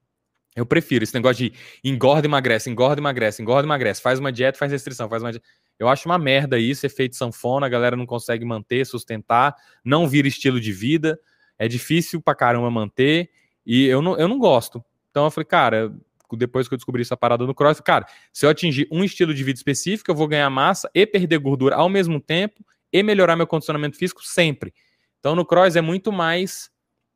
eu 0.54 0.64
prefiro 0.64 1.04
esse 1.04 1.14
negócio 1.14 1.50
de 1.50 1.52
engorda, 1.84 2.26
emagrece, 2.26 2.70
engorda, 2.70 3.00
emagrece, 3.00 3.42
engorda, 3.42 3.66
emagrece, 3.66 4.00
faz 4.00 4.18
uma 4.18 4.32
dieta, 4.32 4.58
faz 4.58 4.70
restrição, 4.70 5.08
faz 5.08 5.22
uma 5.22 5.32
dieta. 5.32 5.46
Eu 5.78 5.88
acho 5.88 6.08
uma 6.08 6.18
merda 6.18 6.58
isso, 6.58 6.86
efeito 6.86 7.16
sanfona, 7.16 7.66
a 7.66 7.68
galera 7.68 7.96
não 7.96 8.06
consegue 8.06 8.44
manter, 8.44 8.86
sustentar, 8.86 9.54
não 9.84 10.08
vira 10.08 10.26
estilo 10.28 10.60
de 10.60 10.72
vida, 10.72 11.18
é 11.58 11.68
difícil 11.68 12.22
pra 12.22 12.34
caramba 12.34 12.70
manter, 12.70 13.30
e 13.66 13.84
eu 13.86 14.00
não, 14.00 14.16
eu 14.16 14.28
não 14.28 14.38
gosto. 14.38 14.82
Então 15.16 15.24
eu 15.24 15.30
falei, 15.30 15.46
cara, 15.46 15.96
depois 16.34 16.68
que 16.68 16.74
eu 16.74 16.76
descobri 16.76 17.00
essa 17.00 17.16
parada 17.16 17.46
no 17.46 17.54
cross, 17.54 17.80
cara, 17.80 18.06
se 18.34 18.44
eu 18.44 18.50
atingir 18.50 18.86
um 18.92 19.02
estilo 19.02 19.32
de 19.32 19.42
vida 19.42 19.56
específico, 19.56 20.10
eu 20.10 20.14
vou 20.14 20.28
ganhar 20.28 20.50
massa 20.50 20.90
e 20.94 21.06
perder 21.06 21.38
gordura 21.38 21.74
ao 21.74 21.88
mesmo 21.88 22.20
tempo, 22.20 22.62
e 22.92 23.02
melhorar 23.02 23.34
meu 23.34 23.46
condicionamento 23.46 23.96
físico 23.96 24.22
sempre. 24.22 24.74
Então 25.18 25.34
no 25.34 25.42
cross 25.46 25.74
é 25.74 25.80
muito 25.80 26.12
mais 26.12 26.70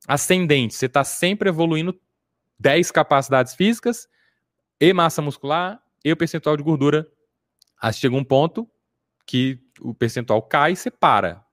ascendente, 0.08 0.72
você 0.72 0.86
está 0.86 1.04
sempre 1.04 1.50
evoluindo 1.50 1.94
10 2.58 2.90
capacidades 2.90 3.54
físicas 3.54 4.08
e 4.80 4.94
massa 4.94 5.20
muscular 5.20 5.78
e 6.02 6.10
o 6.10 6.16
percentual 6.16 6.56
de 6.56 6.62
gordura. 6.62 7.06
Aí 7.82 7.92
chega 7.92 8.16
um 8.16 8.24
ponto 8.24 8.66
que 9.26 9.58
o 9.78 9.92
percentual 9.92 10.40
cai 10.40 10.72
e 10.72 10.76
você 10.76 10.90
para. 10.90 11.44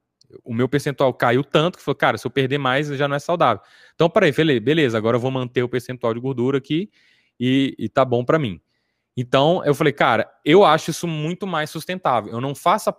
O 0.44 0.54
meu 0.54 0.68
percentual 0.68 1.14
caiu 1.14 1.44
tanto 1.44 1.78
que 1.78 1.84
falou, 1.84 1.96
cara, 1.96 2.18
se 2.18 2.28
eu 2.28 2.32
perder 2.32 2.58
mais 2.58 2.88
já 2.88 3.08
não 3.08 3.16
é 3.16 3.20
saudável. 3.20 3.64
Então, 3.96 4.10
peraí, 4.10 4.32
beleza, 4.60 4.98
agora 4.98 5.16
eu 5.16 5.22
vou 5.22 5.32
manter 5.32 5.64
o 5.64 5.70
percentual 5.70 6.14
de 6.14 6.20
gordura 6.20 6.58
aqui 6.58 6.90
e, 7.40 7.76
e 7.78 7.90
tá 7.90 8.04
bom 8.04 8.26
para 8.26 8.38
mim. 8.38 8.60
Então, 9.16 9.64
eu 9.66 9.74
falei, 9.74 9.92
cara, 9.94 10.30
eu 10.46 10.64
acho 10.64 10.92
isso 10.92 11.08
muito 11.08 11.48
mais 11.48 11.72
sustentável. 11.72 12.32
Eu 12.32 12.40
não 12.40 12.54
faço. 12.54 12.94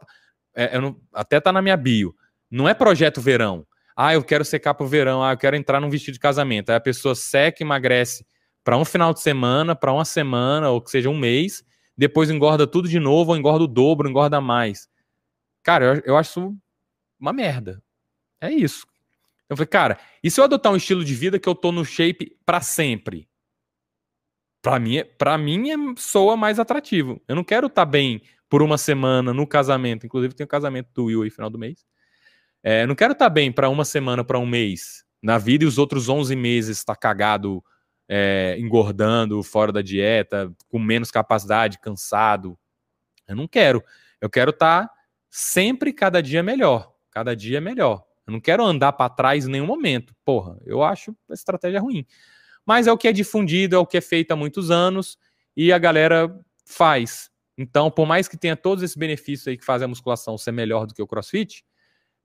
É, 0.55 0.77
eu 0.77 0.83
não, 0.83 1.01
até 1.13 1.41
tá 1.41 1.53
na 1.53 1.63
minha 1.63 1.77
bio. 1.77 2.13
Não 2.51 2.69
é 2.69 2.75
projeto 2.75 3.21
verão. 3.21 3.65
Ah, 3.97 4.15
eu 4.15 4.25
quero 4.25 4.45
secar 4.45 4.75
pro 4.75 4.87
verão. 4.87 5.23
Ah, 5.23 5.33
eu 5.33 5.37
quero 5.37 5.55
entrar 5.55 5.81
num 5.81 5.89
vestido 5.89 6.15
de 6.15 6.21
casamento. 6.21 6.71
Aí 6.71 6.77
a 6.77 6.81
pessoa 6.81 7.15
seca, 7.15 7.63
emagrece 7.63 8.27
para 8.65 8.77
um 8.77 8.85
final 8.85 9.15
de 9.15 9.21
semana, 9.21 9.77
para 9.77 9.93
uma 9.93 10.05
semana, 10.05 10.71
ou 10.71 10.81
que 10.81 10.91
seja 10.91 11.09
um 11.09 11.17
mês. 11.17 11.63
Depois 11.97 12.31
engorda 12.31 12.67
tudo 12.67 12.89
de 12.89 12.99
novo, 12.99 13.31
ou 13.31 13.37
engorda 13.37 13.65
o 13.65 13.69
dobro, 13.69 14.09
engorda 14.09 14.41
mais. 14.41 14.89
Cara, 15.63 15.85
eu, 15.85 16.03
eu 16.05 16.17
acho 16.17 16.31
isso 16.31 16.57
uma 17.19 17.33
merda. 17.33 17.83
É 18.41 18.51
isso. 18.51 18.87
Eu 19.49 19.57
falei, 19.57 19.69
cara, 19.69 19.99
e 20.23 20.31
se 20.31 20.41
eu 20.41 20.45
adotar 20.45 20.73
um 20.73 20.77
estilo 20.77 21.05
de 21.05 21.15
vida 21.15 21.39
que 21.39 21.49
eu 21.49 21.55
tô 21.55 21.73
no 21.73 21.85
shape 21.85 22.37
para 22.45 22.61
sempre? 22.61 23.29
Para 24.61 24.79
mim, 24.79 25.03
para 25.17 25.39
mim 25.39 25.71
é, 25.71 25.77
soa 25.97 26.37
mais 26.37 26.59
atrativo. 26.59 27.23
Eu 27.27 27.37
não 27.37 27.45
quero 27.45 27.69
estar 27.69 27.87
tá 27.87 27.91
bem 27.91 28.23
por 28.49 28.63
uma 28.63 28.77
semana 28.77 29.33
no 29.33 29.47
casamento. 29.47 30.05
Inclusive, 30.05 30.35
tem 30.35 30.45
o 30.45 30.49
casamento 30.49 30.91
do 30.95 31.05
Will 31.05 31.23
aí 31.23 31.31
final 31.31 31.49
do 31.49 31.59
mês. 31.59 31.87
É, 32.63 32.87
não 32.87 32.95
quero 32.95 33.13
estar 33.13 33.27
tá 33.27 33.31
bem 33.31 33.53
para 33.53 33.69
uma 33.69 33.85
semana, 33.85 34.25
para 34.25 34.39
um 34.39 34.47
mês 34.47 35.05
na 35.23 35.39
vida 35.39 35.65
e 35.65 35.67
os 35.67 35.79
outros 35.79 36.09
11 36.09 36.35
meses 36.37 36.85
tá 36.85 36.95
cagado, 36.95 37.63
é, 38.09 38.57
engordando, 38.59 39.43
fora 39.43 39.73
da 39.73 39.83
dieta, 39.83 40.53
com 40.69 40.79
menos 40.79 41.11
capacidade, 41.11 41.79
cansado. 41.81 42.59
Eu 43.27 43.37
não 43.37 43.49
quero. 43.49 43.83
Eu 44.21 44.29
quero 44.29 44.51
estar 44.51 44.87
tá 44.87 44.95
sempre 45.31 45.93
cada 45.93 46.23
dia 46.23 46.43
melhor. 46.43 46.93
Cada 47.11 47.35
dia 47.35 47.61
melhor. 47.61 48.05
Eu 48.27 48.33
não 48.33 48.41
quero 48.41 48.65
andar 48.65 48.93
para 48.93 49.09
trás 49.09 49.47
em 49.47 49.51
nenhum 49.51 49.67
momento. 49.67 50.15
Porra, 50.25 50.59
eu 50.67 50.83
acho 50.83 51.17
a 51.31 51.35
estratégia 51.35 51.81
ruim. 51.81 52.07
Mas 52.65 52.87
é 52.87 52.93
o 52.93 52.99
que 52.99 53.09
é 53.09 53.13
difundido, 53.13 53.75
é 53.77 53.79
o 53.79 53.87
que 53.87 53.97
é 53.97 54.01
feito 54.01 54.33
há 54.33 54.37
muitos 54.37 54.71
anos 54.71 55.19
e 55.57 55.73
a 55.73 55.79
galera 55.79 56.39
faz. 56.65 57.31
Então, 57.57 57.91
por 57.91 58.07
mais 58.07 58.29
que 58.29 58.37
tenha 58.37 58.55
todos 58.55 58.85
esses 58.85 58.97
benefícios 58.97 59.49
aí 59.49 59.57
que 59.57 59.65
fazem 59.65 59.87
a 59.87 59.89
musculação 59.89 60.37
ser 60.37 60.53
melhor 60.53 60.87
do 60.87 60.95
que 60.95 61.03
o 61.03 61.07
CrossFit, 61.07 61.65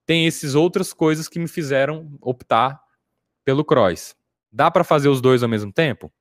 tem 0.05 0.27
esses 0.27 0.53
outras 0.53 0.93
coisas 0.93 1.27
que 1.27 1.39
me 1.39 1.47
fizeram 1.47 2.17
optar 2.21 2.81
pelo 3.43 3.63
cross. 3.63 4.15
Dá 4.51 4.69
para 4.69 4.83
fazer 4.83 5.09
os 5.09 5.21
dois 5.21 5.41
ao 5.41 5.49
mesmo 5.49 5.71
tempo? 5.71 6.11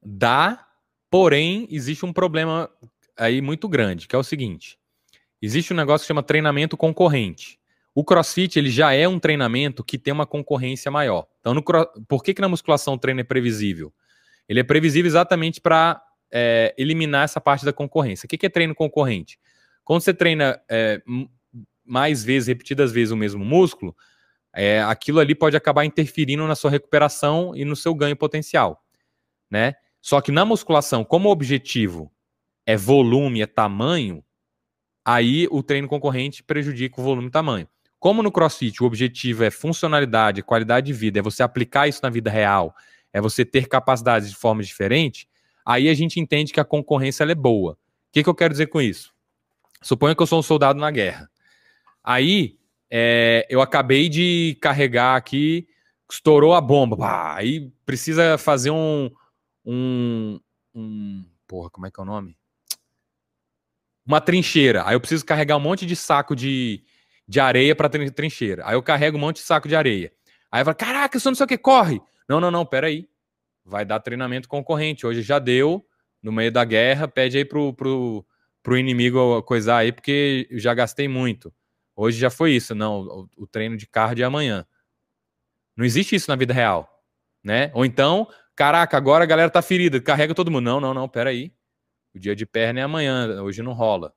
Dá, 0.00 0.68
porém 1.10 1.66
existe 1.70 2.04
um 2.04 2.12
problema 2.12 2.70
aí 3.16 3.40
muito 3.40 3.68
grande, 3.68 4.06
que 4.06 4.14
é 4.14 4.18
o 4.18 4.22
seguinte: 4.22 4.78
existe 5.42 5.72
um 5.72 5.76
negócio 5.76 6.04
que 6.04 6.08
chama 6.08 6.22
treinamento 6.22 6.76
concorrente. 6.76 7.58
O 7.94 8.04
CrossFit 8.04 8.58
ele 8.58 8.70
já 8.70 8.94
é 8.94 9.06
um 9.06 9.18
treinamento 9.18 9.84
que 9.84 9.98
tem 9.98 10.14
uma 10.14 10.26
concorrência 10.26 10.90
maior. 10.90 11.26
Então, 11.40 11.52
no, 11.52 11.62
por 12.08 12.22
que, 12.22 12.32
que 12.32 12.40
na 12.40 12.48
musculação 12.48 12.94
o 12.94 12.98
treino 12.98 13.20
é 13.20 13.24
previsível? 13.24 13.92
Ele 14.48 14.60
é 14.60 14.62
previsível 14.62 15.08
exatamente 15.08 15.60
para 15.60 16.02
é, 16.30 16.74
eliminar 16.78 17.24
essa 17.24 17.40
parte 17.40 17.64
da 17.64 17.72
concorrência. 17.72 18.26
O 18.26 18.28
que, 18.28 18.38
que 18.38 18.46
é 18.46 18.48
treino 18.48 18.74
concorrente? 18.74 19.38
Quando 19.84 20.00
você 20.00 20.14
treina 20.14 20.60
é, 20.70 21.02
mais 21.84 22.24
vezes, 22.24 22.48
repetidas 22.48 22.92
vezes 22.92 23.10
o 23.10 23.16
mesmo 23.16 23.44
músculo, 23.44 23.94
é, 24.54 24.82
aquilo 24.82 25.20
ali 25.20 25.34
pode 25.34 25.56
acabar 25.56 25.84
interferindo 25.84 26.46
na 26.46 26.54
sua 26.54 26.70
recuperação 26.70 27.54
e 27.54 27.64
no 27.64 27.76
seu 27.76 27.94
ganho 27.94 28.16
potencial, 28.16 28.82
né? 29.50 29.74
Só 30.00 30.20
que 30.20 30.32
na 30.32 30.44
musculação, 30.44 31.04
como 31.04 31.28
o 31.28 31.32
objetivo 31.32 32.12
é 32.66 32.76
volume, 32.76 33.40
é 33.40 33.46
tamanho, 33.46 34.22
aí 35.04 35.46
o 35.50 35.62
treino 35.62 35.88
concorrente 35.88 36.42
prejudica 36.42 37.00
o 37.00 37.04
volume 37.04 37.28
e 37.28 37.30
tamanho. 37.30 37.68
Como 37.98 38.22
no 38.22 38.32
CrossFit 38.32 38.82
o 38.82 38.86
objetivo 38.86 39.44
é 39.44 39.50
funcionalidade, 39.50 40.42
qualidade 40.42 40.86
de 40.86 40.92
vida, 40.92 41.20
é 41.20 41.22
você 41.22 41.42
aplicar 41.42 41.88
isso 41.88 42.00
na 42.02 42.10
vida 42.10 42.30
real, 42.30 42.74
é 43.12 43.20
você 43.20 43.44
ter 43.44 43.68
capacidades 43.68 44.28
de 44.28 44.36
forma 44.36 44.62
diferente, 44.62 45.28
aí 45.64 45.88
a 45.88 45.94
gente 45.94 46.18
entende 46.18 46.52
que 46.52 46.60
a 46.60 46.64
concorrência 46.64 47.24
é 47.24 47.34
boa. 47.34 47.72
O 47.72 47.76
que, 48.12 48.22
que 48.22 48.28
eu 48.28 48.34
quero 48.34 48.52
dizer 48.52 48.66
com 48.66 48.80
isso? 48.80 49.12
Suponha 49.80 50.14
que 50.14 50.22
eu 50.22 50.26
sou 50.26 50.38
um 50.38 50.42
soldado 50.42 50.80
na 50.80 50.90
guerra. 50.90 51.30
Aí 52.02 52.58
é, 52.90 53.46
eu 53.48 53.60
acabei 53.60 54.08
de 54.08 54.58
carregar 54.60 55.16
aqui, 55.16 55.66
estourou 56.10 56.54
a 56.54 56.60
bomba. 56.60 57.34
aí 57.34 57.70
precisa 57.86 58.36
fazer 58.36 58.70
um, 58.70 59.10
um, 59.64 60.40
um. 60.74 61.24
Porra, 61.46 61.70
como 61.70 61.86
é 61.86 61.90
que 61.90 62.00
é 62.00 62.02
o 62.02 62.06
nome? 62.06 62.36
Uma 64.04 64.20
trincheira. 64.20 64.86
Aí 64.86 64.94
eu 64.94 65.00
preciso 65.00 65.24
carregar 65.24 65.56
um 65.56 65.60
monte 65.60 65.86
de 65.86 65.94
saco 65.94 66.34
de, 66.34 66.82
de 67.26 67.40
areia 67.40 67.74
para 67.74 67.88
trincheira. 67.88 68.62
Aí 68.66 68.74
eu 68.74 68.82
carrego 68.82 69.16
um 69.16 69.20
monte 69.20 69.36
de 69.36 69.42
saco 69.42 69.68
de 69.68 69.76
areia. 69.76 70.12
Aí 70.50 70.60
eu 70.60 70.64
falo, 70.64 70.76
caraca, 70.76 71.16
isso 71.16 71.30
não 71.30 71.34
sei 71.34 71.44
o 71.44 71.48
que, 71.48 71.58
corre. 71.58 72.00
Não, 72.28 72.40
não, 72.40 72.50
não, 72.50 72.66
peraí. 72.66 73.08
Vai 73.64 73.84
dar 73.84 74.00
treinamento 74.00 74.48
concorrente. 74.48 75.06
Hoje 75.06 75.22
já 75.22 75.38
deu, 75.38 75.86
no 76.22 76.30
meio 76.30 76.52
da 76.52 76.64
guerra, 76.64 77.08
pede 77.08 77.38
aí 77.38 77.44
pro, 77.44 77.72
pro, 77.72 78.24
pro 78.62 78.78
inimigo 78.78 79.42
coisar 79.42 79.78
aí, 79.78 79.92
porque 79.92 80.46
eu 80.50 80.58
já 80.58 80.72
gastei 80.72 81.08
muito. 81.08 81.52
Hoje 81.96 82.18
já 82.18 82.30
foi 82.30 82.52
isso, 82.52 82.74
não, 82.74 83.02
o, 83.02 83.28
o 83.38 83.46
treino 83.46 83.76
de 83.76 83.86
cardio 83.86 84.22
é 84.22 84.26
amanhã. 84.26 84.66
Não 85.76 85.84
existe 85.84 86.14
isso 86.14 86.30
na 86.30 86.36
vida 86.36 86.54
real, 86.54 86.88
né? 87.42 87.70
Ou 87.74 87.84
então, 87.84 88.28
caraca, 88.54 88.96
agora 88.96 89.24
a 89.24 89.26
galera 89.26 89.50
tá 89.50 89.60
ferida, 89.60 90.00
carrega 90.00 90.34
todo 90.34 90.50
mundo. 90.50 90.64
Não, 90.64 90.80
não, 90.80 90.94
não, 90.94 91.08
peraí. 91.08 91.52
O 92.14 92.18
dia 92.18 92.36
de 92.36 92.44
perna 92.44 92.80
é 92.80 92.82
amanhã, 92.82 93.42
hoje 93.42 93.62
não 93.62 93.72
rola. 93.72 94.12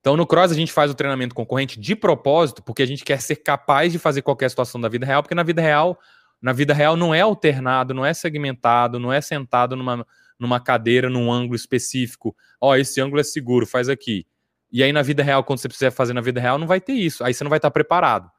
Então, 0.00 0.16
no 0.16 0.26
cross, 0.26 0.52
a 0.52 0.54
gente 0.54 0.72
faz 0.72 0.90
o 0.90 0.94
treinamento 0.94 1.34
concorrente 1.34 1.80
de 1.80 1.96
propósito, 1.96 2.62
porque 2.62 2.82
a 2.82 2.86
gente 2.86 3.04
quer 3.04 3.20
ser 3.20 3.36
capaz 3.36 3.90
de 3.90 3.98
fazer 3.98 4.22
qualquer 4.22 4.48
situação 4.48 4.80
da 4.80 4.88
vida 4.88 5.04
real, 5.04 5.20
porque 5.20 5.34
na 5.34 5.42
vida 5.42 5.60
real, 5.60 5.98
na 6.40 6.52
vida 6.52 6.72
real 6.72 6.96
não 6.96 7.12
é 7.12 7.22
alternado, 7.22 7.92
não 7.92 8.06
é 8.06 8.14
segmentado, 8.14 9.00
não 9.00 9.12
é 9.12 9.20
sentado 9.20 9.74
numa, 9.74 10.06
numa 10.38 10.60
cadeira, 10.60 11.10
num 11.10 11.32
ângulo 11.32 11.56
específico. 11.56 12.36
Ó, 12.60 12.70
oh, 12.70 12.76
esse 12.76 13.00
ângulo 13.00 13.20
é 13.20 13.24
seguro, 13.24 13.66
faz 13.66 13.88
aqui. 13.88 14.24
E 14.70 14.80
aí, 14.82 14.92
na 14.92 15.02
vida 15.02 15.24
real, 15.24 15.42
quando 15.42 15.58
você 15.58 15.66
precisar 15.66 15.90
fazer 15.90 16.12
na 16.12 16.20
vida 16.20 16.40
real, 16.40 16.56
não 16.56 16.68
vai 16.68 16.80
ter 16.80 16.92
isso. 16.92 17.24
Aí 17.24 17.34
você 17.34 17.42
não 17.42 17.50
vai 17.50 17.58
estar 17.58 17.70
preparado. 17.72 18.30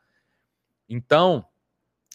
Então, 0.88 1.44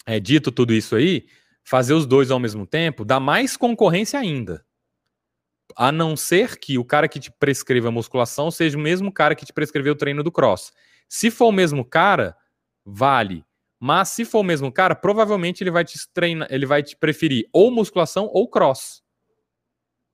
é, 0.06 0.18
dito 0.18 0.50
tudo 0.50 0.72
isso 0.72 0.96
aí, 0.96 1.26
fazer 1.62 1.92
os 1.92 2.06
dois 2.06 2.30
ao 2.30 2.38
mesmo 2.38 2.66
tempo 2.66 3.04
dá 3.04 3.20
mais 3.20 3.56
concorrência 3.56 4.18
ainda. 4.18 4.64
A 5.76 5.92
não 5.92 6.16
ser 6.16 6.58
que 6.58 6.78
o 6.78 6.84
cara 6.84 7.08
que 7.08 7.20
te 7.20 7.30
prescreva 7.30 7.90
musculação 7.90 8.50
seja 8.50 8.76
o 8.76 8.80
mesmo 8.80 9.12
cara 9.12 9.34
que 9.34 9.46
te 9.46 9.52
prescreveu 9.52 9.92
o 9.92 9.96
treino 9.96 10.22
do 10.22 10.32
cross. 10.32 10.72
Se 11.08 11.30
for 11.30 11.46
o 11.46 11.52
mesmo 11.52 11.84
cara, 11.84 12.36
vale. 12.84 13.44
Mas 13.78 14.10
se 14.10 14.24
for 14.24 14.40
o 14.40 14.44
mesmo 14.44 14.70
cara, 14.70 14.94
provavelmente 14.94 15.62
ele 15.62 15.70
vai 15.70 15.84
te 15.84 15.98
treinar, 16.12 16.48
ele 16.50 16.66
vai 16.66 16.82
te 16.82 16.96
preferir 16.96 17.48
ou 17.52 17.70
musculação 17.70 18.28
ou 18.32 18.48
cross. 18.48 19.02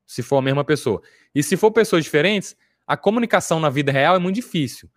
Se 0.07 0.23
for 0.23 0.39
a 0.39 0.43
mesma 0.43 0.65
pessoa. 0.65 1.03
E 1.35 1.43
se 1.43 1.57
for 1.57 1.71
pessoas 1.71 2.05
diferentes, 2.05 2.57
a 2.87 2.97
comunicação 2.97 3.61
na 3.61 3.69
vida 3.69 3.93
real 3.93 4.17
é 4.17 4.19
muito 4.19 4.37
difícil. 4.37 4.91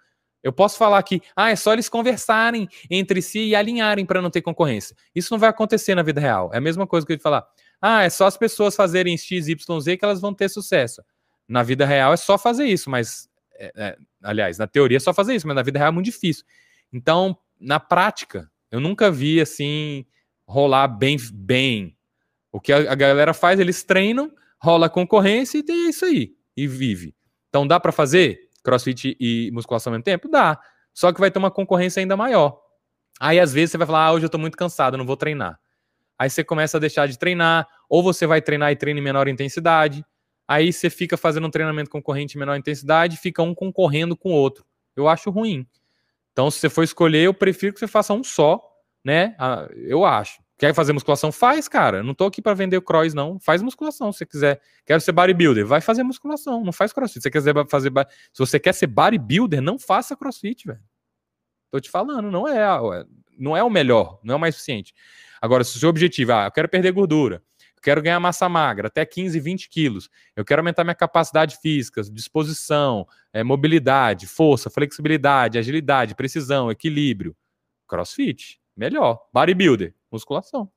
Eu 0.43 0.51
posso 0.51 0.77
falar 0.77 1.03
que 1.03 1.21
ah, 1.35 1.51
é 1.51 1.55
só 1.55 1.73
eles 1.73 1.87
conversarem 1.87 2.67
entre 2.89 3.21
si 3.21 3.47
e 3.47 3.55
alinharem 3.55 4.05
para 4.05 4.21
não 4.21 4.29
ter 4.29 4.41
concorrência. 4.41 4.95
Isso 5.13 5.31
não 5.31 5.37
vai 5.39 5.49
acontecer 5.49 5.93
na 5.93 6.01
vida 6.01 6.19
real. 6.19 6.49
É 6.53 6.57
a 6.57 6.61
mesma 6.61 6.87
coisa 6.87 7.05
que 7.05 7.13
eu 7.13 7.17
te 7.17 7.21
falar. 7.21 7.45
Ah, 7.81 8.03
é 8.03 8.09
só 8.09 8.27
as 8.27 8.37
pessoas 8.37 8.75
fazerem 8.75 9.17
X, 9.17 9.47
Y, 9.47 9.79
Z 9.79 9.97
que 9.97 10.05
elas 10.05 10.21
vão 10.21 10.33
ter 10.33 10.49
sucesso. 10.49 11.01
Na 11.47 11.63
vida 11.63 11.85
real 11.85 12.13
é 12.13 12.17
só 12.17 12.37
fazer 12.37 12.65
isso, 12.65 12.89
mas. 12.89 13.27
É, 13.55 13.71
é, 13.75 13.97
aliás, 14.23 14.57
na 14.57 14.67
teoria 14.67 14.97
é 14.97 14.99
só 14.99 15.13
fazer 15.13 15.35
isso, 15.35 15.47
mas 15.47 15.55
na 15.55 15.63
vida 15.63 15.79
real 15.79 15.89
é 15.89 15.91
muito 15.91 16.05
difícil. 16.05 16.45
Então, 16.93 17.37
na 17.59 17.79
prática, 17.79 18.49
eu 18.71 18.79
nunca 18.79 19.09
vi 19.09 19.41
assim 19.41 20.05
rolar 20.47 20.87
bem. 20.87 21.17
bem. 21.33 21.97
O 22.51 22.59
que 22.59 22.71
a, 22.71 22.91
a 22.91 22.95
galera 22.95 23.33
faz, 23.33 23.59
eles 23.59 23.83
treinam, 23.83 24.31
rola 24.61 24.89
concorrência 24.89 25.57
e 25.57 25.63
tem 25.63 25.89
isso 25.89 26.05
aí. 26.05 26.33
E 26.55 26.67
vive. 26.67 27.15
Então 27.49 27.65
dá 27.65 27.79
para 27.79 27.91
fazer 27.91 28.49
crossfit 28.63 29.17
e 29.19 29.49
musculação 29.53 29.91
ao 29.91 29.95
mesmo 29.95 30.03
tempo? 30.03 30.29
Dá. 30.29 30.59
Só 30.93 31.11
que 31.11 31.19
vai 31.19 31.31
ter 31.31 31.39
uma 31.39 31.51
concorrência 31.51 31.99
ainda 31.99 32.15
maior. 32.15 32.59
Aí 33.19 33.39
às 33.39 33.53
vezes 33.53 33.71
você 33.71 33.77
vai 33.77 33.87
falar, 33.87 34.05
ah, 34.05 34.13
hoje 34.13 34.25
eu 34.25 34.29
tô 34.29 34.37
muito 34.37 34.57
cansado, 34.57 34.97
não 34.97 35.05
vou 35.05 35.17
treinar. 35.17 35.59
Aí 36.21 36.29
você 36.29 36.43
começa 36.43 36.77
a 36.77 36.79
deixar 36.79 37.07
de 37.07 37.17
treinar, 37.17 37.67
ou 37.89 38.03
você 38.03 38.27
vai 38.27 38.39
treinar 38.43 38.71
e 38.71 38.75
treina 38.75 38.99
em 38.99 39.03
menor 39.03 39.27
intensidade. 39.27 40.05
Aí 40.47 40.71
você 40.71 40.87
fica 40.87 41.17
fazendo 41.17 41.47
um 41.47 41.49
treinamento 41.49 41.89
concorrente 41.89 42.37
em 42.37 42.39
menor 42.39 42.55
intensidade, 42.55 43.17
fica 43.17 43.41
um 43.41 43.55
concorrendo 43.55 44.15
com 44.15 44.29
o 44.29 44.35
outro. 44.35 44.63
Eu 44.95 45.07
acho 45.07 45.31
ruim. 45.31 45.65
Então, 46.31 46.51
se 46.51 46.59
você 46.59 46.69
for 46.69 46.83
escolher, 46.83 47.23
eu 47.23 47.33
prefiro 47.33 47.73
que 47.73 47.79
você 47.79 47.87
faça 47.87 48.13
um 48.13 48.23
só, 48.23 48.61
né? 49.03 49.35
Ah, 49.39 49.67
eu 49.73 50.05
acho. 50.05 50.39
Quer 50.59 50.75
fazer 50.75 50.93
musculação? 50.93 51.31
Faz, 51.31 51.67
cara. 51.67 52.03
Não 52.03 52.13
tô 52.13 52.25
aqui 52.25 52.39
para 52.39 52.53
vender 52.53 52.79
cross, 52.81 53.15
não. 53.15 53.39
Faz 53.39 53.63
musculação 53.63 54.11
se 54.11 54.19
você 54.19 54.25
quiser. 54.27 54.61
Quero 54.85 55.01
ser 55.01 55.13
bodybuilder. 55.13 55.65
Vai 55.65 55.81
fazer 55.81 56.03
musculação. 56.03 56.63
Não 56.63 56.71
faz 56.71 56.93
crossfit. 56.93 57.19
Se 57.19 57.23
você, 57.23 57.31
quiser 57.31 57.55
fazer, 57.67 57.91
se 58.31 58.37
você 58.37 58.59
quer 58.59 58.75
ser 58.75 58.85
bodybuilder, 58.85 59.59
não 59.59 59.79
faça 59.79 60.15
crossfit, 60.15 60.67
velho. 60.67 60.83
Tô 61.71 61.79
te 61.79 61.89
falando, 61.89 62.29
não 62.29 62.47
é, 62.47 62.63
não 63.39 63.57
é 63.57 63.63
o 63.63 63.71
melhor, 63.71 64.19
não 64.23 64.33
é 64.33 64.37
o 64.37 64.39
mais 64.39 64.53
eficiente. 64.53 64.93
Agora, 65.41 65.63
se 65.63 65.75
o 65.75 65.79
seu 65.79 65.89
objetivo, 65.89 66.33
ah, 66.33 66.45
eu 66.45 66.51
quero 66.51 66.69
perder 66.69 66.91
gordura, 66.91 67.43
eu 67.75 67.81
quero 67.81 68.01
ganhar 68.01 68.19
massa 68.19 68.47
magra, 68.47 68.87
até 68.87 69.03
15, 69.03 69.39
20 69.39 69.69
quilos, 69.69 70.07
eu 70.35 70.45
quero 70.45 70.59
aumentar 70.59 70.83
minha 70.83 70.93
capacidade 70.93 71.57
física, 71.59 72.03
disposição, 72.03 73.07
é, 73.33 73.43
mobilidade, 73.43 74.27
força, 74.27 74.69
flexibilidade, 74.69 75.57
agilidade, 75.57 76.13
precisão, 76.13 76.69
equilíbrio. 76.69 77.35
Crossfit, 77.87 78.61
melhor. 78.77 79.19
Bodybuilder, 79.33 79.95
Musculação. 80.11 80.71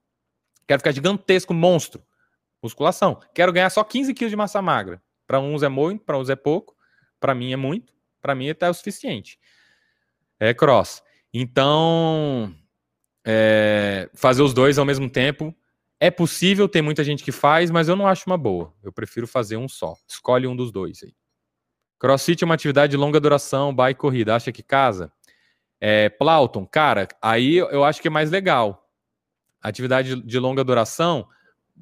Quero 0.67 0.81
ficar 0.81 0.93
gigantesco, 0.93 1.53
monstro. 1.53 2.03
Musculação. 2.63 3.21
Quero 3.35 3.53
ganhar 3.53 3.69
só 3.69 3.85
15 3.85 4.15
quilos 4.15 4.31
de 4.31 4.37
massa 4.37 4.63
magra. 4.63 5.03
Para 5.27 5.39
uns 5.39 5.63
é 5.63 5.69
muito, 5.69 6.05
para 6.05 6.19
uns 6.19 6.31
é 6.31 6.37
pouco. 6.37 6.75
Para 7.21 7.35
mim 7.35 7.53
é 7.53 7.57
muito. 7.57 7.93
Para 8.23 8.35
mim 8.35 8.49
até 8.49 8.67
é 8.67 8.71
o 8.71 8.75
suficiente. 8.75 9.39
É 10.41 10.55
cross. 10.55 11.03
Então, 11.33 12.55
é, 13.25 14.11
fazer 14.15 14.43
os 14.43 14.53
dois 14.53 14.79
ao 14.79 14.85
mesmo 14.85 15.09
tempo 15.09 15.55
é 16.01 16.11
possível, 16.11 16.69
tem 16.69 16.83
muita 16.83 17.03
gente 17.03 17.25
que 17.25 17.33
faz, 17.33 17.71
mas 17.71 17.89
eu 17.89 17.97
não 17.97 18.07
acho 18.07 18.25
uma 18.27 18.37
boa. 18.37 18.75
Eu 18.83 18.93
prefiro 18.93 19.27
fazer 19.27 19.57
um 19.57 19.69
só. 19.69 19.95
Escolhe 20.09 20.47
um 20.47 20.55
dos 20.55 20.71
dois 20.71 21.03
aí. 21.03 21.15
Crossfit 21.99 22.43
é 22.43 22.45
uma 22.45 22.55
atividade 22.55 22.91
de 22.91 22.97
longa 22.97 23.19
duração, 23.19 23.75
bike 23.75 23.99
corrida. 23.99 24.35
Acha 24.35 24.53
que 24.53 24.63
casa? 24.63 25.11
É, 25.81 26.09
Plauton, 26.09 26.67
cara, 26.67 27.09
aí 27.23 27.57
eu 27.57 27.85
acho 27.85 28.03
que 28.03 28.09
é 28.09 28.11
mais 28.11 28.31
legal. 28.31 28.87
Atividade 29.63 30.21
de 30.23 30.39
longa 30.39 30.63
duração 30.63 31.27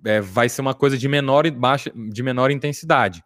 é, 0.05 0.20
vai 0.20 0.49
ser 0.49 0.61
uma 0.61 0.74
coisa 0.74 0.97
de 0.97 1.09
menor, 1.09 1.51
baixa, 1.51 1.90
de 1.95 2.22
menor 2.22 2.51
intensidade. 2.51 3.24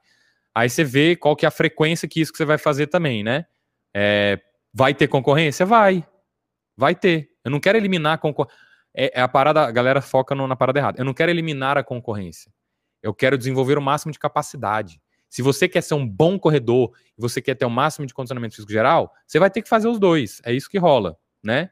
Aí 0.55 0.71
você 0.71 0.83
vê 0.83 1.14
qual 1.14 1.37
que 1.37 1.45
é 1.45 1.49
a 1.49 1.51
frequência 1.51 2.09
que 2.09 2.21
isso 2.21 2.33
que 2.33 2.39
você 2.39 2.45
vai 2.45 2.57
fazer 2.57 2.87
também, 2.87 3.23
né? 3.23 3.45
É, 3.95 4.41
vai 4.73 4.95
ter 4.95 5.09
concorrência? 5.09 5.67
Vai. 5.67 6.07
Vai 6.75 6.95
ter. 6.95 7.31
Eu 7.47 7.51
não 7.53 7.61
quero 7.61 7.78
eliminar 7.78 8.14
a 8.14 8.18
concorrência. 8.18 8.59
É, 8.92 9.20
é, 9.20 9.22
a 9.22 9.28
parada, 9.28 9.62
a 9.62 9.70
galera 9.70 10.01
foca 10.01 10.34
no, 10.34 10.49
na 10.49 10.57
parada 10.57 10.80
errada. 10.80 11.01
Eu 11.01 11.05
não 11.05 11.14
quero 11.14 11.30
eliminar 11.30 11.78
a 11.78 11.84
concorrência. 11.84 12.51
Eu 13.01 13.14
quero 13.14 13.38
desenvolver 13.38 13.78
o 13.78 13.80
máximo 13.80 14.11
de 14.11 14.18
capacidade. 14.18 15.01
Se 15.28 15.42
você 15.42 15.68
quer 15.68 15.80
ser 15.80 15.94
um 15.94 16.05
bom 16.05 16.40
corredor 16.40 16.92
e 17.16 17.20
você 17.20 17.40
quer 17.40 17.55
ter 17.55 17.64
o 17.64 17.70
máximo 17.70 18.05
de 18.05 18.12
condicionamento 18.12 18.57
físico 18.57 18.72
geral, 18.72 19.14
você 19.24 19.38
vai 19.38 19.49
ter 19.49 19.62
que 19.62 19.68
fazer 19.68 19.86
os 19.86 20.01
dois. 20.01 20.42
É 20.44 20.53
isso 20.53 20.68
que 20.68 20.76
rola, 20.76 21.16
né? 21.40 21.70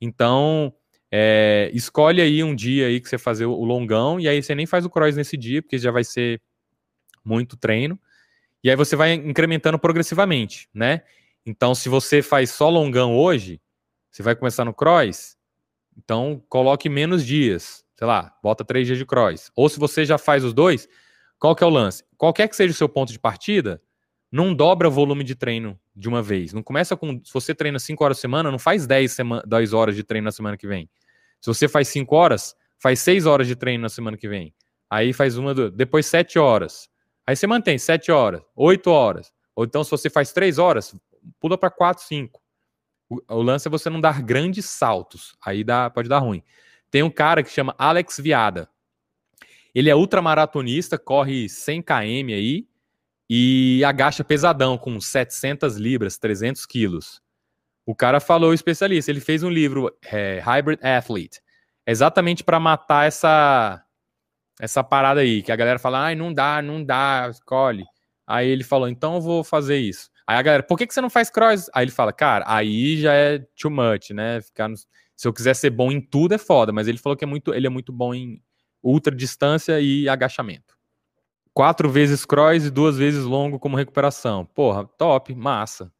Então, 0.00 0.72
é, 1.10 1.70
escolhe 1.74 2.22
aí 2.22 2.42
um 2.42 2.54
dia 2.54 2.86
aí 2.86 2.98
que 2.98 3.10
você 3.10 3.18
fazer 3.18 3.44
o 3.44 3.62
longão 3.62 4.18
e 4.18 4.26
aí 4.26 4.42
você 4.42 4.54
nem 4.54 4.64
faz 4.64 4.86
o 4.86 4.90
cross 4.90 5.16
nesse 5.16 5.36
dia, 5.36 5.60
porque 5.60 5.76
já 5.76 5.90
vai 5.90 6.02
ser 6.02 6.40
muito 7.22 7.58
treino. 7.58 8.00
E 8.64 8.70
aí 8.70 8.76
você 8.76 8.96
vai 8.96 9.12
incrementando 9.12 9.78
progressivamente, 9.78 10.66
né? 10.72 11.02
Então, 11.44 11.74
se 11.74 11.90
você 11.90 12.22
faz 12.22 12.50
só 12.50 12.70
longão 12.70 13.14
hoje, 13.14 13.60
você 14.10 14.22
vai 14.22 14.34
começar 14.34 14.64
no 14.64 14.74
cross, 14.74 15.36
então 15.96 16.42
coloque 16.48 16.88
menos 16.88 17.24
dias, 17.24 17.84
sei 17.96 18.06
lá, 18.06 18.34
bota 18.42 18.64
três 18.64 18.86
dias 18.86 18.98
de 18.98 19.06
cross. 19.06 19.50
Ou 19.54 19.68
se 19.68 19.78
você 19.78 20.04
já 20.04 20.18
faz 20.18 20.44
os 20.44 20.52
dois, 20.52 20.88
qual 21.38 21.54
que 21.54 21.64
é 21.64 21.66
o 21.66 21.70
lance? 21.70 22.04
Qualquer 22.16 22.48
que 22.48 22.56
seja 22.56 22.72
o 22.72 22.76
seu 22.76 22.88
ponto 22.88 23.12
de 23.12 23.18
partida, 23.18 23.80
não 24.30 24.54
dobra 24.54 24.88
o 24.88 24.90
volume 24.90 25.24
de 25.24 25.34
treino 25.34 25.78
de 25.94 26.08
uma 26.08 26.22
vez. 26.22 26.52
Não 26.52 26.62
começa 26.62 26.96
com. 26.96 27.20
Se 27.24 27.32
você 27.32 27.54
treina 27.54 27.78
5 27.78 28.04
horas 28.04 28.16
por 28.18 28.20
semana, 28.20 28.50
não 28.50 28.58
faz 28.58 28.86
10, 28.86 29.12
sema, 29.12 29.42
10 29.46 29.72
horas 29.72 29.96
de 29.96 30.04
treino 30.04 30.26
na 30.26 30.32
semana 30.32 30.56
que 30.56 30.66
vem. 30.66 30.88
Se 31.40 31.46
você 31.46 31.66
faz 31.66 31.88
5 31.88 32.14
horas, 32.14 32.54
faz 32.78 33.00
6 33.00 33.26
horas 33.26 33.46
de 33.46 33.56
treino 33.56 33.82
na 33.82 33.88
semana 33.88 34.16
que 34.16 34.28
vem. 34.28 34.54
Aí 34.88 35.12
faz 35.12 35.36
uma, 35.36 35.54
depois 35.70 36.06
7 36.06 36.38
horas. 36.38 36.88
Aí 37.26 37.34
você 37.34 37.46
mantém 37.46 37.78
7 37.78 38.12
horas, 38.12 38.42
8 38.54 38.90
horas. 38.90 39.32
Ou 39.54 39.64
então, 39.64 39.82
se 39.82 39.90
você 39.90 40.08
faz 40.08 40.32
3 40.32 40.58
horas, 40.58 40.94
pula 41.40 41.58
para 41.58 41.70
4, 41.70 42.04
5. 42.04 42.39
O, 43.10 43.20
o, 43.28 43.42
lance 43.42 43.66
é 43.66 43.70
você 43.70 43.90
não 43.90 44.00
dar 44.00 44.22
grandes 44.22 44.64
saltos. 44.66 45.36
Aí 45.44 45.64
dá, 45.64 45.90
pode 45.90 46.08
dar 46.08 46.20
ruim. 46.20 46.42
Tem 46.90 47.02
um 47.02 47.10
cara 47.10 47.42
que 47.42 47.50
chama 47.50 47.74
Alex 47.76 48.18
Viada. 48.20 48.68
Ele 49.74 49.90
é 49.90 49.94
ultramaratonista, 49.94 50.96
corre 50.96 51.48
100 51.48 51.82
km 51.82 52.32
aí 52.32 52.66
e 53.28 53.84
agacha 53.84 54.24
pesadão 54.24 54.78
com 54.78 55.00
700 55.00 55.76
libras, 55.76 56.18
300 56.18 56.64
quilos. 56.66 57.20
O 57.86 57.94
cara 57.94 58.20
falou, 58.20 58.50
o 58.50 58.54
especialista, 58.54 59.10
ele 59.10 59.20
fez 59.20 59.42
um 59.42 59.50
livro, 59.50 59.92
é, 60.04 60.40
Hybrid 60.40 60.80
Athlete, 60.82 61.40
exatamente 61.86 62.44
para 62.44 62.60
matar 62.60 63.06
essa 63.06 63.84
essa 64.60 64.84
parada 64.84 65.20
aí, 65.20 65.42
que 65.42 65.50
a 65.50 65.56
galera 65.56 65.78
fala, 65.78 66.04
ai, 66.04 66.14
não 66.14 66.34
dá, 66.34 66.60
não 66.60 66.84
dá, 66.84 67.28
escolhe. 67.30 67.84
Aí 68.26 68.46
ele 68.46 68.62
falou, 68.62 68.88
então 68.88 69.14
eu 69.14 69.20
vou 69.20 69.42
fazer 69.42 69.78
isso. 69.78 70.09
Aí 70.30 70.36
a 70.36 70.42
galera, 70.42 70.62
por 70.62 70.78
que, 70.78 70.86
que 70.86 70.94
você 70.94 71.00
não 71.00 71.10
faz 71.10 71.28
cross? 71.28 71.68
Aí 71.74 71.84
ele 71.84 71.90
fala, 71.90 72.12
cara, 72.12 72.44
aí 72.46 72.96
já 72.96 73.12
é 73.12 73.40
too 73.60 73.68
much, 73.68 74.10
né? 74.10 74.40
Ficar 74.40 74.68
no... 74.68 74.76
Se 74.76 75.26
eu 75.26 75.32
quiser 75.32 75.54
ser 75.56 75.70
bom 75.70 75.90
em 75.90 76.00
tudo 76.00 76.32
é 76.32 76.38
foda, 76.38 76.72
mas 76.72 76.86
ele 76.86 76.98
falou 76.98 77.16
que 77.16 77.24
é 77.24 77.26
muito, 77.26 77.52
ele 77.52 77.66
é 77.66 77.70
muito 77.70 77.92
bom 77.92 78.14
em 78.14 78.40
ultra 78.80 79.12
distância 79.12 79.80
e 79.80 80.08
agachamento. 80.08 80.78
Quatro 81.52 81.90
vezes 81.90 82.24
cross 82.24 82.64
e 82.64 82.70
duas 82.70 82.96
vezes 82.96 83.24
longo 83.24 83.58
como 83.58 83.76
recuperação. 83.76 84.46
Porra, 84.46 84.84
top, 84.96 85.34
massa. 85.34 85.92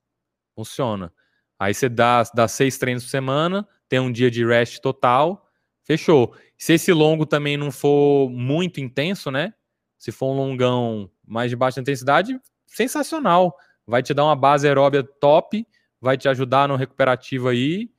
Funciona. 0.55 1.13
Aí 1.59 1.75
você 1.75 1.89
dá, 1.89 2.23
dá 2.33 2.47
seis 2.47 2.79
treinos 2.79 3.03
por 3.03 3.11
semana, 3.11 3.67
tem 3.89 3.99
um 3.99 4.13
dia 4.13 4.31
de 4.31 4.47
rest 4.47 4.79
total, 4.79 5.45
fechou. 5.83 6.37
Se 6.57 6.75
esse 6.75 6.93
longo 6.93 7.27
também 7.27 7.57
não 7.57 7.73
for 7.73 8.31
muito 8.31 8.81
intenso, 8.81 9.29
né? 9.29 9.53
Se 9.99 10.13
for 10.13 10.33
um 10.33 10.37
longão 10.37 11.11
mais 11.27 11.51
de 11.51 11.57
baixa 11.57 11.81
intensidade, 11.81 12.41
sensacional. 12.69 13.57
Vai 13.87 14.03
te 14.03 14.15
dar 14.15 14.25
uma 14.25 14.37
base 14.37 14.67
aeróbia 14.67 15.03
top, 15.03 15.67
vai 16.01 16.17
te 16.17 16.29
ajudar 16.29 16.69
no 16.69 16.77
recuperativo 16.77 17.49
aí. 17.49 17.91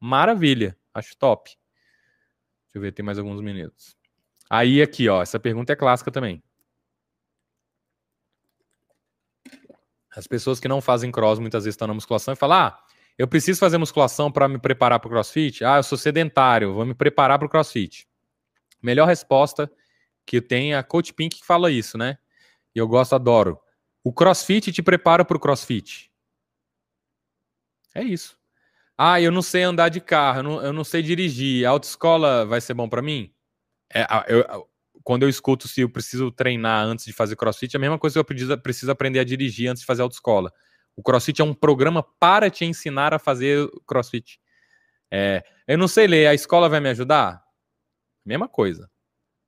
Maravilha, 0.00 0.76
acho 0.94 1.16
top. 1.16 1.50
Deixa 1.50 2.78
eu 2.78 2.80
ver, 2.80 2.92
tem 2.92 3.04
mais 3.04 3.18
alguns 3.18 3.40
minutos. 3.40 3.96
Aí 4.48 4.82
aqui, 4.82 5.08
ó, 5.08 5.22
essa 5.22 5.38
pergunta 5.38 5.72
é 5.72 5.76
clássica 5.76 6.10
também. 6.10 6.42
As 10.14 10.26
pessoas 10.26 10.60
que 10.60 10.68
não 10.68 10.80
fazem 10.80 11.10
cross 11.10 11.38
muitas 11.38 11.64
vezes 11.64 11.74
estão 11.74 11.88
na 11.88 11.94
musculação 11.94 12.34
e 12.34 12.36
falam: 12.36 12.58
ah, 12.58 12.84
eu 13.18 13.26
preciso 13.26 13.58
fazer 13.58 13.78
musculação 13.78 14.30
para 14.30 14.48
me 14.48 14.58
preparar 14.58 15.00
para 15.00 15.08
o 15.08 15.10
crossfit? 15.10 15.64
Ah, 15.64 15.78
eu 15.78 15.82
sou 15.82 15.96
sedentário, 15.96 16.74
vou 16.74 16.84
me 16.84 16.94
preparar 16.94 17.38
para 17.38 17.46
o 17.46 17.48
crossfit. 17.48 18.06
Melhor 18.82 19.06
resposta 19.06 19.70
que 20.26 20.40
tem 20.40 20.72
é 20.72 20.76
a 20.76 20.82
Coach 20.82 21.12
Pink 21.14 21.38
que 21.38 21.46
fala 21.46 21.70
isso, 21.70 21.96
né? 21.96 22.18
E 22.74 22.78
eu 22.78 22.88
gosto, 22.88 23.14
adoro. 23.14 23.58
O 24.04 24.12
crossfit 24.12 24.72
te 24.72 24.82
prepara 24.82 25.24
para 25.24 25.36
o 25.36 25.40
crossfit. 25.40 26.10
É 27.94 28.02
isso. 28.02 28.36
Ah, 28.96 29.20
eu 29.20 29.30
não 29.32 29.42
sei 29.42 29.62
andar 29.62 29.88
de 29.88 30.00
carro, 30.00 30.40
eu 30.40 30.42
não, 30.42 30.62
eu 30.62 30.72
não 30.72 30.84
sei 30.84 31.02
dirigir. 31.02 31.66
A 31.66 31.70
autoescola 31.70 32.44
vai 32.46 32.60
ser 32.60 32.74
bom 32.74 32.88
para 32.88 33.02
mim? 33.02 33.32
É, 33.92 34.06
eu, 34.28 34.68
quando 35.02 35.24
eu 35.24 35.28
escuto 35.28 35.68
se 35.68 35.80
eu 35.80 35.90
preciso 35.90 36.30
treinar 36.30 36.84
antes 36.84 37.04
de 37.04 37.12
fazer 37.12 37.36
crossfit, 37.36 37.74
é 37.74 37.78
a 37.78 37.80
mesma 37.80 37.98
coisa 37.98 38.14
que 38.14 38.18
eu 38.18 38.24
preciso, 38.24 38.58
preciso 38.58 38.92
aprender 38.92 39.18
a 39.18 39.24
dirigir 39.24 39.68
antes 39.68 39.80
de 39.80 39.86
fazer 39.86 40.02
autoescola. 40.02 40.52
O 40.96 41.02
crossfit 41.02 41.40
é 41.40 41.44
um 41.44 41.54
programa 41.54 42.02
para 42.02 42.50
te 42.50 42.64
ensinar 42.64 43.14
a 43.14 43.18
fazer 43.18 43.68
crossfit. 43.86 44.38
É, 45.10 45.42
eu 45.66 45.78
não 45.78 45.88
sei 45.88 46.06
ler, 46.06 46.26
a 46.26 46.34
escola 46.34 46.68
vai 46.68 46.80
me 46.80 46.88
ajudar? 46.90 47.42
Mesma 48.24 48.48
coisa. 48.48 48.90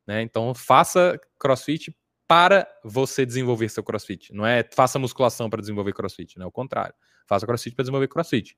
Né? 0.06 0.22
Então, 0.22 0.54
faça 0.54 1.18
crossfit 1.38 1.94
para 2.26 2.66
você 2.82 3.26
desenvolver 3.26 3.68
seu 3.68 3.82
crossfit. 3.82 4.32
Não 4.32 4.46
é 4.46 4.66
faça 4.74 4.98
musculação 4.98 5.50
para 5.50 5.60
desenvolver 5.60 5.92
crossfit, 5.92 6.38
não 6.38 6.46
é 6.46 6.48
o 6.48 6.52
contrário. 6.52 6.94
Faça 7.26 7.46
crossfit 7.46 7.74
para 7.74 7.82
desenvolver 7.82 8.08
crossfit. 8.08 8.56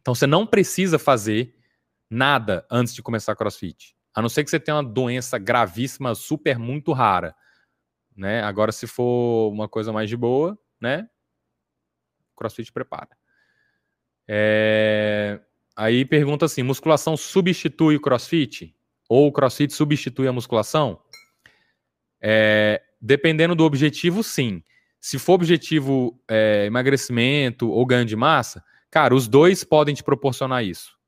Então, 0.00 0.14
você 0.14 0.26
não 0.26 0.46
precisa 0.46 0.98
fazer 0.98 1.54
nada 2.10 2.66
antes 2.70 2.94
de 2.94 3.02
começar 3.02 3.36
crossfit. 3.36 3.96
A 4.14 4.22
não 4.22 4.28
ser 4.28 4.42
que 4.42 4.50
você 4.50 4.58
tenha 4.58 4.76
uma 4.76 4.84
doença 4.84 5.38
gravíssima, 5.38 6.14
super 6.14 6.58
muito 6.58 6.92
rara, 6.92 7.34
né? 8.16 8.42
Agora, 8.42 8.72
se 8.72 8.86
for 8.86 9.52
uma 9.52 9.68
coisa 9.68 9.92
mais 9.92 10.08
de 10.08 10.16
boa, 10.16 10.58
né? 10.80 11.08
CrossFit 12.36 12.72
prepara. 12.72 13.10
É... 14.26 15.40
Aí 15.76 16.04
pergunta 16.04 16.46
assim: 16.46 16.62
musculação 16.62 17.16
substitui 17.16 17.96
o 17.96 18.00
CrossFit? 18.00 18.74
Ou 19.08 19.28
o 19.28 19.32
CrossFit 19.32 19.72
substitui 19.72 20.28
a 20.28 20.32
musculação? 20.32 21.00
É... 22.20 22.82
Dependendo 23.00 23.54
do 23.54 23.64
objetivo, 23.64 24.22
sim. 24.22 24.62
Se 25.00 25.18
for 25.18 25.34
objetivo 25.34 26.20
é, 26.28 26.64
emagrecimento 26.66 27.70
ou 27.70 27.86
ganho 27.86 28.04
de 28.04 28.16
massa, 28.16 28.64
cara, 28.90 29.14
os 29.14 29.28
dois 29.28 29.62
podem 29.62 29.94
te 29.94 30.02
proporcionar 30.02 30.64
isso. 30.64 30.98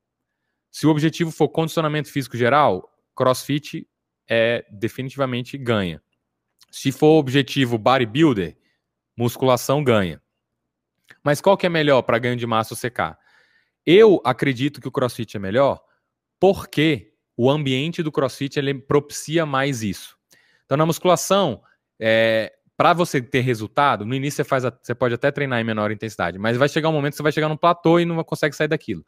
Se 0.71 0.87
o 0.87 0.89
objetivo 0.89 1.31
for 1.31 1.49
condicionamento 1.49 2.09
físico 2.09 2.37
geral, 2.37 2.89
CrossFit 3.13 3.85
é 4.29 4.65
definitivamente 4.71 5.57
ganha. 5.57 6.01
Se 6.71 6.91
for 6.91 7.19
objetivo 7.19 7.77
bodybuilder, 7.77 8.57
musculação 9.17 9.83
ganha. 9.83 10.21
Mas 11.21 11.41
qual 11.41 11.57
que 11.57 11.65
é 11.65 11.69
melhor 11.69 12.01
para 12.03 12.17
ganho 12.17 12.37
de 12.37 12.47
massa 12.47 12.73
ou 12.73 12.77
secar? 12.77 13.19
Eu 13.85 14.21
acredito 14.23 14.79
que 14.79 14.87
o 14.87 14.91
CrossFit 14.91 15.35
é 15.35 15.39
melhor 15.39 15.81
porque 16.39 17.13
o 17.35 17.49
ambiente 17.49 18.01
do 18.01 18.11
CrossFit 18.11 18.57
ele 18.57 18.73
propicia 18.73 19.45
mais 19.45 19.83
isso. 19.83 20.17
Então 20.71 20.77
na 20.77 20.85
musculação, 20.85 21.61
é, 21.99 22.53
para 22.77 22.93
você 22.93 23.21
ter 23.21 23.41
resultado, 23.41 24.05
no 24.05 24.15
início 24.15 24.37
você, 24.37 24.43
faz 24.45 24.63
a, 24.63 24.71
você 24.81 24.95
pode 24.95 25.13
até 25.13 25.29
treinar 25.29 25.59
em 25.59 25.65
menor 25.65 25.91
intensidade, 25.91 26.39
mas 26.39 26.55
vai 26.55 26.69
chegar 26.69 26.87
um 26.87 26.93
momento 26.93 27.11
que 27.11 27.17
você 27.17 27.23
vai 27.23 27.31
chegar 27.33 27.49
num 27.49 27.57
platô 27.57 27.99
e 27.99 28.05
não 28.05 28.23
consegue 28.23 28.55
sair 28.55 28.69
daquilo. 28.69 29.03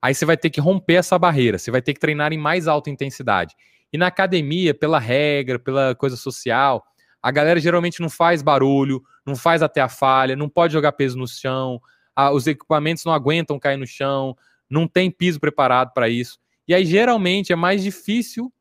Aí 0.00 0.14
você 0.14 0.24
vai 0.24 0.36
ter 0.36 0.50
que 0.50 0.60
romper 0.60 0.94
essa 0.94 1.18
barreira, 1.18 1.58
você 1.58 1.68
vai 1.68 1.82
ter 1.82 1.94
que 1.94 1.98
treinar 1.98 2.32
em 2.32 2.38
mais 2.38 2.68
alta 2.68 2.90
intensidade. 2.90 3.56
E 3.92 3.98
na 3.98 4.06
academia, 4.06 4.72
pela 4.72 5.00
regra, 5.00 5.58
pela 5.58 5.96
coisa 5.96 6.16
social, 6.16 6.84
a 7.20 7.32
galera 7.32 7.58
geralmente 7.58 8.00
não 8.00 8.08
faz 8.08 8.40
barulho, 8.40 9.02
não 9.26 9.34
faz 9.34 9.64
até 9.64 9.80
a 9.80 9.88
falha, 9.88 10.36
não 10.36 10.48
pode 10.48 10.72
jogar 10.72 10.92
peso 10.92 11.18
no 11.18 11.26
chão, 11.26 11.82
a, 12.14 12.30
os 12.30 12.46
equipamentos 12.46 13.04
não 13.04 13.12
aguentam 13.12 13.58
cair 13.58 13.76
no 13.76 13.84
chão, 13.84 14.36
não 14.70 14.86
tem 14.86 15.10
piso 15.10 15.40
preparado 15.40 15.92
para 15.92 16.08
isso. 16.08 16.38
E 16.68 16.72
aí 16.72 16.86
geralmente 16.86 17.52
é 17.52 17.56
mais 17.56 17.82
difícil 17.82 18.52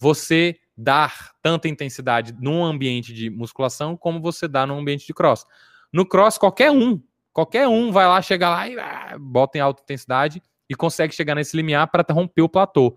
você 0.00 0.58
dar 0.80 1.32
tanta 1.42 1.68
intensidade 1.68 2.34
num 2.40 2.64
ambiente 2.64 3.12
de 3.12 3.28
musculação 3.28 3.96
como 3.96 4.20
você 4.20 4.48
dá 4.48 4.66
num 4.66 4.78
ambiente 4.78 5.06
de 5.06 5.12
cross. 5.12 5.44
No 5.92 6.06
cross, 6.06 6.38
qualquer 6.38 6.70
um, 6.70 7.00
qualquer 7.32 7.68
um 7.68 7.92
vai 7.92 8.06
lá, 8.06 8.22
chega 8.22 8.48
lá 8.48 8.68
e 8.68 8.78
ah, 8.78 9.16
bota 9.20 9.58
em 9.58 9.60
alta 9.60 9.82
intensidade 9.82 10.42
e 10.68 10.74
consegue 10.74 11.14
chegar 11.14 11.34
nesse 11.34 11.56
limiar 11.56 11.88
para 11.90 12.04
romper 12.12 12.42
o 12.42 12.48
platô. 12.48 12.96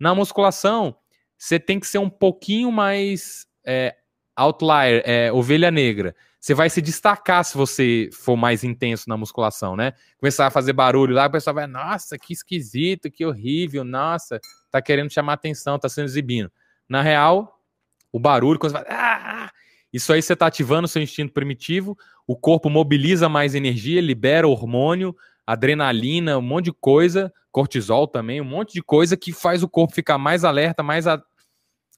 Na 0.00 0.14
musculação, 0.14 0.96
você 1.36 1.58
tem 1.58 1.78
que 1.78 1.86
ser 1.86 1.98
um 1.98 2.08
pouquinho 2.08 2.72
mais 2.72 3.46
é, 3.66 3.94
outlier, 4.34 5.02
é, 5.04 5.30
ovelha 5.32 5.70
negra. 5.70 6.14
Você 6.40 6.54
vai 6.54 6.70
se 6.70 6.80
destacar 6.80 7.44
se 7.44 7.56
você 7.56 8.08
for 8.12 8.36
mais 8.36 8.62
intenso 8.62 9.08
na 9.08 9.16
musculação, 9.16 9.76
né? 9.76 9.92
Começar 10.18 10.46
a 10.46 10.50
fazer 10.50 10.72
barulho 10.72 11.12
lá, 11.12 11.26
o 11.26 11.30
pessoal 11.30 11.52
vai, 11.52 11.66
nossa, 11.66 12.16
que 12.16 12.32
esquisito, 12.32 13.10
que 13.10 13.26
horrível, 13.26 13.84
nossa, 13.84 14.40
tá 14.70 14.80
querendo 14.80 15.12
chamar 15.12 15.34
atenção, 15.34 15.78
tá 15.78 15.88
sendo 15.88 16.04
exibindo. 16.04 16.50
Na 16.88 17.02
real, 17.02 17.60
o 18.12 18.18
barulho, 18.18 18.58
quando 18.58 18.72
você 18.72 18.78
vai, 18.78 18.86
ah, 18.90 19.50
isso 19.92 20.12
aí 20.12 20.22
você 20.22 20.34
tá 20.34 20.46
ativando 20.46 20.86
o 20.86 20.88
seu 20.88 21.02
instinto 21.02 21.32
primitivo, 21.32 21.96
o 22.26 22.36
corpo 22.36 22.68
mobiliza 22.68 23.28
mais 23.28 23.54
energia, 23.54 24.00
libera 24.00 24.46
hormônio, 24.46 25.14
adrenalina, 25.46 26.38
um 26.38 26.42
monte 26.42 26.66
de 26.66 26.72
coisa, 26.72 27.32
cortisol 27.50 28.06
também, 28.06 28.40
um 28.40 28.44
monte 28.44 28.74
de 28.74 28.82
coisa 28.82 29.16
que 29.16 29.32
faz 29.32 29.62
o 29.62 29.68
corpo 29.68 29.94
ficar 29.94 30.18
mais 30.18 30.44
alerta, 30.44 30.82
mais, 30.82 31.06
a, 31.06 31.22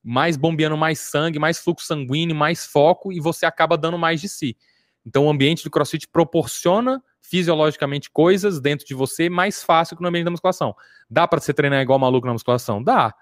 mais 0.03 0.36
bombeando 0.36 0.76
mais 0.76 1.01
sangue, 1.01 1.38
mais 1.38 1.59
fluxo 1.59 1.86
sanguíneo, 1.86 2.34
mais 2.34 2.64
foco 2.64 3.12
e 3.12 3.20
você 3.20 3.45
acaba 3.45 3.76
dando 3.76 3.99
mais 3.99 4.20
de 4.20 4.28
si. 4.28 4.57
Então 5.05 5.26
o 5.26 5.30
ambiente 5.30 5.64
do 5.64 5.70
CrossFit 5.70 6.07
proporciona 6.09 7.03
fisiologicamente 7.20 8.11
coisas 8.11 8.61
dentro 8.61 8.86
de 8.86 8.95
você 8.95 9.28
mais 9.28 9.62
fácil 9.62 9.97
que 9.97 10.03
no 10.03 10.09
ambiente 10.09 10.24
da 10.24 10.30
musculação. 10.30 10.74
Dá 11.09 11.26
para 11.26 11.41
você 11.41 11.53
treinar 11.53 11.80
igual 11.80 11.99
maluco 11.99 12.26
na 12.26 12.32
musculação? 12.32 12.82
Dá. 12.82 13.14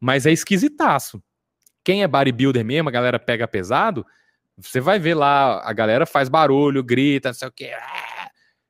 Mas 0.00 0.26
é 0.26 0.32
esquisitaço. 0.32 1.22
Quem 1.84 2.02
é 2.02 2.08
bodybuilder 2.08 2.64
mesmo, 2.64 2.88
a 2.88 2.92
galera 2.92 3.18
pega 3.18 3.46
pesado, 3.46 4.04
você 4.56 4.80
vai 4.80 4.98
ver 4.98 5.14
lá, 5.14 5.60
a 5.64 5.72
galera 5.72 6.06
faz 6.06 6.28
barulho, 6.28 6.82
grita, 6.82 7.30
não 7.30 7.34
sei 7.34 7.48
o 7.48 7.52
que. 7.52 7.70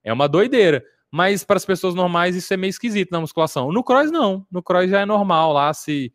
É 0.02 0.12
uma 0.12 0.28
doideira. 0.28 0.84
Mas 1.10 1.42
para 1.42 1.56
as 1.56 1.64
pessoas 1.64 1.94
normais 1.94 2.36
isso 2.36 2.54
é 2.54 2.56
meio 2.56 2.70
esquisito 2.70 3.10
na 3.10 3.20
musculação. 3.20 3.72
No 3.72 3.82
cross 3.82 4.10
não. 4.10 4.46
No 4.50 4.62
cross 4.62 4.88
já 4.88 5.00
é 5.00 5.06
normal 5.06 5.52
lá 5.52 5.74
se 5.74 6.12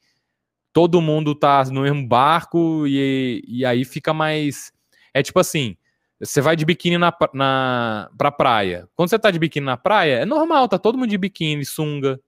todo 0.72 1.02
mundo 1.02 1.36
tá 1.36 1.64
no 1.66 1.82
mesmo 1.82 2.08
barco 2.08 2.86
e, 2.88 3.44
e 3.48 3.66
aí 3.66 3.84
fica 3.84 4.14
mais. 4.14 4.72
É 5.14 5.22
tipo 5.22 5.40
assim: 5.40 5.76
você 6.20 6.40
vai 6.40 6.56
de 6.56 6.66
biquíni 6.66 6.98
na, 6.98 7.14
na, 7.34 8.10
pra 8.18 8.32
praia. 8.32 8.88
Quando 8.96 9.10
você 9.10 9.20
tá 9.20 9.32
de 9.32 9.40
biquíni 9.40 9.66
na 9.66 9.78
praia, 9.78 10.20
é 10.20 10.26
normal, 10.26 10.68
tá 10.70 10.80
todo 10.80 10.98
mundo 10.98 11.10
de 11.10 11.18
biquíni, 11.18 11.66
sunga. 11.66 12.20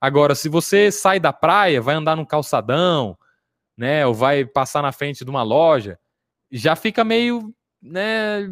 Agora, 0.00 0.34
se 0.34 0.48
você 0.48 0.92
sai 0.92 1.18
da 1.18 1.32
praia, 1.32 1.80
vai 1.80 1.94
andar 1.94 2.16
num 2.16 2.24
calçadão, 2.24 3.16
né? 3.76 4.06
Ou 4.06 4.14
vai 4.14 4.44
passar 4.44 4.82
na 4.82 4.92
frente 4.92 5.24
de 5.24 5.30
uma 5.30 5.42
loja, 5.42 5.98
já 6.50 6.76
fica 6.76 7.04
meio. 7.04 7.54
Né, 7.80 8.48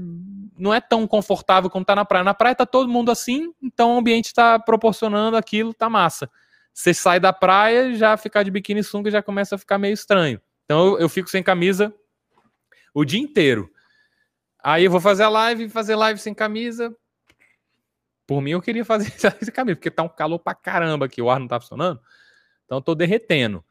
não 0.56 0.72
é 0.72 0.80
tão 0.80 1.04
confortável 1.04 1.68
como 1.68 1.84
tá 1.84 1.96
na 1.96 2.04
praia. 2.04 2.24
Na 2.24 2.34
praia 2.34 2.54
tá 2.54 2.64
todo 2.64 2.88
mundo 2.88 3.10
assim, 3.10 3.52
então 3.60 3.94
o 3.94 3.98
ambiente 3.98 4.26
está 4.26 4.56
proporcionando 4.56 5.36
aquilo, 5.36 5.74
tá 5.74 5.90
massa. 5.90 6.30
Você 6.72 6.94
sai 6.94 7.18
da 7.18 7.32
praia, 7.32 7.94
já 7.94 8.16
ficar 8.16 8.44
de 8.44 8.50
biquíni 8.52 8.84
sunga 8.84 9.10
já 9.10 9.20
começa 9.20 9.56
a 9.56 9.58
ficar 9.58 9.78
meio 9.78 9.94
estranho. 9.94 10.40
Então 10.64 10.86
eu, 10.86 11.00
eu 11.00 11.08
fico 11.08 11.28
sem 11.28 11.42
camisa 11.42 11.92
o 12.94 13.04
dia 13.04 13.20
inteiro. 13.20 13.68
Aí 14.62 14.84
eu 14.84 14.90
vou 14.90 15.00
fazer 15.00 15.24
a 15.24 15.28
live, 15.28 15.68
fazer 15.68 15.96
live 15.96 16.18
sem 16.20 16.34
camisa. 16.34 16.94
Por 18.26 18.40
mim, 18.40 18.50
eu 18.50 18.62
queria 18.62 18.84
fazer 18.84 19.10
sem 19.18 19.52
camisa, 19.52 19.76
porque 19.76 19.90
tá 19.90 20.02
um 20.02 20.08
calor 20.08 20.38
pra 20.38 20.54
caramba 20.54 21.06
aqui, 21.06 21.22
o 21.22 21.30
ar 21.30 21.38
não 21.38 21.48
tá 21.48 21.60
funcionando. 21.60 22.00
Então 22.64 22.82
tô 22.82 22.94
derretendo. 22.94 23.64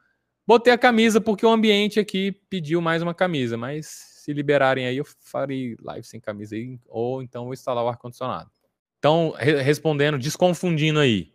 Botei 0.47 0.71
a 0.71 0.77
camisa 0.77 1.19
porque 1.19 1.45
o 1.45 1.49
ambiente 1.49 1.99
aqui 1.99 2.31
pediu 2.49 2.79
mais 2.79 3.01
uma 3.01 3.13
camisa, 3.13 3.57
mas 3.57 3.87
se 3.87 4.31
liberarem 4.31 4.87
aí, 4.87 4.97
eu 4.97 5.05
farei 5.19 5.75
live 5.81 6.05
sem 6.05 6.19
camisa 6.19 6.55
aí, 6.55 6.79
ou 6.87 7.21
então 7.21 7.45
vou 7.45 7.53
instalar 7.53 7.83
o 7.83 7.87
ar-condicionado. 7.87 8.49
Então, 8.97 9.35
re 9.37 9.61
respondendo, 9.61 10.17
desconfundindo 10.17 10.99
aí. 10.99 11.31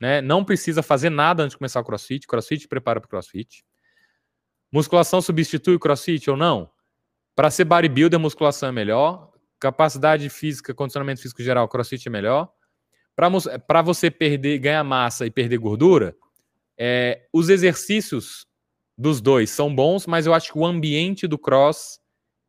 Né? 0.00 0.20
Não 0.20 0.44
precisa 0.44 0.82
fazer 0.82 1.08
nada 1.08 1.42
antes 1.42 1.54
de 1.54 1.58
começar 1.58 1.80
o 1.80 1.84
crossfit. 1.84 2.26
Crossfit 2.26 2.68
prepara 2.68 3.00
para 3.00 3.06
o 3.06 3.10
crossfit. 3.10 3.64
Musculação 4.70 5.22
substitui 5.22 5.76
o 5.76 5.78
crossfit 5.78 6.28
ou 6.28 6.36
não? 6.36 6.70
Para 7.34 7.50
ser 7.50 7.64
bodybuilder, 7.64 8.20
musculação 8.20 8.68
é 8.68 8.72
melhor. 8.72 9.32
Capacidade 9.58 10.28
física, 10.28 10.74
condicionamento 10.74 11.22
físico 11.22 11.42
geral, 11.42 11.68
crossfit 11.68 12.06
é 12.06 12.10
melhor. 12.10 12.52
Para 13.16 13.82
você 13.82 14.10
perder, 14.10 14.58
ganhar 14.58 14.84
massa 14.84 15.26
e 15.26 15.30
perder 15.30 15.58
gordura, 15.58 16.16
é, 16.76 17.26
os 17.32 17.48
exercícios 17.48 18.46
dos 18.96 19.20
dois 19.20 19.50
são 19.50 19.74
bons, 19.74 20.06
mas 20.06 20.26
eu 20.26 20.34
acho 20.34 20.52
que 20.52 20.58
o 20.58 20.66
ambiente 20.66 21.26
do 21.26 21.38
cross 21.38 22.00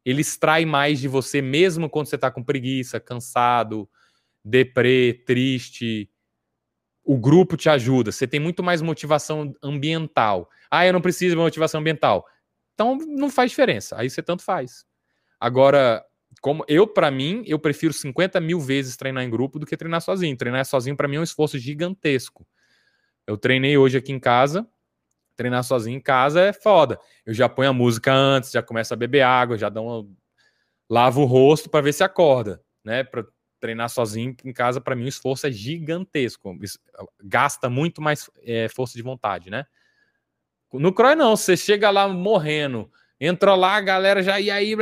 ele 0.03 0.21
extrai 0.21 0.65
mais 0.65 0.99
de 0.99 1.07
você, 1.07 1.41
mesmo 1.41 1.89
quando 1.89 2.05
você 2.07 2.15
está 2.15 2.29
com 2.29 2.43
preguiça, 2.43 2.99
cansado, 2.99 3.89
deprê, 4.43 5.23
triste, 5.25 6.09
o 7.03 7.17
grupo 7.17 7.57
te 7.57 7.69
ajuda, 7.69 8.11
você 8.11 8.27
tem 8.27 8.39
muito 8.39 8.63
mais 8.63 8.81
motivação 8.81 9.53
ambiental. 9.61 10.49
Ah, 10.69 10.85
eu 10.85 10.93
não 10.93 11.01
preciso 11.01 11.35
de 11.35 11.41
motivação 11.41 11.81
ambiental. 11.81 12.25
Então 12.73 12.97
não 12.97 13.29
faz 13.29 13.51
diferença, 13.51 13.97
aí 13.97 14.09
você 14.09 14.21
tanto 14.21 14.43
faz. 14.43 14.85
Agora, 15.39 16.03
como 16.41 16.63
eu, 16.67 16.87
para 16.87 17.09
mim, 17.11 17.43
eu 17.45 17.59
prefiro 17.59 17.93
50 17.93 18.39
mil 18.39 18.59
vezes 18.59 18.95
treinar 18.95 19.23
em 19.23 19.29
grupo 19.29 19.59
do 19.59 19.65
que 19.65 19.77
treinar 19.77 20.01
sozinho. 20.01 20.35
Treinar 20.37 20.65
sozinho, 20.65 20.95
para 20.95 21.07
mim, 21.07 21.17
é 21.17 21.19
um 21.19 21.23
esforço 21.23 21.57
gigantesco. 21.57 22.45
Eu 23.27 23.37
treinei 23.37 23.77
hoje 23.77 23.97
aqui 23.97 24.11
em 24.11 24.19
casa. 24.19 24.67
Treinar 25.35 25.63
sozinho 25.63 25.97
em 25.97 26.01
casa 26.01 26.41
é 26.41 26.53
foda. 26.53 26.99
Eu 27.25 27.33
já 27.33 27.49
ponho 27.49 27.69
a 27.69 27.73
música 27.73 28.13
antes, 28.13 28.51
já 28.51 28.61
começo 28.61 28.93
a 28.93 28.97
beber 28.97 29.21
água, 29.21 29.57
já 29.57 29.69
dou 29.69 29.85
uma... 29.85 30.15
lavo 30.89 31.21
o 31.21 31.25
rosto 31.25 31.69
para 31.69 31.81
ver 31.81 31.93
se 31.93 32.03
acorda, 32.03 32.61
né? 32.83 33.03
Pra 33.03 33.25
treinar 33.59 33.89
sozinho 33.89 34.35
em 34.45 34.53
casa, 34.53 34.79
para 34.79 34.95
mim, 34.95 35.05
o 35.05 35.09
esforço 35.09 35.47
é 35.47 35.51
gigantesco. 35.51 36.55
Gasta 37.23 37.69
muito 37.69 38.01
mais 38.01 38.29
é, 38.43 38.69
força 38.69 38.95
de 38.95 39.01
vontade, 39.01 39.49
né? 39.49 39.65
No 40.71 40.93
Croy, 40.93 41.15
não. 41.15 41.35
Você 41.35 41.57
chega 41.57 41.89
lá 41.89 42.07
morrendo, 42.07 42.91
entra 43.19 43.55
lá, 43.55 43.75
a 43.75 43.81
galera 43.81 44.21
já. 44.21 44.39
E 44.39 44.49
aí, 44.51 44.75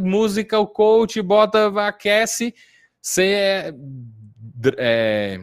música, 0.00 0.58
o 0.58 0.66
coach, 0.66 1.20
bota, 1.22 1.68
aquece. 1.86 2.54
Você 3.00 3.24
é, 3.24 3.72
é 4.78 5.40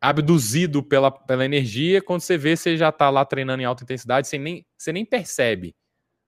abduzido 0.00 0.82
pela, 0.82 1.10
pela 1.10 1.44
energia. 1.44 2.02
Quando 2.02 2.20
você 2.20 2.38
vê, 2.38 2.56
você 2.56 2.76
já 2.76 2.90
tá 2.90 3.10
lá 3.10 3.24
treinando 3.24 3.62
em 3.62 3.66
alta 3.66 3.84
intensidade, 3.84 4.28
você 4.28 4.38
nem, 4.38 4.66
você 4.76 4.92
nem 4.92 5.04
percebe. 5.04 5.74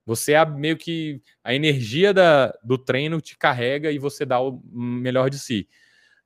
Você 0.04 0.32
é 0.32 0.44
meio 0.44 0.76
que 0.76 1.22
a 1.44 1.54
energia 1.54 2.12
da, 2.12 2.52
do 2.62 2.76
treino 2.76 3.20
te 3.20 3.38
carrega 3.38 3.90
e 3.90 3.98
você 3.98 4.26
dá 4.26 4.40
o 4.40 4.60
melhor 4.72 5.30
de 5.30 5.38
si. 5.38 5.68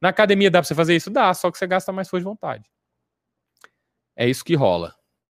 Na 0.00 0.08
academia 0.08 0.50
dá 0.50 0.60
para 0.60 0.66
você 0.66 0.74
fazer 0.74 0.96
isso? 0.96 1.10
Dá, 1.10 1.32
só 1.34 1.50
que 1.50 1.58
você 1.58 1.66
gasta 1.66 1.92
mais 1.92 2.08
força 2.08 2.20
de 2.22 2.24
vontade. 2.24 2.70
É 4.14 4.28
isso 4.28 4.44
que 4.44 4.54
rola. 4.54 4.94